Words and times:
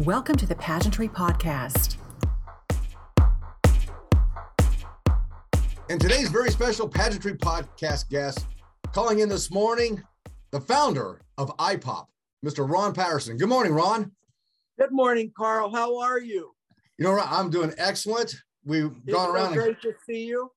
Welcome 0.00 0.36
to 0.36 0.46
the 0.46 0.54
Pageantry 0.54 1.08
Podcast. 1.08 1.96
And 5.90 6.00
today's 6.00 6.28
very 6.30 6.50
special 6.50 6.88
Pageantry 6.88 7.34
Podcast 7.34 8.08
guest 8.08 8.46
calling 8.92 9.18
in 9.18 9.28
this 9.28 9.50
morning, 9.50 10.02
the 10.50 10.60
founder 10.60 11.20
of 11.36 11.54
IPOP, 11.58 12.06
Mr. 12.44 12.68
Ron 12.68 12.94
Patterson. 12.94 13.36
Good 13.36 13.48
morning, 13.48 13.72
Ron. 13.74 14.10
Good 14.78 14.92
morning, 14.92 15.30
Carl. 15.36 15.70
How 15.74 15.98
are 15.98 16.18
you? 16.18 16.52
You 16.98 17.04
know, 17.04 17.18
I'm 17.18 17.50
doing 17.50 17.72
excellent. 17.76 18.34
We've 18.64 18.92
It's 19.06 19.14
gone 19.14 19.28
so 19.28 19.34
around. 19.34 19.46
and- 19.48 19.54
great 19.56 19.82
to 19.82 19.92
see 20.08 20.24
you. 20.26 20.50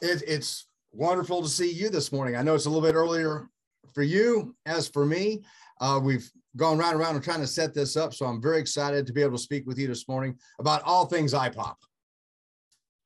It, 0.00 0.22
it's 0.26 0.66
wonderful 0.92 1.42
to 1.42 1.48
see 1.48 1.70
you 1.72 1.88
this 1.90 2.12
morning. 2.12 2.36
I 2.36 2.42
know 2.42 2.54
it's 2.54 2.66
a 2.66 2.70
little 2.70 2.86
bit 2.86 2.94
earlier 2.94 3.48
for 3.94 4.02
you 4.02 4.54
as 4.66 4.88
for 4.88 5.04
me. 5.04 5.44
Uh, 5.80 5.98
we've 6.02 6.30
gone 6.56 6.78
round 6.78 6.92
and 6.92 7.00
round 7.00 7.16
and 7.16 7.24
trying 7.24 7.40
to 7.40 7.46
set 7.46 7.74
this 7.74 7.96
up. 7.96 8.14
So 8.14 8.26
I'm 8.26 8.40
very 8.40 8.58
excited 8.58 9.06
to 9.06 9.12
be 9.12 9.22
able 9.22 9.36
to 9.36 9.42
speak 9.42 9.66
with 9.66 9.78
you 9.78 9.86
this 9.86 10.08
morning 10.08 10.36
about 10.58 10.82
all 10.82 11.06
things 11.06 11.34
IPOP. 11.34 11.74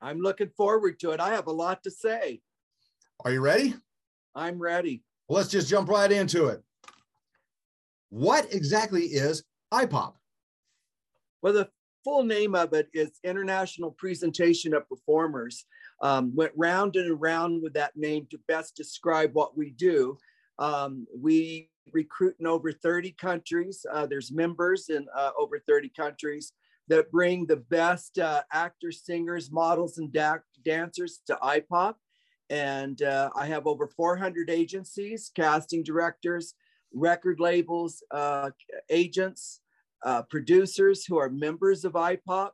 I'm 0.00 0.20
looking 0.20 0.50
forward 0.56 0.98
to 1.00 1.10
it. 1.10 1.20
I 1.20 1.34
have 1.34 1.46
a 1.46 1.52
lot 1.52 1.82
to 1.82 1.90
say. 1.90 2.40
Are 3.24 3.32
you 3.32 3.40
ready? 3.40 3.74
I'm 4.34 4.58
ready. 4.58 5.02
Well, 5.28 5.38
let's 5.38 5.50
just 5.50 5.68
jump 5.68 5.88
right 5.88 6.10
into 6.10 6.46
it. 6.46 6.62
What 8.08 8.52
exactly 8.52 9.02
is 9.02 9.44
IPOP? 9.72 10.14
Well, 11.42 11.52
the 11.52 11.68
full 12.04 12.24
name 12.24 12.54
of 12.54 12.72
it 12.72 12.88
is 12.94 13.12
International 13.24 13.92
Presentation 13.92 14.74
of 14.74 14.88
Performers. 14.88 15.66
Um, 16.02 16.34
went 16.34 16.52
round 16.56 16.96
and 16.96 17.10
around 17.10 17.62
with 17.62 17.74
that 17.74 17.96
name 17.96 18.26
to 18.30 18.38
best 18.48 18.74
describe 18.74 19.30
what 19.34 19.56
we 19.56 19.70
do. 19.70 20.16
Um, 20.58 21.06
we 21.16 21.69
recruit 21.92 22.36
in 22.40 22.46
over 22.46 22.72
30 22.72 23.12
countries. 23.12 23.84
Uh, 23.90 24.06
there's 24.06 24.32
members 24.32 24.88
in 24.88 25.06
uh, 25.14 25.30
over 25.38 25.58
30 25.58 25.90
countries 25.90 26.52
that 26.88 27.10
bring 27.10 27.46
the 27.46 27.56
best 27.56 28.18
uh, 28.18 28.42
actors, 28.52 29.02
singers, 29.04 29.50
models, 29.50 29.98
and 29.98 30.12
da- 30.12 30.38
dancers 30.64 31.20
to 31.26 31.38
IPOP. 31.42 31.94
And 32.48 33.00
uh, 33.02 33.30
I 33.36 33.46
have 33.46 33.66
over 33.66 33.86
400 33.86 34.50
agencies, 34.50 35.30
casting 35.34 35.84
directors, 35.84 36.54
record 36.92 37.38
labels, 37.38 38.02
uh, 38.10 38.50
agents, 38.88 39.60
uh, 40.04 40.22
producers 40.22 41.04
who 41.04 41.16
are 41.18 41.30
members 41.30 41.84
of 41.84 41.92
IPOP. 41.92 42.50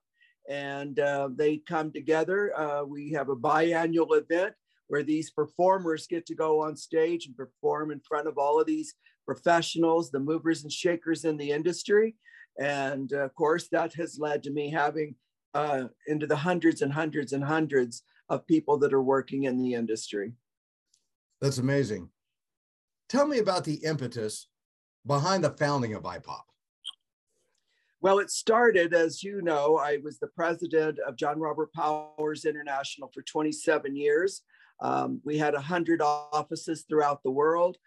And 0.48 1.00
they 1.36 1.62
come 1.66 1.90
together. 1.92 2.52
We 2.86 3.10
have 3.12 3.30
a 3.30 3.36
biannual 3.36 4.20
event 4.20 4.54
where 4.88 5.02
these 5.02 5.30
performers 5.30 6.06
get 6.06 6.26
to 6.26 6.34
go 6.34 6.62
on 6.62 6.76
stage 6.76 7.26
and 7.26 7.36
perform 7.36 7.90
in 7.90 8.00
front 8.00 8.28
of 8.28 8.38
all 8.38 8.60
of 8.60 8.66
these 8.66 8.94
professionals, 9.26 10.10
the 10.10 10.20
movers 10.20 10.62
and 10.62 10.72
shakers 10.72 11.24
in 11.24 11.36
the 11.36 11.50
industry. 11.50 12.14
And 12.58 13.12
uh, 13.12 13.18
of 13.18 13.34
course, 13.34 13.68
that 13.68 13.92
has 13.94 14.18
led 14.18 14.42
to 14.44 14.50
me 14.50 14.70
having 14.70 15.14
uh, 15.54 15.84
into 16.06 16.26
the 16.26 16.36
hundreds 16.36 16.82
and 16.82 16.92
hundreds 16.92 17.32
and 17.32 17.44
hundreds 17.44 18.02
of 18.28 18.46
people 18.46 18.78
that 18.78 18.94
are 18.94 19.02
working 19.02 19.44
in 19.44 19.58
the 19.58 19.74
industry. 19.74 20.32
That's 21.40 21.58
amazing. 21.58 22.10
Tell 23.08 23.26
me 23.26 23.38
about 23.38 23.64
the 23.64 23.74
impetus 23.84 24.48
behind 25.06 25.44
the 25.44 25.50
founding 25.50 25.94
of 25.94 26.02
IPOP. 26.02 26.40
Well, 28.00 28.18
it 28.18 28.30
started, 28.30 28.94
as 28.94 29.22
you 29.22 29.42
know, 29.42 29.78
I 29.78 29.98
was 30.02 30.18
the 30.18 30.28
president 30.28 30.98
of 31.00 31.16
John 31.16 31.38
Robert 31.38 31.72
Powers 31.72 32.44
International 32.44 33.10
for 33.12 33.22
27 33.22 33.96
years. 33.96 34.42
Um, 34.80 35.20
we 35.24 35.38
had 35.38 35.54
100 35.54 36.02
offices 36.02 36.84
throughout 36.88 37.22
the 37.22 37.30
world. 37.30 37.78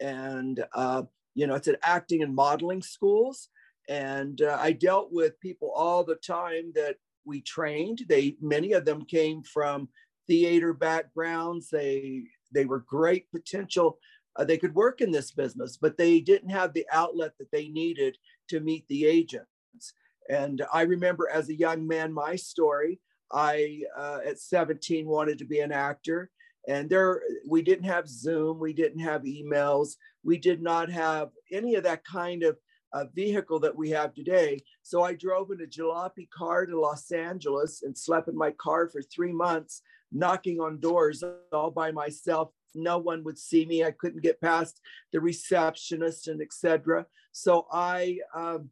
And, 0.00 0.64
uh, 0.74 1.02
you 1.34 1.46
know, 1.46 1.54
it's 1.54 1.68
at 1.68 1.78
acting 1.82 2.22
and 2.22 2.34
modeling 2.34 2.82
schools. 2.82 3.48
And 3.88 4.42
uh, 4.42 4.58
I 4.60 4.72
dealt 4.72 5.12
with 5.12 5.40
people 5.40 5.72
all 5.74 6.04
the 6.04 6.16
time 6.16 6.72
that 6.74 6.96
we 7.24 7.40
trained. 7.40 8.02
They, 8.08 8.36
many 8.40 8.72
of 8.72 8.84
them 8.84 9.04
came 9.04 9.42
from 9.42 9.88
theater 10.26 10.72
backgrounds. 10.72 11.70
They, 11.70 12.24
they 12.52 12.64
were 12.64 12.80
great 12.80 13.30
potential. 13.30 13.98
Uh, 14.36 14.44
they 14.44 14.58
could 14.58 14.74
work 14.74 15.00
in 15.00 15.10
this 15.10 15.32
business, 15.32 15.76
but 15.76 15.96
they 15.96 16.20
didn't 16.20 16.50
have 16.50 16.72
the 16.72 16.86
outlet 16.92 17.32
that 17.38 17.50
they 17.50 17.68
needed 17.68 18.16
to 18.48 18.60
meet 18.60 18.86
the 18.88 19.04
agents 19.06 19.94
And 20.28 20.64
I 20.72 20.82
remember 20.82 21.28
as 21.28 21.48
a 21.48 21.58
young 21.58 21.86
man, 21.86 22.12
my 22.12 22.36
story. 22.36 23.00
I, 23.32 23.82
uh, 23.96 24.20
at 24.24 24.40
17, 24.40 25.06
wanted 25.06 25.38
to 25.38 25.44
be 25.44 25.60
an 25.60 25.72
actor. 25.72 26.30
And 26.66 26.90
there, 26.90 27.22
we 27.48 27.62
didn't 27.62 27.84
have 27.84 28.08
Zoom, 28.08 28.58
we 28.58 28.72
didn't 28.72 29.00
have 29.00 29.22
emails, 29.22 29.96
we 30.22 30.36
did 30.36 30.60
not 30.60 30.90
have 30.90 31.30
any 31.50 31.76
of 31.76 31.84
that 31.84 32.04
kind 32.04 32.42
of 32.42 32.58
uh, 32.92 33.04
vehicle 33.14 33.60
that 33.60 33.76
we 33.76 33.90
have 33.90 34.14
today. 34.14 34.62
So 34.82 35.02
I 35.02 35.14
drove 35.14 35.50
in 35.50 35.60
a 35.60 35.66
jalopy 35.66 36.28
car 36.30 36.66
to 36.66 36.80
Los 36.80 37.10
Angeles 37.10 37.82
and 37.82 37.96
slept 37.96 38.28
in 38.28 38.36
my 38.36 38.50
car 38.52 38.88
for 38.88 39.02
three 39.02 39.32
months, 39.32 39.82
knocking 40.10 40.60
on 40.60 40.80
doors 40.80 41.22
all 41.52 41.70
by 41.70 41.92
myself. 41.92 42.50
No 42.74 42.98
one 42.98 43.24
would 43.24 43.38
see 43.38 43.64
me. 43.66 43.84
I 43.84 43.90
couldn't 43.90 44.22
get 44.22 44.40
past 44.40 44.80
the 45.12 45.20
receptionist 45.20 46.28
and 46.28 46.40
etc. 46.40 47.06
So 47.32 47.66
I 47.72 48.18
um, 48.34 48.70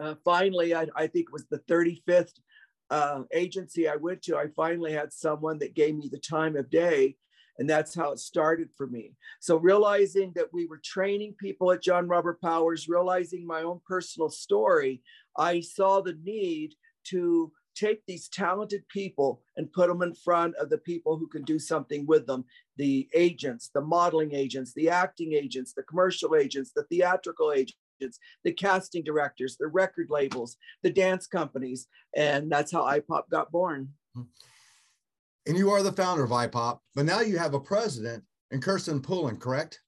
uh, 0.00 0.14
finally, 0.24 0.74
I, 0.74 0.86
I, 0.94 1.06
think 1.08 1.26
it 1.26 1.32
was 1.32 1.46
the 1.46 1.58
35th 1.60 2.34
uh, 2.90 3.22
agency 3.32 3.88
I 3.88 3.96
went 3.96 4.22
to, 4.22 4.36
I 4.36 4.48
finally 4.56 4.92
had 4.92 5.12
someone 5.12 5.58
that 5.58 5.74
gave 5.74 5.96
me 5.96 6.08
the 6.10 6.18
time 6.18 6.56
of 6.56 6.70
day. 6.70 7.16
And 7.58 7.68
that's 7.68 7.94
how 7.94 8.12
it 8.12 8.20
started 8.20 8.68
for 8.76 8.86
me. 8.86 9.14
So, 9.40 9.56
realizing 9.56 10.32
that 10.36 10.52
we 10.52 10.66
were 10.66 10.80
training 10.84 11.34
people 11.40 11.72
at 11.72 11.82
John 11.82 12.06
Robert 12.06 12.40
Powers, 12.40 12.88
realizing 12.88 13.44
my 13.44 13.62
own 13.62 13.80
personal 13.84 14.30
story, 14.30 15.02
I 15.36 15.60
saw 15.60 16.00
the 16.00 16.16
need 16.22 16.74
to 17.08 17.50
take 17.74 18.02
these 18.06 18.28
talented 18.28 18.86
people 18.88 19.42
and 19.56 19.72
put 19.72 19.88
them 19.88 20.02
in 20.02 20.14
front 20.14 20.54
of 20.56 20.68
the 20.68 20.78
people 20.78 21.16
who 21.16 21.28
can 21.28 21.42
do 21.42 21.58
something 21.58 22.06
with 22.06 22.26
them 22.26 22.44
the 22.76 23.08
agents, 23.12 23.70
the 23.74 23.80
modeling 23.80 24.34
agents, 24.34 24.72
the 24.74 24.88
acting 24.88 25.32
agents, 25.32 25.72
the 25.72 25.82
commercial 25.82 26.36
agents, 26.36 26.70
the 26.74 26.84
theatrical 26.84 27.52
agents 27.52 27.76
the 28.44 28.52
casting 28.52 29.04
directors, 29.04 29.56
the 29.56 29.66
record 29.66 30.08
labels, 30.10 30.56
the 30.82 30.90
dance 30.90 31.26
companies. 31.26 31.86
And 32.16 32.50
that's 32.50 32.72
how 32.72 32.82
IPOP 32.82 33.28
got 33.30 33.50
born. 33.50 33.90
And 35.46 35.56
you 35.56 35.70
are 35.70 35.82
the 35.82 35.92
founder 35.92 36.24
of 36.24 36.30
IPOP, 36.30 36.78
but 36.94 37.04
now 37.04 37.20
you 37.20 37.38
have 37.38 37.54
a 37.54 37.60
president 37.60 38.24
and 38.50 38.62
Kirsten 38.62 39.00
Pullen, 39.00 39.36
correct? 39.36 39.80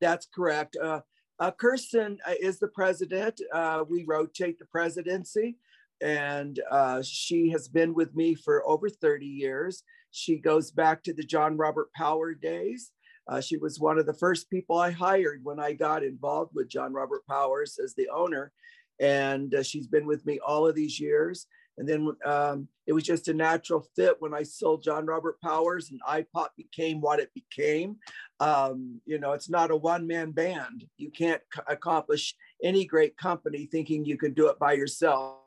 That's 0.00 0.26
correct. 0.34 0.76
Uh, 0.82 1.00
uh, 1.38 1.50
Kirsten 1.50 2.18
is 2.40 2.58
the 2.58 2.68
president. 2.68 3.40
Uh, 3.52 3.84
we 3.88 4.04
rotate 4.06 4.58
the 4.58 4.66
presidency, 4.66 5.56
and 6.00 6.60
uh, 6.70 7.02
she 7.02 7.50
has 7.50 7.68
been 7.68 7.94
with 7.94 8.14
me 8.14 8.34
for 8.34 8.66
over 8.68 8.88
30 8.88 9.26
years. 9.26 9.82
She 10.10 10.36
goes 10.36 10.70
back 10.70 11.02
to 11.04 11.14
the 11.14 11.22
John 11.22 11.56
Robert 11.56 11.92
Power 11.92 12.34
days. 12.34 12.92
Uh, 13.28 13.40
she 13.40 13.56
was 13.56 13.78
one 13.78 13.98
of 13.98 14.06
the 14.06 14.14
first 14.14 14.50
people 14.50 14.78
I 14.78 14.90
hired 14.90 15.40
when 15.42 15.60
I 15.60 15.72
got 15.72 16.02
involved 16.02 16.52
with 16.54 16.68
John 16.68 16.92
Robert 16.92 17.26
Powers 17.28 17.78
as 17.82 17.94
the 17.94 18.08
owner. 18.08 18.52
And 18.98 19.54
uh, 19.54 19.62
she's 19.62 19.86
been 19.86 20.06
with 20.06 20.26
me 20.26 20.40
all 20.46 20.66
of 20.66 20.74
these 20.74 21.00
years. 21.00 21.46
And 21.78 21.88
then 21.88 22.08
um, 22.26 22.68
it 22.86 22.92
was 22.92 23.04
just 23.04 23.28
a 23.28 23.34
natural 23.34 23.86
fit 23.96 24.16
when 24.18 24.34
I 24.34 24.42
sold 24.42 24.82
John 24.82 25.06
Robert 25.06 25.40
Powers 25.40 25.90
and 25.90 26.00
IPOP 26.06 26.48
became 26.56 27.00
what 27.00 27.20
it 27.20 27.30
became. 27.34 27.96
Um, 28.38 29.00
you 29.06 29.18
know, 29.18 29.32
it's 29.32 29.48
not 29.48 29.70
a 29.70 29.76
one 29.76 30.06
man 30.06 30.32
band. 30.32 30.84
You 30.98 31.10
can't 31.10 31.40
accomplish 31.68 32.34
any 32.62 32.84
great 32.84 33.16
company 33.16 33.66
thinking 33.70 34.04
you 34.04 34.18
can 34.18 34.34
do 34.34 34.48
it 34.48 34.58
by 34.58 34.74
yourself. 34.74 35.38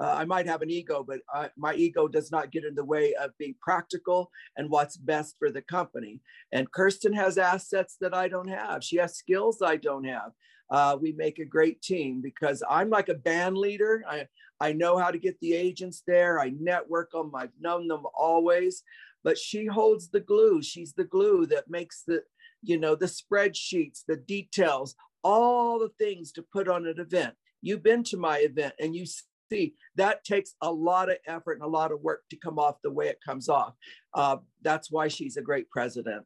Uh, 0.00 0.14
I 0.16 0.24
might 0.24 0.46
have 0.46 0.62
an 0.62 0.70
ego, 0.70 1.06
but 1.06 1.20
my 1.58 1.74
ego 1.74 2.08
does 2.08 2.32
not 2.32 2.50
get 2.50 2.64
in 2.64 2.74
the 2.74 2.84
way 2.84 3.14
of 3.14 3.36
being 3.38 3.54
practical 3.60 4.30
and 4.56 4.70
what's 4.70 4.96
best 4.96 5.36
for 5.38 5.50
the 5.50 5.60
company. 5.60 6.20
And 6.52 6.72
Kirsten 6.72 7.12
has 7.12 7.36
assets 7.36 7.96
that 8.00 8.14
I 8.14 8.28
don't 8.28 8.48
have. 8.48 8.82
She 8.82 8.96
has 8.96 9.16
skills 9.16 9.60
I 9.60 9.76
don't 9.76 10.04
have. 10.04 10.32
Uh, 10.70 10.96
we 11.00 11.12
make 11.12 11.38
a 11.38 11.44
great 11.44 11.82
team 11.82 12.22
because 12.22 12.62
I'm 12.68 12.88
like 12.88 13.08
a 13.08 13.14
band 13.14 13.58
leader. 13.58 14.04
I, 14.08 14.26
I 14.60 14.72
know 14.72 14.96
how 14.96 15.10
to 15.10 15.18
get 15.18 15.38
the 15.40 15.52
agents 15.52 16.02
there. 16.06 16.40
I 16.40 16.52
network 16.58 17.10
them. 17.12 17.32
I've 17.34 17.50
known 17.60 17.88
them 17.88 18.04
always, 18.16 18.82
but 19.22 19.36
she 19.36 19.66
holds 19.66 20.08
the 20.08 20.20
glue. 20.20 20.62
She's 20.62 20.94
the 20.94 21.04
glue 21.04 21.44
that 21.46 21.68
makes 21.68 22.04
the, 22.06 22.22
you 22.62 22.78
know, 22.78 22.94
the 22.94 23.06
spreadsheets, 23.06 24.04
the 24.06 24.16
details, 24.16 24.94
all 25.24 25.78
the 25.78 25.90
things 25.98 26.32
to 26.32 26.42
put 26.42 26.68
on 26.68 26.86
an 26.86 27.00
event. 27.00 27.34
You've 27.62 27.82
been 27.82 28.04
to 28.04 28.16
my 28.16 28.38
event 28.38 28.74
and 28.80 28.94
you 28.94 29.04
see 29.50 29.74
that 29.96 30.24
takes 30.24 30.54
a 30.62 30.70
lot 30.70 31.10
of 31.10 31.18
effort 31.26 31.54
and 31.54 31.62
a 31.62 31.68
lot 31.68 31.92
of 31.92 32.00
work 32.00 32.22
to 32.30 32.36
come 32.36 32.58
off 32.58 32.76
the 32.82 32.90
way 32.90 33.08
it 33.08 33.18
comes 33.24 33.48
off. 33.48 33.74
Uh, 34.14 34.38
that's 34.62 34.90
why 34.90 35.08
she's 35.08 35.36
a 35.36 35.42
great 35.42 35.68
president. 35.70 36.24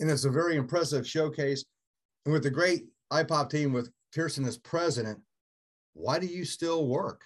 And 0.00 0.10
it's 0.10 0.24
a 0.24 0.30
very 0.30 0.56
impressive 0.56 1.06
showcase. 1.06 1.64
And 2.24 2.32
with 2.32 2.42
the 2.42 2.50
great 2.50 2.84
IPOP 3.12 3.50
team 3.50 3.72
with 3.72 3.90
Kirsten 4.14 4.44
as 4.44 4.58
president, 4.58 5.18
why 5.94 6.18
do 6.18 6.26
you 6.26 6.44
still 6.44 6.86
work? 6.86 7.22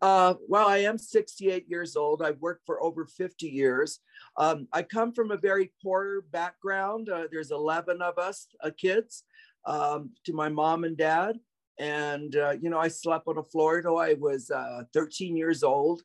Uh, 0.00 0.34
well, 0.48 0.68
I 0.68 0.78
am 0.78 0.96
68 0.96 1.68
years 1.68 1.96
old. 1.96 2.22
I've 2.22 2.40
worked 2.40 2.64
for 2.64 2.82
over 2.82 3.04
50 3.04 3.46
years. 3.46 4.00
Um, 4.38 4.68
I 4.72 4.82
come 4.82 5.12
from 5.12 5.30
a 5.30 5.36
very 5.36 5.72
poor 5.82 6.22
background. 6.30 7.10
Uh, 7.10 7.24
there's 7.30 7.50
11 7.50 8.00
of 8.00 8.16
us 8.16 8.46
uh, 8.62 8.70
kids 8.78 9.24
um, 9.66 10.12
to 10.24 10.32
my 10.32 10.48
mom 10.48 10.84
and 10.84 10.96
dad. 10.96 11.38
And, 11.78 12.34
uh, 12.36 12.54
you 12.60 12.70
know, 12.70 12.78
I 12.78 12.88
slept 12.88 13.28
on 13.28 13.38
a 13.38 13.42
floor 13.42 13.82
till 13.82 13.98
I 13.98 14.14
was 14.14 14.50
uh, 14.50 14.84
13 14.92 15.36
years 15.36 15.62
old, 15.62 16.02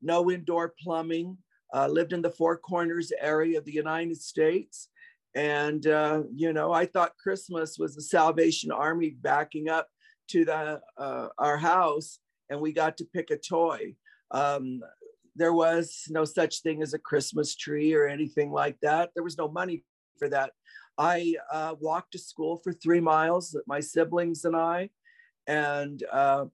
no 0.00 0.30
indoor 0.30 0.74
plumbing, 0.82 1.38
uh, 1.74 1.86
lived 1.86 2.12
in 2.12 2.22
the 2.22 2.30
Four 2.30 2.56
Corners 2.58 3.12
area 3.20 3.58
of 3.58 3.64
the 3.64 3.72
United 3.72 4.20
States. 4.20 4.88
And, 5.34 5.86
uh, 5.86 6.22
you 6.34 6.52
know, 6.52 6.72
I 6.72 6.86
thought 6.86 7.16
Christmas 7.22 7.78
was 7.78 7.94
the 7.94 8.02
Salvation 8.02 8.70
Army 8.70 9.10
backing 9.10 9.68
up 9.68 9.88
to 10.28 10.44
the, 10.44 10.80
uh, 10.98 11.28
our 11.38 11.56
house 11.56 12.18
and 12.50 12.60
we 12.60 12.72
got 12.72 12.98
to 12.98 13.04
pick 13.04 13.30
a 13.30 13.36
toy. 13.36 13.94
Um, 14.30 14.80
there 15.34 15.54
was 15.54 16.04
no 16.10 16.24
such 16.24 16.60
thing 16.60 16.82
as 16.82 16.92
a 16.92 16.98
Christmas 16.98 17.56
tree 17.56 17.94
or 17.94 18.06
anything 18.06 18.52
like 18.52 18.76
that. 18.82 19.10
There 19.14 19.24
was 19.24 19.38
no 19.38 19.48
money 19.48 19.84
for 20.18 20.28
that. 20.28 20.52
I 20.98 21.34
uh, 21.50 21.74
walked 21.80 22.12
to 22.12 22.18
school 22.18 22.60
for 22.62 22.72
three 22.72 23.00
miles, 23.00 23.56
my 23.66 23.80
siblings 23.80 24.44
and 24.44 24.54
I, 24.54 24.90
and 25.46 26.02
uh, 26.12 26.46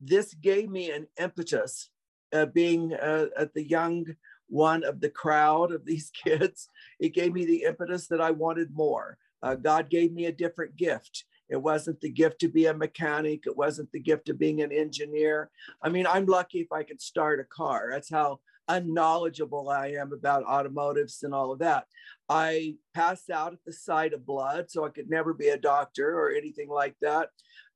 this 0.00 0.34
gave 0.34 0.68
me 0.70 0.90
an 0.90 1.06
impetus. 1.18 1.90
Uh, 2.32 2.46
being 2.46 2.92
uh, 2.92 3.26
at 3.38 3.54
the 3.54 3.62
young 3.62 4.04
one 4.48 4.82
of 4.84 5.00
the 5.00 5.08
crowd 5.08 5.72
of 5.72 5.84
these 5.84 6.10
kids, 6.24 6.68
it 6.98 7.14
gave 7.14 7.32
me 7.32 7.46
the 7.46 7.62
impetus 7.62 8.08
that 8.08 8.20
I 8.20 8.32
wanted 8.32 8.74
more. 8.74 9.16
Uh, 9.42 9.54
God 9.54 9.90
gave 9.90 10.12
me 10.12 10.26
a 10.26 10.32
different 10.32 10.76
gift. 10.76 11.24
It 11.48 11.56
wasn't 11.56 12.00
the 12.00 12.10
gift 12.10 12.40
to 12.40 12.48
be 12.48 12.66
a 12.66 12.74
mechanic. 12.74 13.44
It 13.46 13.56
wasn't 13.56 13.92
the 13.92 14.00
gift 14.00 14.28
of 14.28 14.38
being 14.38 14.62
an 14.62 14.72
engineer. 14.72 15.50
I 15.82 15.88
mean, 15.88 16.06
I'm 16.06 16.26
lucky 16.26 16.58
if 16.58 16.72
I 16.72 16.82
could 16.82 17.00
start 17.00 17.38
a 17.38 17.44
car. 17.44 17.90
That's 17.92 18.10
how 18.10 18.40
unknowledgeable 18.68 19.68
I 19.68 19.88
am 19.88 20.12
about 20.12 20.44
automotives 20.44 21.22
and 21.22 21.32
all 21.32 21.52
of 21.52 21.60
that. 21.60 21.86
I 22.28 22.76
passed 22.94 23.30
out 23.30 23.52
at 23.52 23.64
the 23.64 23.72
sight 23.72 24.12
of 24.12 24.26
blood, 24.26 24.70
so 24.70 24.84
I 24.84 24.88
could 24.88 25.08
never 25.08 25.32
be 25.32 25.48
a 25.48 25.58
doctor 25.58 26.18
or 26.18 26.32
anything 26.32 26.68
like 26.68 26.96
that. 27.00 27.30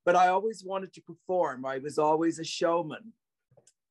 But 0.04 0.16
I 0.16 0.28
always 0.28 0.64
wanted 0.64 0.92
to 0.94 1.02
perform. 1.02 1.64
I 1.64 1.78
was 1.78 1.98
always 1.98 2.38
a 2.38 2.44
showman. 2.44 3.12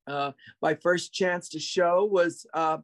Uh, 0.06 0.32
my 0.60 0.74
first 0.74 1.12
chance 1.12 1.48
to 1.50 1.60
show 1.60 2.04
was 2.04 2.46
uh, 2.54 2.78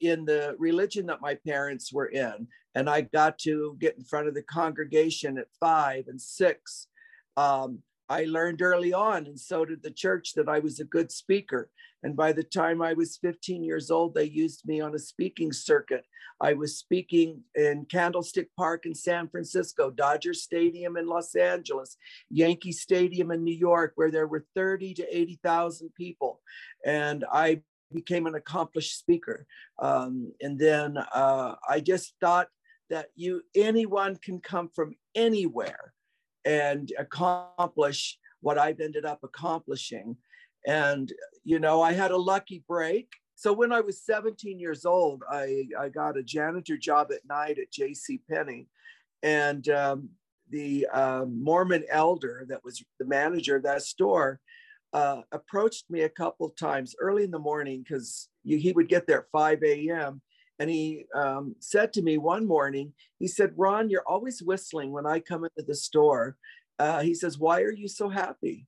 in 0.00 0.24
the 0.24 0.56
religion 0.58 1.06
that 1.06 1.20
my 1.20 1.34
parents 1.34 1.92
were 1.92 2.06
in. 2.06 2.48
And 2.74 2.88
I 2.88 3.02
got 3.02 3.38
to 3.40 3.76
get 3.80 3.96
in 3.96 4.04
front 4.04 4.28
of 4.28 4.34
the 4.34 4.42
congregation 4.42 5.38
at 5.38 5.46
five 5.58 6.08
and 6.08 6.20
six. 6.20 6.88
Um, 7.36 7.82
I 8.08 8.24
learned 8.24 8.62
early 8.62 8.92
on, 8.92 9.26
and 9.26 9.38
so 9.38 9.64
did 9.64 9.82
the 9.82 9.90
church, 9.90 10.34
that 10.34 10.48
I 10.48 10.58
was 10.60 10.80
a 10.80 10.84
good 10.84 11.12
speaker. 11.12 11.70
And 12.02 12.16
by 12.16 12.32
the 12.32 12.44
time 12.44 12.80
I 12.80 12.92
was 12.92 13.18
15 13.18 13.64
years 13.64 13.90
old, 13.90 14.14
they 14.14 14.24
used 14.24 14.66
me 14.66 14.80
on 14.80 14.94
a 14.94 14.98
speaking 14.98 15.52
circuit. 15.52 16.04
I 16.40 16.52
was 16.52 16.78
speaking 16.78 17.42
in 17.56 17.86
Candlestick 17.86 18.48
Park 18.56 18.86
in 18.86 18.94
San 18.94 19.28
Francisco, 19.28 19.90
Dodger 19.90 20.32
Stadium 20.32 20.96
in 20.96 21.06
Los 21.06 21.34
Angeles, 21.34 21.96
Yankee 22.30 22.72
Stadium 22.72 23.32
in 23.32 23.42
New 23.42 23.56
York, 23.56 23.92
where 23.96 24.10
there 24.10 24.28
were 24.28 24.46
30 24.54 24.94
to 24.94 25.16
80,000 25.16 25.92
people. 25.94 26.40
And 26.86 27.24
I 27.32 27.62
became 27.92 28.26
an 28.26 28.36
accomplished 28.36 28.98
speaker. 28.98 29.46
Um, 29.80 30.32
and 30.40 30.58
then 30.58 30.96
uh, 30.96 31.56
I 31.68 31.80
just 31.80 32.14
thought 32.20 32.48
that 32.90 33.08
you 33.16 33.42
anyone 33.54 34.16
can 34.16 34.40
come 34.40 34.70
from 34.74 34.94
anywhere 35.14 35.92
and 36.48 36.90
accomplish 36.98 38.18
what 38.40 38.56
I've 38.56 38.80
ended 38.80 39.04
up 39.04 39.20
accomplishing. 39.22 40.16
And, 40.66 41.12
you 41.44 41.58
know, 41.58 41.82
I 41.82 41.92
had 41.92 42.10
a 42.10 42.16
lucky 42.16 42.64
break. 42.66 43.12
So 43.34 43.52
when 43.52 43.70
I 43.70 43.82
was 43.82 44.02
17 44.02 44.58
years 44.58 44.86
old, 44.86 45.22
I, 45.30 45.66
I 45.78 45.90
got 45.90 46.16
a 46.16 46.22
janitor 46.22 46.78
job 46.78 47.08
at 47.12 47.28
night 47.28 47.58
at 47.58 47.70
J.C. 47.70 48.22
Penney. 48.30 48.66
And 49.22 49.68
um, 49.68 50.08
the 50.48 50.86
uh, 50.90 51.26
Mormon 51.28 51.84
elder 51.90 52.46
that 52.48 52.64
was 52.64 52.82
the 52.98 53.04
manager 53.04 53.56
of 53.56 53.64
that 53.64 53.82
store 53.82 54.40
uh, 54.94 55.20
approached 55.32 55.90
me 55.90 56.00
a 56.00 56.08
couple 56.08 56.48
times 56.48 56.94
early 56.98 57.24
in 57.24 57.30
the 57.30 57.38
morning 57.38 57.84
because 57.86 58.28
he 58.42 58.72
would 58.72 58.88
get 58.88 59.06
there 59.06 59.20
at 59.20 59.30
5 59.32 59.62
a.m. 59.64 60.22
And 60.58 60.68
he 60.68 61.04
um, 61.14 61.54
said 61.60 61.92
to 61.92 62.02
me 62.02 62.18
one 62.18 62.46
morning, 62.46 62.92
he 63.18 63.28
said, 63.28 63.52
Ron, 63.56 63.90
you're 63.90 64.06
always 64.06 64.42
whistling 64.42 64.90
when 64.90 65.06
I 65.06 65.20
come 65.20 65.44
into 65.44 65.66
the 65.66 65.74
store. 65.74 66.36
Uh, 66.78 67.00
he 67.00 67.14
says, 67.14 67.38
Why 67.38 67.62
are 67.62 67.72
you 67.72 67.88
so 67.88 68.08
happy? 68.08 68.66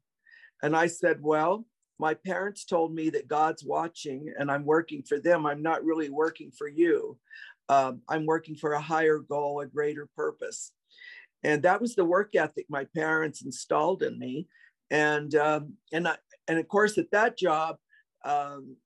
And 0.62 0.76
I 0.76 0.86
said, 0.86 1.18
Well, 1.20 1.64
my 1.98 2.14
parents 2.14 2.64
told 2.64 2.94
me 2.94 3.10
that 3.10 3.28
God's 3.28 3.64
watching 3.64 4.32
and 4.38 4.50
I'm 4.50 4.64
working 4.64 5.02
for 5.02 5.18
them. 5.18 5.46
I'm 5.46 5.62
not 5.62 5.84
really 5.84 6.10
working 6.10 6.50
for 6.56 6.66
you. 6.66 7.18
Um, 7.68 8.00
I'm 8.08 8.24
working 8.24 8.56
for 8.56 8.72
a 8.72 8.80
higher 8.80 9.18
goal, 9.18 9.60
a 9.60 9.66
greater 9.66 10.08
purpose. 10.16 10.72
And 11.42 11.62
that 11.62 11.80
was 11.80 11.94
the 11.94 12.04
work 12.04 12.34
ethic 12.34 12.66
my 12.68 12.86
parents 12.96 13.42
installed 13.42 14.02
in 14.02 14.18
me. 14.18 14.48
And 14.90 15.34
um, 15.34 15.74
and 15.92 16.08
I, 16.08 16.16
and 16.48 16.58
of 16.58 16.66
course, 16.68 16.98
at 16.98 17.10
that 17.12 17.38
job, 17.38 17.76
um, 18.24 18.76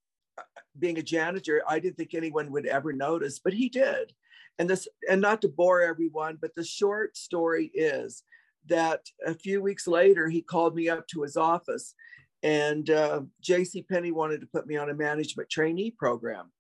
being 0.79 0.99
a 0.99 1.03
janitor, 1.03 1.63
I 1.69 1.79
didn't 1.79 1.97
think 1.97 2.15
anyone 2.15 2.51
would 2.53 2.67
ever 2.67 2.93
notice, 2.93 3.39
but 3.39 3.53
he 3.53 3.69
did. 3.69 4.13
And 4.59 4.69
this, 4.71 4.87
and 5.09 5.21
not 5.21 5.43
to 5.43 5.49
bore 5.49 5.83
everyone, 5.83 6.39
but 6.41 6.55
the 6.55 6.65
short 6.65 7.17
story 7.17 7.71
is 7.75 8.23
that 8.67 9.01
a 9.27 9.35
few 9.35 9.61
weeks 9.61 9.87
later, 9.87 10.29
he 10.29 10.43
called 10.43 10.75
me 10.75 10.89
up 10.89 11.07
to 11.09 11.23
his 11.23 11.37
office, 11.37 11.95
and 12.43 12.89
uh, 12.91 13.23
J.C. 13.41 13.83
Penney 13.83 14.13
wanted 14.13 14.41
to 14.41 14.47
put 14.47 14.67
me 14.67 14.77
on 14.77 14.91
a 14.91 14.95
management 14.95 15.51
trainee 15.51 15.91
program, 15.91 16.53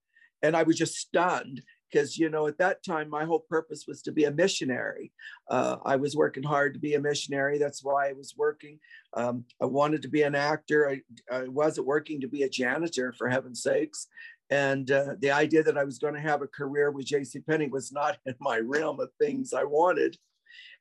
and 0.42 0.56
I 0.56 0.64
was 0.64 0.76
just 0.76 0.96
stunned 0.96 1.62
because 1.94 2.18
you 2.18 2.28
know 2.28 2.48
at 2.48 2.58
that 2.58 2.82
time 2.84 3.08
my 3.08 3.24
whole 3.24 3.44
purpose 3.48 3.84
was 3.86 4.02
to 4.02 4.12
be 4.12 4.24
a 4.24 4.30
missionary. 4.30 5.12
Uh, 5.48 5.76
i 5.84 5.94
was 5.96 6.16
working 6.16 6.42
hard 6.42 6.74
to 6.74 6.80
be 6.80 6.94
a 6.94 7.00
missionary. 7.00 7.58
That's 7.58 7.84
why 7.84 8.08
i 8.08 8.12
was 8.12 8.34
working. 8.36 8.78
Um, 9.14 9.44
i 9.62 9.64
wanted 9.64 10.02
to 10.02 10.08
be 10.08 10.22
an 10.22 10.34
actor. 10.34 10.90
I, 10.90 11.00
I, 11.34 11.48
wasn't 11.48 11.86
working 11.86 12.20
to 12.20 12.28
be 12.28 12.42
a 12.42 12.48
janitor 12.48 13.14
for 13.16 13.28
heaven's 13.28 13.62
sakes. 13.62 14.08
And 14.50 14.90
uh, 14.90 15.14
the 15.20 15.30
idea 15.30 15.62
that 15.62 15.78
i 15.78 15.84
was 15.84 15.98
going 15.98 16.14
to 16.14 16.28
have 16.28 16.42
a 16.42 16.48
career 16.48 16.90
with 16.90 17.06
jc 17.06 17.46
penney 17.46 17.68
was 17.68 17.92
not 17.92 18.18
in 18.26 18.34
my 18.40 18.58
realm 18.58 18.98
of 19.00 19.10
things 19.20 19.52
i 19.52 19.64
wanted. 19.64 20.16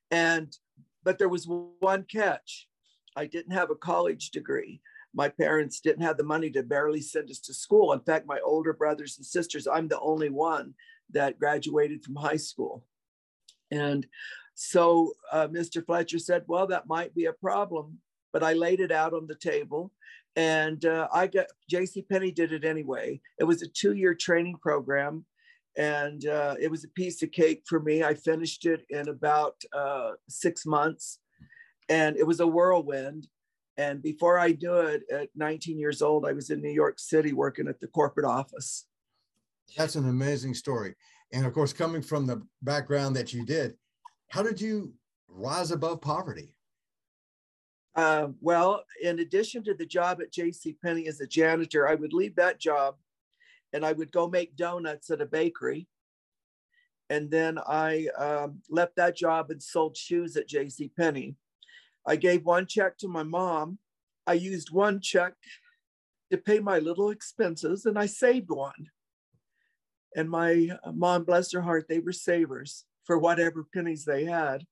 And 0.09 0.51
but 1.03 1.19
there 1.19 1.29
was 1.29 1.47
one 1.79 2.05
catch. 2.11 2.67
I 3.15 3.25
didn't 3.27 3.53
have 3.53 3.69
a 3.69 3.75
college 3.91 4.31
degree. 4.31 4.81
My 5.15 5.29
parents 5.29 5.79
didn't 5.79 6.01
have 6.01 6.17
the 6.17 6.23
money 6.23 6.49
to 6.51 6.63
barely 6.63 7.01
send 7.01 7.29
us 7.29 7.39
to 7.41 7.53
school. 7.53 7.93
In 7.93 7.99
fact, 7.99 8.25
my 8.25 8.39
older 8.43 8.73
brothers 8.73 9.17
and 9.17 9.25
sisters, 9.25 9.67
I'm 9.67 9.87
the 9.87 9.99
only 9.99 10.29
one 10.29 10.73
that 11.11 11.39
graduated 11.39 12.03
from 12.03 12.15
high 12.15 12.37
school. 12.37 12.85
And 13.71 14.05
so 14.55 15.13
uh, 15.31 15.47
Mr. 15.47 15.85
Fletcher 15.85 16.19
said, 16.19 16.43
well, 16.47 16.67
that 16.67 16.87
might 16.87 17.15
be 17.15 17.25
a 17.25 17.33
problem, 17.33 17.99
but 18.31 18.43
I 18.43 18.53
laid 18.53 18.79
it 18.79 18.91
out 18.91 19.13
on 19.13 19.27
the 19.27 19.35
table 19.35 19.91
and 20.35 20.83
uh, 20.85 21.07
I 21.13 21.27
got, 21.27 21.47
JC 21.71 22.07
Penney 22.07 22.31
did 22.31 22.51
it 22.51 22.65
anyway. 22.65 23.21
It 23.39 23.43
was 23.43 23.61
a 23.61 23.67
two-year 23.67 24.15
training 24.15 24.57
program 24.61 25.25
and 25.77 26.25
uh, 26.25 26.55
it 26.59 26.69
was 26.69 26.83
a 26.83 26.89
piece 26.89 27.21
of 27.23 27.31
cake 27.31 27.63
for 27.67 27.79
me. 27.79 28.03
I 28.03 28.13
finished 28.13 28.65
it 28.65 28.85
in 28.89 29.09
about 29.09 29.55
uh, 29.75 30.11
six 30.27 30.65
months 30.65 31.19
and 31.89 32.15
it 32.17 32.25
was 32.25 32.39
a 32.39 32.47
whirlwind. 32.47 33.27
And 33.77 34.03
before 34.03 34.37
I 34.37 34.51
do 34.51 34.75
it 34.77 35.03
at 35.11 35.29
19 35.35 35.79
years 35.79 36.01
old, 36.01 36.27
I 36.27 36.33
was 36.33 36.51
in 36.51 36.61
New 36.61 36.71
York 36.71 36.99
City 36.99 37.33
working 37.33 37.67
at 37.67 37.79
the 37.79 37.87
corporate 37.87 38.25
office. 38.25 38.85
That's 39.77 39.95
an 39.95 40.07
amazing 40.07 40.53
story. 40.53 40.95
And 41.31 41.45
of 41.45 41.53
course, 41.53 41.73
coming 41.73 42.01
from 42.01 42.25
the 42.27 42.41
background 42.61 43.15
that 43.15 43.33
you 43.33 43.45
did, 43.45 43.75
how 44.29 44.43
did 44.43 44.61
you 44.61 44.93
rise 45.27 45.71
above 45.71 46.01
poverty? 46.01 46.53
Uh, 47.95 48.29
well, 48.41 48.83
in 49.01 49.19
addition 49.19 49.63
to 49.63 49.73
the 49.73 49.85
job 49.85 50.19
at 50.21 50.31
J.C. 50.31 50.77
Penney 50.83 51.07
as 51.07 51.21
a 51.21 51.27
janitor, 51.27 51.87
I 51.87 51.95
would 51.95 52.13
leave 52.13 52.35
that 52.35 52.59
job 52.59 52.95
and 53.71 53.85
I 53.85 53.93
would 53.93 54.11
go 54.11 54.27
make 54.27 54.55
donuts 54.55 55.09
at 55.09 55.21
a 55.21 55.25
bakery. 55.25 55.87
And 57.09 57.29
then 57.29 57.59
I 57.67 58.07
um, 58.17 58.61
left 58.69 58.95
that 58.95 59.15
job 59.15 59.51
and 59.51 59.61
sold 59.61 59.97
shoes 59.97 60.37
at 60.37 60.47
J.C. 60.47 60.91
Penney. 60.97 61.35
I 62.05 62.15
gave 62.15 62.45
one 62.45 62.65
check 62.65 62.97
to 62.99 63.07
my 63.07 63.23
mom. 63.23 63.77
I 64.25 64.33
used 64.33 64.71
one 64.71 64.99
check 65.01 65.33
to 66.31 66.37
pay 66.37 66.59
my 66.59 66.79
little 66.79 67.09
expenses 67.11 67.85
and 67.85 67.97
I 67.97 68.07
saved 68.07 68.49
one. 68.49 68.89
And 70.15 70.29
my 70.29 70.69
uh, 70.83 70.91
mom, 70.91 71.23
bless 71.23 71.51
her 71.53 71.61
heart, 71.61 71.85
they 71.89 71.99
were 71.99 72.11
savers 72.11 72.85
for 73.05 73.17
whatever 73.17 73.65
pennies 73.73 74.05
they 74.05 74.25
had. 74.25 74.65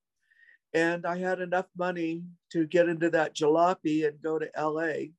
And 0.74 1.06
I 1.06 1.18
had 1.18 1.42
enough 1.42 1.68
money 1.78 2.24
to 2.52 2.66
get 2.66 2.88
into 2.88 3.10
that 3.10 3.36
jalopy 3.36 4.08
and 4.08 4.22
go 4.22 4.40
to 4.40 4.50
LA. 4.58 5.12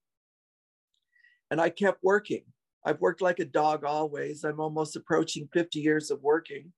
And 1.50 1.60
I 1.60 1.68
kept 1.68 2.02
working. 2.02 2.44
I've 2.84 3.00
worked 3.00 3.20
like 3.20 3.38
a 3.38 3.44
dog 3.44 3.84
always. 3.84 4.44
I'm 4.44 4.60
almost 4.60 4.96
approaching 4.96 5.48
50 5.52 5.78
years 5.78 6.10
of 6.10 6.22
working. 6.22 6.72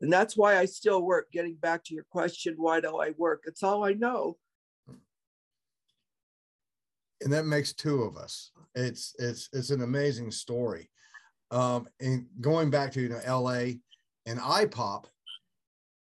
And 0.00 0.12
that's 0.12 0.36
why 0.36 0.58
I 0.58 0.64
still 0.64 1.02
work. 1.02 1.30
Getting 1.30 1.54
back 1.54 1.84
to 1.84 1.94
your 1.94 2.04
question, 2.10 2.54
why 2.56 2.80
do 2.80 2.96
I 2.96 3.12
work? 3.16 3.44
It's 3.46 3.62
all 3.62 3.84
I 3.84 3.92
know. 3.92 4.36
And 7.20 7.32
that 7.32 7.46
makes 7.46 7.72
two 7.72 8.02
of 8.02 8.16
us. 8.16 8.50
It's 8.74 9.14
it's 9.20 9.48
it's 9.52 9.70
an 9.70 9.82
amazing 9.82 10.32
story. 10.32 10.90
Um, 11.52 11.86
and 12.00 12.26
going 12.40 12.70
back 12.70 12.92
to 12.92 13.00
you 13.02 13.10
know 13.10 13.20
LA 13.28 13.74
and 14.26 14.40
iPop, 14.40 15.04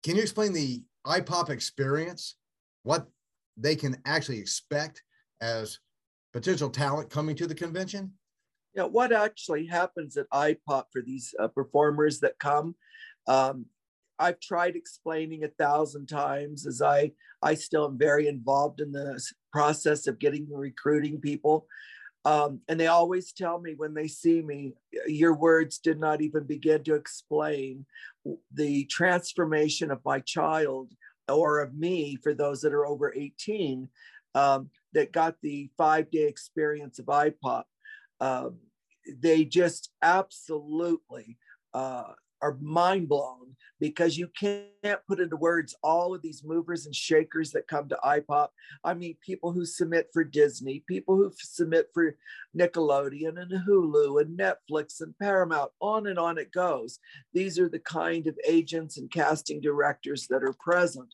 can 0.03 0.15
you 0.15 0.23
explain 0.23 0.51
the 0.51 0.83
iPop 1.05 1.49
experience? 1.49 2.35
What 2.83 3.07
they 3.55 3.75
can 3.75 3.97
actually 4.05 4.39
expect 4.39 5.03
as 5.41 5.79
potential 6.33 6.69
talent 6.69 7.09
coming 7.09 7.35
to 7.37 7.47
the 7.47 7.55
convention? 7.55 8.11
Yeah, 8.73 8.83
what 8.83 9.13
actually 9.13 9.67
happens 9.67 10.17
at 10.17 10.29
IPOP 10.31 10.85
for 10.91 11.01
these 11.01 11.33
uh, 11.39 11.47
performers 11.47 12.19
that 12.19 12.37
come? 12.39 12.75
Um, 13.27 13.67
I've 14.17 14.39
tried 14.39 14.75
explaining 14.75 15.43
a 15.43 15.49
thousand 15.49 16.07
times 16.07 16.65
as 16.65 16.81
I 16.81 17.11
I 17.43 17.53
still 17.53 17.85
am 17.85 17.97
very 17.97 18.27
involved 18.27 18.81
in 18.81 18.91
the 18.91 19.21
process 19.53 20.07
of 20.07 20.19
getting 20.19 20.47
recruiting 20.49 21.21
people. 21.21 21.67
Um, 22.25 22.61
and 22.67 22.79
they 22.79 22.87
always 22.87 23.31
tell 23.31 23.59
me 23.59 23.75
when 23.75 23.93
they 23.93 24.07
see 24.07 24.41
me, 24.41 24.73
your 25.05 25.35
words 25.35 25.77
did 25.77 25.99
not 25.99 26.21
even 26.21 26.43
begin 26.43 26.83
to 26.85 26.95
explain 26.95 27.85
the 28.51 28.85
transformation 28.85 29.91
of 29.91 30.03
my 30.03 30.19
child 30.19 30.91
or 31.29 31.59
of 31.59 31.75
me 31.75 32.15
for 32.15 32.33
those 32.33 32.61
that 32.61 32.73
are 32.73 32.87
over 32.87 33.13
18 33.15 33.87
um, 34.33 34.69
that 34.93 35.11
got 35.11 35.35
the 35.41 35.69
five 35.77 36.09
day 36.09 36.23
experience 36.27 36.97
of 36.97 37.05
IPOP. 37.05 37.63
Um, 38.19 38.57
they 39.21 39.45
just 39.45 39.91
absolutely 40.01 41.37
uh, 41.75 42.13
are 42.45 42.57
mind 42.61 43.09
blown 43.09 43.55
because 43.79 44.17
you 44.17 44.29
can't 44.39 44.99
put 45.07 45.19
into 45.19 45.35
words 45.35 45.75
all 45.83 46.13
of 46.13 46.21
these 46.21 46.43
movers 46.45 46.85
and 46.85 46.95
shakers 46.95 47.51
that 47.51 47.67
come 47.67 47.89
to 47.89 47.99
IPOP. 48.05 48.47
I 48.83 48.93
mean, 48.93 49.17
people 49.25 49.51
who 49.51 49.65
submit 49.65 50.09
for 50.13 50.23
Disney, 50.23 50.83
people 50.87 51.15
who 51.15 51.31
submit 51.37 51.89
for 51.91 52.15
Nickelodeon 52.57 53.41
and 53.41 53.67
Hulu 53.67 54.21
and 54.21 54.39
Netflix 54.39 55.01
and 55.01 55.17
Paramount, 55.17 55.71
on 55.81 56.05
and 56.07 56.19
on 56.19 56.37
it 56.37 56.51
goes. 56.51 56.99
These 57.33 57.57
are 57.57 57.67
the 57.67 57.79
kind 57.79 58.27
of 58.27 58.37
agents 58.47 58.97
and 58.97 59.11
casting 59.11 59.59
directors 59.59 60.27
that 60.29 60.43
are 60.43 60.55
present. 60.59 61.13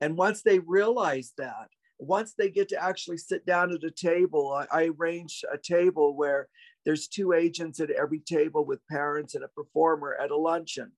And 0.00 0.16
once 0.16 0.42
they 0.42 0.58
realize 0.58 1.32
that, 1.38 1.68
once 1.98 2.34
they 2.36 2.50
get 2.50 2.68
to 2.70 2.82
actually 2.82 3.18
sit 3.18 3.46
down 3.46 3.72
at 3.72 3.84
a 3.84 3.90
table, 3.90 4.52
I, 4.52 4.80
I 4.80 4.90
arrange 4.98 5.44
a 5.52 5.56
table 5.56 6.16
where 6.16 6.48
there's 6.84 7.08
two 7.08 7.32
agents 7.32 7.80
at 7.80 7.90
every 7.90 8.20
table 8.20 8.64
with 8.64 8.86
parents 8.88 9.34
and 9.34 9.44
a 9.44 9.48
performer 9.48 10.16
at 10.20 10.30
a 10.30 10.36
luncheon. 10.36 10.92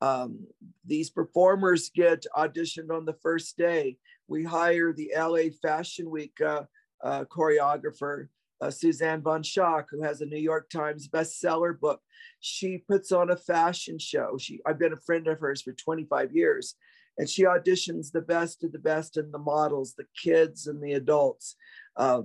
Um, 0.00 0.46
these 0.84 1.10
performers 1.10 1.90
get 1.94 2.24
auditioned 2.36 2.90
on 2.90 3.04
the 3.04 3.16
first 3.22 3.56
day. 3.56 3.98
We 4.28 4.44
hire 4.44 4.92
the 4.92 5.12
LA 5.16 5.50
Fashion 5.62 6.10
Week 6.10 6.40
uh, 6.40 6.62
uh, 7.02 7.24
choreographer, 7.24 8.28
uh, 8.60 8.70
Suzanne 8.70 9.22
von 9.22 9.42
Schack, 9.42 9.86
who 9.90 10.02
has 10.02 10.20
a 10.20 10.26
New 10.26 10.38
York 10.38 10.70
Times 10.70 11.08
bestseller 11.08 11.78
book. 11.78 12.00
She 12.40 12.78
puts 12.78 13.12
on 13.12 13.30
a 13.30 13.36
fashion 13.36 13.98
show. 13.98 14.36
She, 14.38 14.60
I've 14.66 14.78
been 14.78 14.92
a 14.92 15.00
friend 15.00 15.26
of 15.26 15.38
hers 15.38 15.62
for 15.62 15.72
25 15.72 16.32
years, 16.32 16.76
and 17.18 17.28
she 17.28 17.44
auditions 17.44 18.10
the 18.10 18.22
best 18.22 18.64
of 18.64 18.72
the 18.72 18.78
best 18.78 19.16
in 19.16 19.30
the 19.30 19.38
models, 19.38 19.94
the 19.94 20.06
kids 20.22 20.66
and 20.66 20.82
the 20.82 20.94
adults. 20.94 21.56
Uh, 21.96 22.22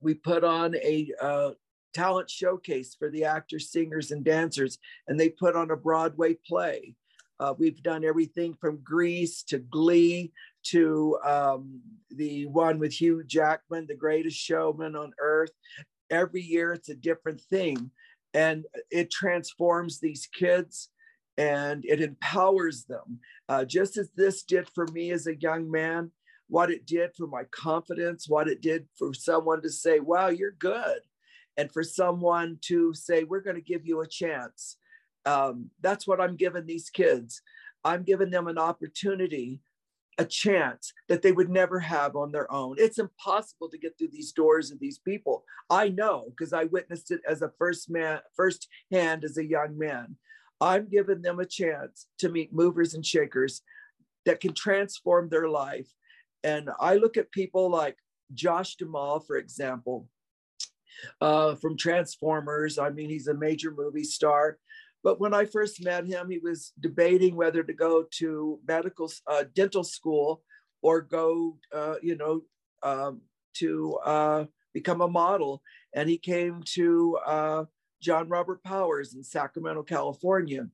we 0.00 0.14
put 0.14 0.44
on 0.44 0.76
a 0.76 1.10
uh, 1.20 1.50
talent 1.94 2.28
showcase 2.28 2.94
for 2.98 3.10
the 3.10 3.24
actors, 3.24 3.70
singers, 3.70 4.10
and 4.10 4.24
dancers, 4.24 4.78
and 5.08 5.18
they 5.18 5.30
put 5.30 5.56
on 5.56 5.70
a 5.70 5.76
Broadway 5.76 6.36
play. 6.46 6.94
Uh, 7.40 7.54
we've 7.58 7.82
done 7.82 8.04
everything 8.04 8.54
from 8.60 8.82
Grease 8.84 9.42
to 9.44 9.58
Glee 9.58 10.32
to 10.64 11.18
um, 11.24 11.80
the 12.10 12.46
one 12.46 12.78
with 12.78 12.92
Hugh 12.92 13.24
Jackman, 13.24 13.86
The 13.86 13.96
Greatest 13.96 14.36
Showman 14.36 14.94
on 14.96 15.12
Earth. 15.20 15.50
Every 16.10 16.42
year 16.42 16.72
it's 16.72 16.90
a 16.90 16.94
different 16.94 17.40
thing, 17.40 17.90
and 18.34 18.64
it 18.90 19.10
transforms 19.10 20.00
these 20.00 20.28
kids 20.32 20.90
and 21.36 21.84
it 21.84 22.00
empowers 22.00 22.84
them. 22.84 23.18
Uh, 23.48 23.64
just 23.64 23.96
as 23.96 24.08
this 24.16 24.44
did 24.44 24.68
for 24.68 24.86
me 24.88 25.10
as 25.10 25.26
a 25.26 25.36
young 25.36 25.68
man, 25.68 26.12
what 26.48 26.70
it 26.70 26.86
did 26.86 27.10
for 27.16 27.26
my 27.26 27.42
confidence, 27.50 28.28
what 28.28 28.46
it 28.46 28.60
did 28.60 28.86
for 28.96 29.12
someone 29.12 29.60
to 29.62 29.70
say, 29.70 29.98
wow, 29.98 30.28
you're 30.28 30.52
good 30.52 31.00
and 31.56 31.72
for 31.72 31.82
someone 31.82 32.58
to 32.62 32.92
say, 32.94 33.24
we're 33.24 33.40
going 33.40 33.56
to 33.56 33.62
give 33.62 33.86
you 33.86 34.00
a 34.00 34.08
chance. 34.08 34.76
Um, 35.26 35.70
that's 35.80 36.06
what 36.06 36.20
I'm 36.20 36.36
giving 36.36 36.66
these 36.66 36.90
kids. 36.90 37.42
I'm 37.84 38.02
giving 38.02 38.30
them 38.30 38.48
an 38.48 38.58
opportunity, 38.58 39.60
a 40.18 40.24
chance 40.24 40.92
that 41.08 41.22
they 41.22 41.32
would 41.32 41.50
never 41.50 41.78
have 41.80 42.16
on 42.16 42.32
their 42.32 42.50
own. 42.52 42.76
It's 42.78 42.98
impossible 42.98 43.68
to 43.70 43.78
get 43.78 43.96
through 43.98 44.08
these 44.12 44.32
doors 44.32 44.70
of 44.70 44.80
these 44.80 44.98
people. 44.98 45.44
I 45.70 45.88
know 45.88 46.26
because 46.30 46.52
I 46.52 46.64
witnessed 46.64 47.10
it 47.10 47.20
as 47.28 47.42
a 47.42 47.52
first 47.58 47.90
man, 47.90 48.20
first 48.36 48.68
hand 48.90 49.24
as 49.24 49.38
a 49.38 49.46
young 49.46 49.78
man. 49.78 50.16
I'm 50.60 50.88
giving 50.88 51.22
them 51.22 51.40
a 51.40 51.46
chance 51.46 52.06
to 52.18 52.28
meet 52.28 52.54
movers 52.54 52.94
and 52.94 53.04
shakers 53.04 53.62
that 54.24 54.40
can 54.40 54.54
transform 54.54 55.28
their 55.28 55.48
life. 55.48 55.88
And 56.42 56.70
I 56.80 56.94
look 56.96 57.16
at 57.16 57.32
people 57.32 57.70
like 57.70 57.96
Josh 58.32 58.76
Duhamel, 58.76 59.20
for 59.20 59.36
example, 59.36 60.08
uh, 61.20 61.54
from 61.56 61.76
Transformers. 61.76 62.78
I 62.78 62.90
mean, 62.90 63.10
he's 63.10 63.28
a 63.28 63.34
major 63.34 63.70
movie 63.70 64.04
star. 64.04 64.58
But 65.02 65.20
when 65.20 65.34
I 65.34 65.44
first 65.44 65.84
met 65.84 66.06
him, 66.06 66.30
he 66.30 66.38
was 66.38 66.72
debating 66.80 67.36
whether 67.36 67.62
to 67.62 67.72
go 67.72 68.04
to 68.18 68.58
medical, 68.66 69.12
uh, 69.26 69.44
dental 69.54 69.84
school 69.84 70.42
or 70.82 71.02
go, 71.02 71.58
uh, 71.72 71.96
you 72.02 72.16
know, 72.16 72.42
um, 72.82 73.20
to 73.54 73.98
uh, 74.04 74.44
become 74.72 75.02
a 75.02 75.08
model. 75.08 75.62
And 75.94 76.08
he 76.08 76.18
came 76.18 76.62
to 76.74 77.18
uh, 77.26 77.64
John 78.02 78.28
Robert 78.28 78.62
Powers 78.62 79.14
in 79.14 79.22
Sacramento, 79.22 79.82
California. 79.82 80.68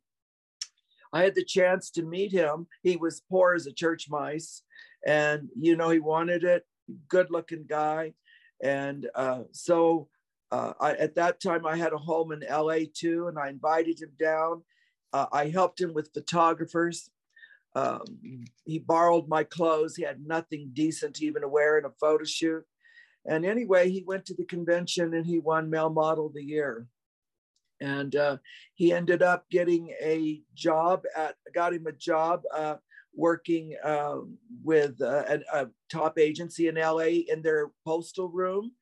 I 1.13 1.23
had 1.23 1.35
the 1.35 1.45
chance 1.45 1.91
to 1.93 2.03
meet 2.03 2.33
him. 2.33 2.67
He 2.83 2.97
was 2.97 3.23
poor 3.29 3.55
as 3.55 3.67
a 3.67 3.73
church 3.73 4.07
mice, 4.09 4.63
and 5.07 5.49
you 5.59 5.77
know 5.77 5.91
he 5.91 5.99
wanted 5.99 6.45
it. 6.45 6.65
Good 7.09 7.31
looking 7.31 7.67
guy, 7.69 8.15
and 8.63 9.09
uh, 9.15 9.43
so 9.53 10.09
uh, 10.53 10.73
I, 10.81 10.93
at 10.93 11.15
that 11.15 11.41
time, 11.41 11.65
I 11.65 11.77
had 11.77 11.93
a 11.93 11.99
home 11.99 12.33
in 12.33 12.45
LA 12.49 12.81
too, 12.93 13.29
and 13.29 13.39
I 13.39 13.49
invited 13.49 14.01
him 14.01 14.13
down. 14.19 14.63
Uh, 15.13 15.27
I 15.33 15.49
helped 15.49 15.81
him 15.81 15.95
with 15.95 16.13
photographers. 16.13 17.11
Um, 17.75 18.05
he 18.65 18.79
borrowed 18.79 19.29
my 19.29 19.45
clothes. 19.45 19.97
He 19.97 20.03
had 20.03 20.27
nothing 20.27 20.71
decent 20.73 21.23
even 21.23 21.43
to 21.43 21.49
wear 21.49 21.79
in 21.79 21.85
a 21.85 21.91
photo 22.01 22.25
shoot. 22.25 22.65
And 23.27 23.45
anyway, 23.45 23.91
he 23.91 24.03
went 24.07 24.27
to 24.27 24.35
the 24.35 24.45
convention 24.45 25.15
and 25.15 25.27
he 25.27 25.39
won 25.39 25.71
Male 25.71 25.91
Model 25.91 26.27
of 26.27 26.35
the 26.35 26.43
Year. 26.43 26.87
And 27.81 28.15
uh, 28.17 28.39
he 28.75 28.93
ended 28.93 29.23
up 29.23 29.49
getting 29.51 29.95
a 30.03 30.43
job 30.55 31.05
at, 31.17 31.37
got 31.55 31.73
him 31.73 31.87
a 31.87 31.93
job 31.93 32.43
uh, 32.55 32.77
working 33.15 33.75
um, 33.85 34.37
with 34.63 35.01
uh, 35.01 35.25
a, 35.29 35.41
a, 35.53 35.69
top 35.91 36.19
agency 36.19 36.69
in 36.69 36.77
LA 36.77 37.25
in 37.29 37.43
their 37.43 37.71
postal 37.85 38.29
room. 38.29 38.73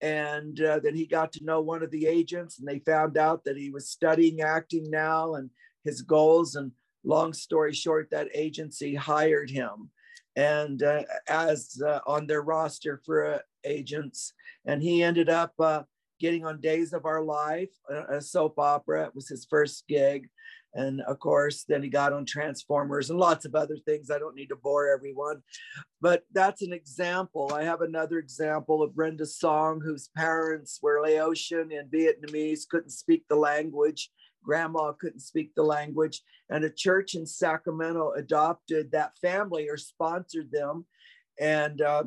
And 0.00 0.60
uh, 0.60 0.80
then 0.80 0.94
he 0.94 1.06
got 1.06 1.32
to 1.32 1.44
know 1.44 1.60
one 1.60 1.82
of 1.82 1.90
the 1.90 2.06
agents, 2.06 2.58
and 2.58 2.68
they 2.68 2.80
found 2.80 3.16
out 3.16 3.44
that 3.44 3.56
he 3.56 3.70
was 3.70 3.88
studying 3.88 4.40
acting 4.40 4.90
now 4.90 5.34
and 5.34 5.50
his 5.84 6.02
goals. 6.02 6.54
And 6.54 6.72
long 7.04 7.32
story 7.32 7.72
short, 7.72 8.08
that 8.10 8.28
agency 8.34 8.94
hired 8.94 9.50
him 9.50 9.90
and 10.36 10.82
uh, 10.82 11.02
as 11.28 11.80
uh, 11.84 12.00
on 12.06 12.26
their 12.26 12.42
roster 12.42 13.00
for 13.04 13.34
uh, 13.34 13.38
agents. 13.64 14.34
And 14.66 14.82
he 14.82 15.02
ended 15.02 15.30
up 15.30 15.54
uh, 15.58 15.82
getting 16.20 16.44
on 16.44 16.60
Days 16.60 16.92
of 16.92 17.06
Our 17.06 17.22
Life, 17.22 17.70
a 18.10 18.20
soap 18.20 18.58
opera. 18.58 19.06
It 19.06 19.14
was 19.14 19.28
his 19.28 19.46
first 19.48 19.84
gig. 19.88 20.28
And 20.76 21.00
of 21.02 21.18
course, 21.18 21.64
then 21.64 21.82
he 21.82 21.88
got 21.88 22.12
on 22.12 22.26
Transformers 22.26 23.08
and 23.08 23.18
lots 23.18 23.46
of 23.46 23.54
other 23.54 23.78
things. 23.78 24.10
I 24.10 24.18
don't 24.18 24.36
need 24.36 24.50
to 24.50 24.56
bore 24.56 24.92
everyone, 24.92 25.42
but 26.02 26.24
that's 26.32 26.60
an 26.60 26.74
example. 26.74 27.50
I 27.54 27.62
have 27.64 27.80
another 27.80 28.18
example 28.18 28.82
of 28.82 28.94
Brenda 28.94 29.24
Song, 29.24 29.80
whose 29.82 30.10
parents 30.14 30.78
were 30.82 31.00
Laotian 31.00 31.72
and 31.72 31.90
Vietnamese, 31.90 32.68
couldn't 32.68 32.90
speak 32.90 33.24
the 33.28 33.36
language. 33.36 34.10
Grandma 34.44 34.92
couldn't 34.92 35.20
speak 35.20 35.54
the 35.54 35.62
language. 35.62 36.22
And 36.50 36.62
a 36.62 36.70
church 36.70 37.14
in 37.14 37.26
Sacramento 37.26 38.12
adopted 38.12 38.92
that 38.92 39.16
family 39.16 39.68
or 39.70 39.78
sponsored 39.78 40.52
them. 40.52 40.84
And 41.40 41.80
uh, 41.80 42.04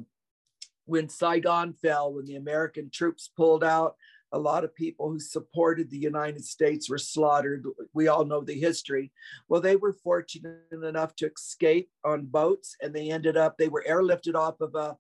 when 0.86 1.10
Saigon 1.10 1.74
fell, 1.74 2.14
when 2.14 2.26
the 2.26 2.36
American 2.36 2.92
troops 2.94 3.32
pulled 3.36 3.64
out, 3.64 3.96
a 4.32 4.40
lot 4.40 4.64
of 4.64 4.76
people 4.76 5.10
who 5.10 5.20
supported 5.20 5.90
the 5.90 5.98
United 5.98 6.46
States 6.46 6.90
were 6.90 6.98
slaughtered. 6.98 7.66
We 7.94 8.08
all 8.08 8.26
know 8.26 8.42
the 8.42 8.54
history. 8.54 9.12
Well, 9.48 9.62
they 9.62 9.76
were 9.76 9.94
fortunate 9.94 10.66
enough 10.72 11.16
to 11.18 11.32
escape 11.32 11.90
on 12.04 12.26
boats 12.26 12.76
and 12.82 12.94
they 12.94 13.10
ended 13.10 13.38
up, 13.38 13.58
they 13.58 13.70
were 13.70 13.86
airlifted 13.88 14.36
off 14.36 14.62
of 14.62 14.76
a 14.76 14.98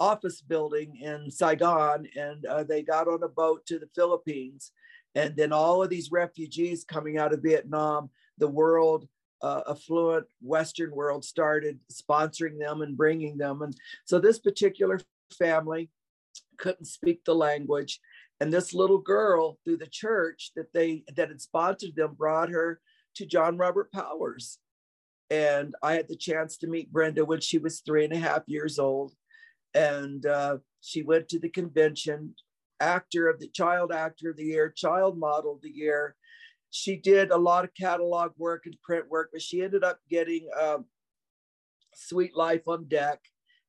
office 0.00 0.40
building 0.40 0.96
in 0.96 1.30
Saigon 1.30 2.08
and 2.16 2.44
uh, 2.46 2.64
they 2.64 2.82
got 2.82 3.06
on 3.06 3.22
a 3.22 3.28
boat 3.28 3.64
to 3.66 3.78
the 3.78 3.88
Philippines. 3.94 4.72
And 5.14 5.36
then 5.36 5.52
all 5.52 5.82
of 5.82 5.90
these 5.90 6.10
refugees 6.10 6.84
coming 6.84 7.18
out 7.18 7.32
of 7.32 7.42
Vietnam, 7.42 8.10
the 8.38 8.48
world, 8.48 9.06
uh, 9.42 9.62
affluent 9.68 10.26
Western 10.40 10.90
world 10.90 11.24
started 11.24 11.78
sponsoring 11.92 12.58
them 12.58 12.82
and 12.82 12.96
bringing 12.96 13.36
them. 13.36 13.62
And 13.62 13.76
so 14.04 14.18
this 14.18 14.38
particular 14.38 14.98
family 15.38 15.90
couldn't 16.56 16.86
speak 16.86 17.24
the 17.24 17.34
language 17.34 18.00
and 18.40 18.52
this 18.52 18.74
little 18.74 18.98
girl 18.98 19.58
through 19.64 19.78
the 19.78 19.86
church 19.86 20.50
that 20.56 20.72
they 20.72 21.04
that 21.16 21.28
had 21.28 21.40
sponsored 21.40 21.96
them 21.96 22.14
brought 22.14 22.50
her 22.50 22.80
to 23.16 23.26
John 23.26 23.56
Robert 23.56 23.92
Powers. 23.92 24.58
And 25.30 25.74
I 25.82 25.94
had 25.94 26.08
the 26.08 26.16
chance 26.16 26.56
to 26.58 26.66
meet 26.66 26.92
Brenda 26.92 27.24
when 27.24 27.40
she 27.40 27.58
was 27.58 27.80
three 27.80 28.04
and 28.04 28.12
a 28.12 28.18
half 28.18 28.42
years 28.46 28.78
old. 28.78 29.12
and 29.74 30.24
uh, 30.26 30.58
she 30.80 31.02
went 31.02 31.28
to 31.28 31.38
the 31.38 31.48
convention. 31.48 32.34
Actor 32.80 33.28
of 33.28 33.40
the 33.40 33.48
child 33.48 33.92
actor 33.92 34.30
of 34.30 34.36
the 34.36 34.44
year, 34.44 34.68
child 34.68 35.16
model 35.18 35.54
of 35.54 35.62
the 35.62 35.70
year. 35.70 36.16
She 36.70 36.96
did 36.96 37.30
a 37.30 37.36
lot 37.36 37.64
of 37.64 37.70
catalog 37.74 38.32
work 38.36 38.66
and 38.66 38.76
print 38.82 39.08
work, 39.08 39.30
but 39.32 39.40
she 39.40 39.62
ended 39.62 39.84
up 39.84 40.00
getting 40.10 40.48
um, 40.60 40.86
Suite 41.94 42.36
Life 42.36 42.66
on 42.66 42.88
Deck. 42.88 43.20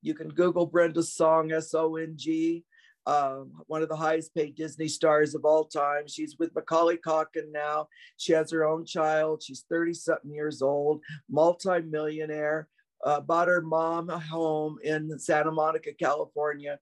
You 0.02 0.16
can 0.16 0.30
Google 0.30 0.66
Brenda 0.66 1.04
Song, 1.04 1.52
S 1.52 1.74
O 1.74 1.96
N 1.96 2.14
G 2.18 2.66
um, 3.08 3.52
one 3.68 3.82
of 3.82 3.90
the 3.90 3.96
highest 3.96 4.34
paid 4.34 4.56
Disney 4.56 4.88
stars 4.88 5.36
of 5.36 5.46
all 5.46 5.66
time. 5.66 6.08
She's 6.08 6.38
with 6.40 6.56
Macaulay 6.56 6.98
Culkin 6.98 7.52
now. 7.52 7.88
She 8.18 8.34
has 8.34 8.52
her 8.52 8.66
own 8.66 8.86
child. 8.86 9.44
She's 9.44 9.66
30 9.70 9.94
something 9.94 10.32
years 10.32 10.62
old, 10.62 11.02
multi-millionaire, 11.30 12.68
uh, 13.04 13.22
bought 13.22 13.48
her 13.48 13.62
mom 13.62 14.10
a 14.10 14.18
home 14.18 14.78
in 14.84 15.20
Santa 15.20 15.52
Monica, 15.52 15.94
California. 15.94 16.80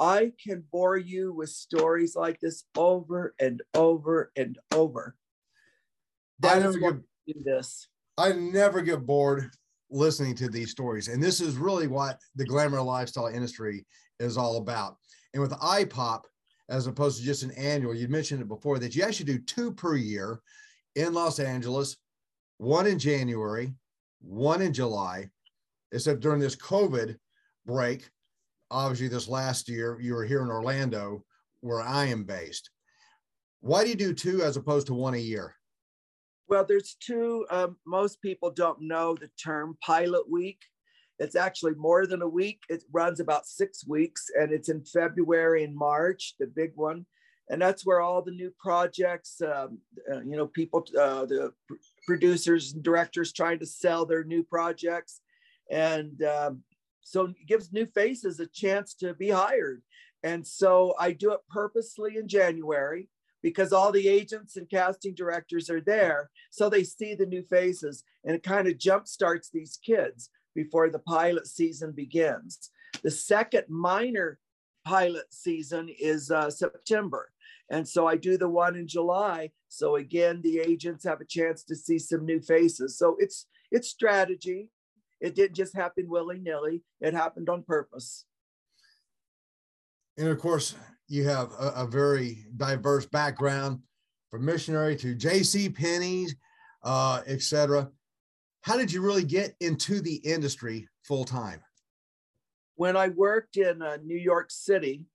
I 0.00 0.32
can 0.42 0.64
bore 0.72 0.96
you 0.96 1.32
with 1.32 1.50
stories 1.50 2.14
like 2.14 2.40
this 2.40 2.64
over 2.76 3.34
and 3.40 3.60
over 3.74 4.30
and 4.36 4.56
over. 4.72 5.16
I 6.42 6.60
never 6.60 6.78
get, 6.78 7.44
this. 7.44 7.88
I 8.16 8.32
never 8.32 8.80
get 8.80 9.04
bored 9.04 9.50
listening 9.90 10.36
to 10.36 10.48
these 10.48 10.70
stories. 10.70 11.08
And 11.08 11.22
this 11.22 11.40
is 11.40 11.56
really 11.56 11.88
what 11.88 12.20
the 12.36 12.44
glamour 12.44 12.80
lifestyle 12.80 13.26
industry 13.26 13.84
is 14.20 14.36
all 14.36 14.56
about. 14.58 14.96
And 15.34 15.42
with 15.42 15.52
iPop, 15.52 16.22
as 16.68 16.86
opposed 16.86 17.18
to 17.18 17.24
just 17.24 17.42
an 17.42 17.50
annual, 17.52 17.94
you 17.94 18.08
mentioned 18.08 18.40
it 18.40 18.48
before 18.48 18.78
that 18.78 18.94
you 18.94 19.02
actually 19.02 19.26
do 19.26 19.38
two 19.38 19.72
per 19.72 19.96
year 19.96 20.40
in 20.96 21.12
Los 21.12 21.38
Angeles, 21.38 21.96
one 22.58 22.86
in 22.86 22.98
January, 22.98 23.72
one 24.20 24.62
in 24.62 24.72
July, 24.72 25.30
except 25.92 26.20
during 26.20 26.40
this 26.40 26.56
COVID 26.56 27.16
break. 27.66 28.08
Obviously, 28.70 29.08
this 29.08 29.28
last 29.28 29.68
year 29.68 29.98
you 30.00 30.14
were 30.14 30.24
here 30.24 30.42
in 30.42 30.48
Orlando, 30.48 31.24
where 31.60 31.80
I 31.80 32.06
am 32.06 32.24
based. 32.24 32.70
Why 33.60 33.84
do 33.84 33.90
you 33.90 33.96
do 33.96 34.12
two 34.12 34.42
as 34.42 34.56
opposed 34.56 34.86
to 34.88 34.94
one 34.94 35.14
a 35.14 35.18
year? 35.18 35.54
Well, 36.48 36.64
there's 36.66 36.96
two. 37.00 37.46
Um, 37.50 37.76
most 37.86 38.22
people 38.22 38.50
don't 38.50 38.80
know 38.80 39.14
the 39.14 39.30
term 39.42 39.76
pilot 39.84 40.28
week. 40.30 40.60
It's 41.18 41.36
actually 41.36 41.74
more 41.74 42.06
than 42.06 42.22
a 42.22 42.28
week. 42.28 42.60
It 42.68 42.84
runs 42.92 43.20
about 43.20 43.46
six 43.46 43.86
weeks 43.86 44.26
and 44.38 44.52
it's 44.52 44.68
in 44.68 44.84
February 44.84 45.64
and 45.64 45.74
March, 45.74 46.34
the 46.38 46.46
big 46.46 46.72
one. 46.76 47.06
And 47.50 47.60
that's 47.60 47.84
where 47.84 48.00
all 48.00 48.22
the 48.22 48.30
new 48.30 48.52
projects, 48.60 49.40
um, 49.40 49.78
uh, 50.12 50.20
you 50.20 50.36
know, 50.36 50.46
people, 50.46 50.84
uh, 50.98 51.24
the 51.24 51.52
pr- 51.66 51.74
producers 52.06 52.74
and 52.74 52.82
directors 52.82 53.32
trying 53.32 53.58
to 53.60 53.66
sell 53.66 54.04
their 54.04 54.22
new 54.22 54.44
projects. 54.44 55.20
And 55.70 56.22
um, 56.22 56.62
so 57.00 57.26
it 57.26 57.36
gives 57.46 57.72
new 57.72 57.86
faces 57.86 58.38
a 58.38 58.46
chance 58.46 58.94
to 58.96 59.14
be 59.14 59.30
hired. 59.30 59.82
And 60.22 60.46
so 60.46 60.94
I 60.98 61.12
do 61.12 61.32
it 61.32 61.40
purposely 61.48 62.16
in 62.16 62.28
January 62.28 63.08
because 63.42 63.72
all 63.72 63.92
the 63.92 64.08
agents 64.08 64.56
and 64.56 64.68
casting 64.68 65.14
directors 65.14 65.70
are 65.70 65.80
there. 65.80 66.30
So 66.50 66.68
they 66.68 66.84
see 66.84 67.14
the 67.14 67.26
new 67.26 67.42
faces 67.44 68.04
and 68.24 68.36
it 68.36 68.42
kind 68.42 68.68
of 68.68 68.78
jump 68.78 69.08
starts 69.08 69.48
these 69.48 69.78
kids 69.82 70.30
before 70.58 70.90
the 70.90 70.98
pilot 70.98 71.46
season 71.46 71.92
begins. 71.92 72.70
The 73.04 73.12
second 73.12 73.66
minor 73.68 74.40
pilot 74.84 75.26
season 75.30 75.88
is 76.00 76.32
uh, 76.32 76.50
September. 76.50 77.30
And 77.70 77.86
so 77.86 78.08
I 78.08 78.16
do 78.16 78.36
the 78.36 78.48
one 78.48 78.74
in 78.74 78.88
July. 78.88 79.52
So 79.68 79.96
again, 79.96 80.40
the 80.42 80.58
agents 80.58 81.04
have 81.04 81.20
a 81.20 81.32
chance 81.36 81.62
to 81.64 81.76
see 81.76 81.98
some 82.00 82.24
new 82.26 82.40
faces. 82.40 82.98
So 82.98 83.16
it's 83.20 83.46
it's 83.70 83.88
strategy. 83.88 84.70
It 85.20 85.36
didn't 85.36 85.54
just 85.54 85.76
happen 85.76 86.08
willy-nilly. 86.08 86.82
It 87.00 87.14
happened 87.14 87.48
on 87.48 87.62
purpose. 87.62 88.24
And 90.16 90.28
of 90.28 90.38
course, 90.40 90.74
you 91.06 91.22
have 91.24 91.52
a, 91.52 91.68
a 91.84 91.86
very 91.86 92.46
diverse 92.56 93.06
background 93.06 93.80
from 94.30 94.44
missionary 94.44 94.96
to 94.96 95.14
J.C. 95.14 95.68
Penney's, 95.68 96.34
uh, 96.82 97.20
et 97.26 97.42
cetera 97.42 97.90
how 98.68 98.76
did 98.76 98.92
you 98.92 99.00
really 99.00 99.24
get 99.24 99.56
into 99.60 100.02
the 100.02 100.16
industry 100.16 100.86
full 101.02 101.24
time? 101.24 101.62
When 102.74 102.98
I 102.98 103.08
worked 103.08 103.56
in 103.56 103.80
uh, 103.80 103.96
New 104.04 104.18
York 104.18 104.50
City, 104.50 105.06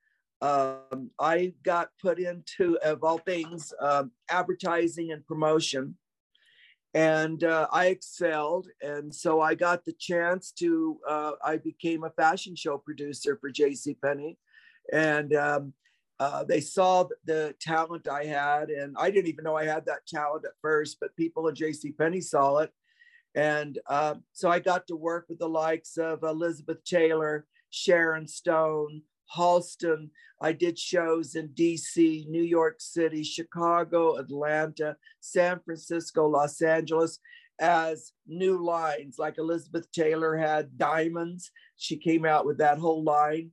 um, 0.42 1.12
I 1.20 1.54
got 1.62 1.90
put 2.02 2.18
into, 2.18 2.80
of 2.84 3.04
all 3.04 3.20
things, 3.20 3.72
uh, 3.80 4.06
advertising 4.28 5.12
and 5.12 5.24
promotion. 5.28 5.96
And 6.96 7.44
uh, 7.44 7.68
I 7.72 7.88
excelled. 7.88 8.70
And 8.82 9.14
so 9.14 9.40
I 9.40 9.54
got 9.54 9.86
the 9.86 9.94
chance 10.00 10.52
to, 10.54 10.98
uh, 11.08 11.34
I 11.46 11.58
became 11.58 12.04
a 12.04 12.10
fashion 12.10 12.56
show 12.56 12.80
producer 12.80 13.38
for 13.40 13.52
J.C. 13.52 13.96
Penney, 14.04 14.40
And 14.92 15.32
um, 15.36 15.74
uh, 16.20 16.44
they 16.44 16.60
saw 16.60 17.06
the 17.26 17.54
talent 17.62 18.08
I 18.08 18.26
had. 18.26 18.72
And 18.72 18.96
I 19.00 19.12
didn't 19.12 19.30
even 19.30 19.44
know 19.44 19.56
I 19.56 19.66
had 19.66 19.86
that 19.86 20.08
talent 20.08 20.44
at 20.44 20.54
first, 20.60 20.98
but 21.00 21.16
people 21.16 21.48
at 21.48 21.54
J.C. 21.54 21.92
Penney 21.92 22.20
saw 22.20 22.58
it 22.58 22.74
and 23.36 23.80
uh, 23.88 24.16
so 24.32 24.50
I 24.50 24.60
got 24.60 24.88
to 24.88 24.96
work 24.96 25.26
with 25.28 25.40
the 25.40 25.50
likes 25.50 25.98
of 25.98 26.24
Elizabeth 26.24 26.84
Taylor, 26.84 27.46
Sharon 27.72 28.28
Stone, 28.28 29.02
Halston. 29.36 30.10
I 30.42 30.52
did 30.52 30.78
shows 30.78 31.36
in 31.36 31.50
DC, 31.50 32.28
New 32.28 32.44
York 32.44 32.76
City, 32.80 33.24
Chicago, 33.24 34.18
Atlanta, 34.18 34.98
San 35.20 35.60
Francisco, 35.64 36.28
Los 36.28 36.62
Angeles 36.62 37.20
as 37.60 38.12
new 38.28 38.64
lines. 38.64 39.16
Like 39.18 39.38
Elizabeth 39.38 39.92
Taylor 39.92 40.36
had 40.38 40.78
Diamonds. 40.78 41.52
She 41.78 41.98
came 41.98 42.26
out 42.26 42.46
with 42.46 42.58
that 42.60 42.78
whole 42.78 43.04
line. 43.04 43.52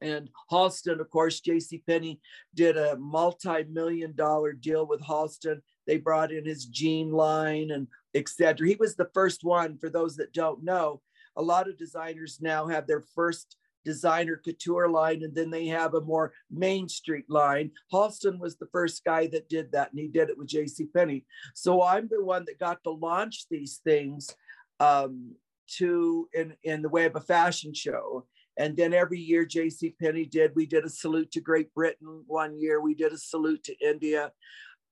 And 0.00 0.28
Halston, 0.52 1.00
of 1.00 1.08
course, 1.08 1.40
J.C. 1.40 1.82
Penney 1.88 2.20
did 2.54 2.76
a 2.76 2.96
multi-million 2.98 4.14
dollar 4.14 4.52
deal 4.52 4.86
with 4.86 5.00
Halston. 5.00 5.60
They 5.86 5.96
brought 5.96 6.32
in 6.32 6.44
his 6.44 6.66
jean 6.66 7.10
line 7.10 7.70
and 7.70 7.86
etc. 8.14 8.66
He 8.66 8.76
was 8.76 8.96
the 8.96 9.10
first 9.14 9.44
one, 9.44 9.78
for 9.78 9.90
those 9.90 10.16
that 10.16 10.32
don't 10.32 10.62
know. 10.64 11.00
A 11.36 11.42
lot 11.42 11.68
of 11.68 11.78
designers 11.78 12.38
now 12.40 12.66
have 12.68 12.86
their 12.86 13.00
first 13.00 13.56
designer 13.84 14.40
couture 14.42 14.88
line 14.88 15.22
and 15.22 15.34
then 15.34 15.50
they 15.50 15.66
have 15.66 15.94
a 15.94 16.00
more 16.00 16.32
main 16.50 16.88
street 16.88 17.26
line. 17.28 17.70
Halston 17.92 18.38
was 18.38 18.56
the 18.56 18.68
first 18.72 19.04
guy 19.04 19.26
that 19.28 19.48
did 19.48 19.70
that 19.72 19.90
and 19.90 20.00
he 20.00 20.08
did 20.08 20.30
it 20.30 20.38
with 20.38 20.48
J.C. 20.48 20.86
Penney. 20.86 21.24
So 21.54 21.82
I'm 21.82 22.08
the 22.08 22.24
one 22.24 22.44
that 22.46 22.58
got 22.58 22.82
to 22.84 22.90
launch 22.90 23.46
these 23.50 23.80
things 23.84 24.34
um, 24.80 25.34
to 25.76 26.28
in, 26.32 26.54
in 26.64 26.82
the 26.82 26.88
way 26.88 27.04
of 27.04 27.16
a 27.16 27.20
fashion 27.20 27.74
show. 27.74 28.26
And 28.56 28.76
then 28.76 28.94
every 28.94 29.18
year 29.18 29.44
J.C. 29.44 29.94
Penney 30.00 30.24
did, 30.24 30.52
we 30.54 30.66
did 30.66 30.84
a 30.84 30.90
salute 30.90 31.32
to 31.32 31.40
Great 31.40 31.74
Britain 31.74 32.22
one 32.26 32.58
year, 32.58 32.80
we 32.80 32.94
did 32.94 33.12
a 33.12 33.18
salute 33.18 33.64
to 33.64 33.76
India. 33.86 34.32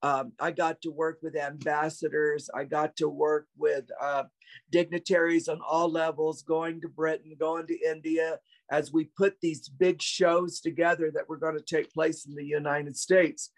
Um, 0.02 0.32
I 0.40 0.50
got 0.50 0.82
to 0.82 0.90
work 0.90 1.18
with 1.22 1.36
ambassadors. 1.36 2.50
I 2.52 2.64
got 2.64 2.96
to 2.96 3.08
work 3.08 3.46
with 3.56 3.84
uh, 4.00 4.24
dignitaries 4.70 5.48
on 5.48 5.60
all 5.66 5.90
levels, 5.90 6.42
going 6.42 6.80
to 6.80 6.88
Britain, 6.88 7.36
going 7.38 7.68
to 7.68 7.78
India, 7.88 8.40
as 8.70 8.92
we 8.92 9.04
put 9.16 9.36
these 9.40 9.68
big 9.68 10.02
shows 10.02 10.60
together 10.60 11.12
that 11.14 11.28
were 11.28 11.36
going 11.36 11.56
to 11.56 11.64
take 11.64 11.92
place 11.92 12.26
in 12.26 12.34
the 12.34 12.44
United 12.44 12.96
States. 12.96 13.50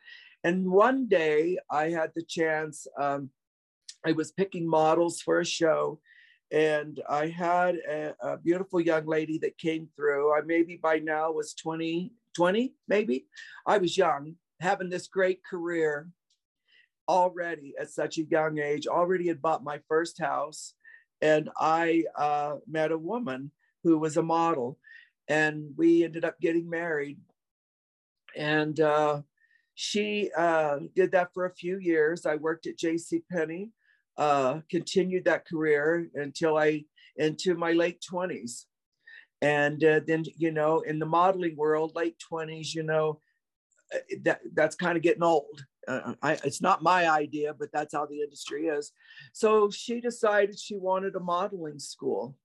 And 0.43 0.71
one 0.71 1.09
day 1.09 1.57
I 1.71 1.89
had 1.89 2.11
the 2.15 2.23
chance, 2.23 2.87
um, 3.01 3.31
I 4.05 4.13
was 4.13 4.33
picking 4.33 4.69
models 4.69 5.23
for 5.23 5.41
a 5.41 5.47
show, 5.47 6.01
and 6.53 7.01
I 7.09 7.29
had 7.29 7.77
a, 7.89 8.15
a, 8.21 8.37
beautiful 8.37 8.81
young 8.81 9.07
lady 9.07 9.39
that 9.39 9.57
came 9.57 9.89
through. 9.97 10.37
I 10.37 10.43
maybe 10.45 10.77
by 10.77 10.99
now 10.99 11.33
was 11.33 11.55
20, 11.55 12.13
20, 12.37 12.75
maybe. 12.87 13.27
I 13.67 13.79
was 13.79 13.97
young, 13.97 14.35
having 14.61 14.91
this 14.91 15.07
great 15.07 15.41
career 15.43 16.09
already 17.09 17.75
at 17.79 17.91
such 17.91 18.19
a 18.19 18.25
young 18.25 18.59
age, 18.59 18.87
already 18.87 19.29
had 19.29 19.43
bought 19.43 19.65
my 19.65 19.81
first 19.89 20.19
house. 20.19 20.75
And 21.21 21.49
I 21.59 22.05
uh, 22.17 22.57
met 22.67 22.93
a 22.93 22.99
woman 22.99 23.51
who 23.83 23.99
was 23.99 24.17
a 24.17 24.23
model, 24.23 24.79
and 25.29 25.71
we 25.77 26.05
ended 26.05 26.25
up 26.25 26.41
getting 26.41 26.69
married. 26.69 27.19
And 28.37 28.79
uh, 28.81 29.23
she 29.75 30.31
uh, 30.37 30.79
did 30.95 31.13
that 31.13 31.33
for 31.35 31.47
a 31.47 31.55
few 31.55 31.79
years. 31.79 32.27
I 32.27 32.37
worked 32.37 32.67
at 32.67 32.79
J.C. 32.79 33.23
Penney, 33.31 33.71
uh, 34.17 34.61
continued 34.71 35.25
that 35.25 35.47
career 35.47 36.09
until 36.15 36.57
I 36.57 36.85
into 37.17 37.55
my 37.55 37.73
late 37.73 38.03
twenties, 38.03 38.67
and 39.41 39.83
uh, 39.85 40.01
then 40.07 40.25
you 40.37 40.51
know 40.51 40.81
in 40.81 40.99
the 40.99 41.07
modeling 41.07 41.57
world, 41.57 41.93
late 41.95 42.19
twenties, 42.19 42.75
you 42.75 42.83
know, 42.83 43.21
uh, 43.95 43.99
that 44.23 44.41
that's 44.55 44.77
kind 44.77 44.97
of 44.97 45.03
getting 45.03 45.23
old 45.23 45.65
uh, 45.87 46.15
I, 46.23 46.33
it's 46.45 46.61
not 46.61 46.83
my 46.83 47.09
idea, 47.09 47.55
but 47.55 47.69
that's 47.73 47.95
how 47.95 48.07
the 48.07 48.21
industry 48.21 48.67
is. 48.67 48.93
So 49.33 49.71
she 49.71 50.01
decided 50.01 50.59
she 50.59 50.77
wanted 50.77 51.15
a 51.17 51.21
modeling 51.21 51.79
school. 51.79 52.37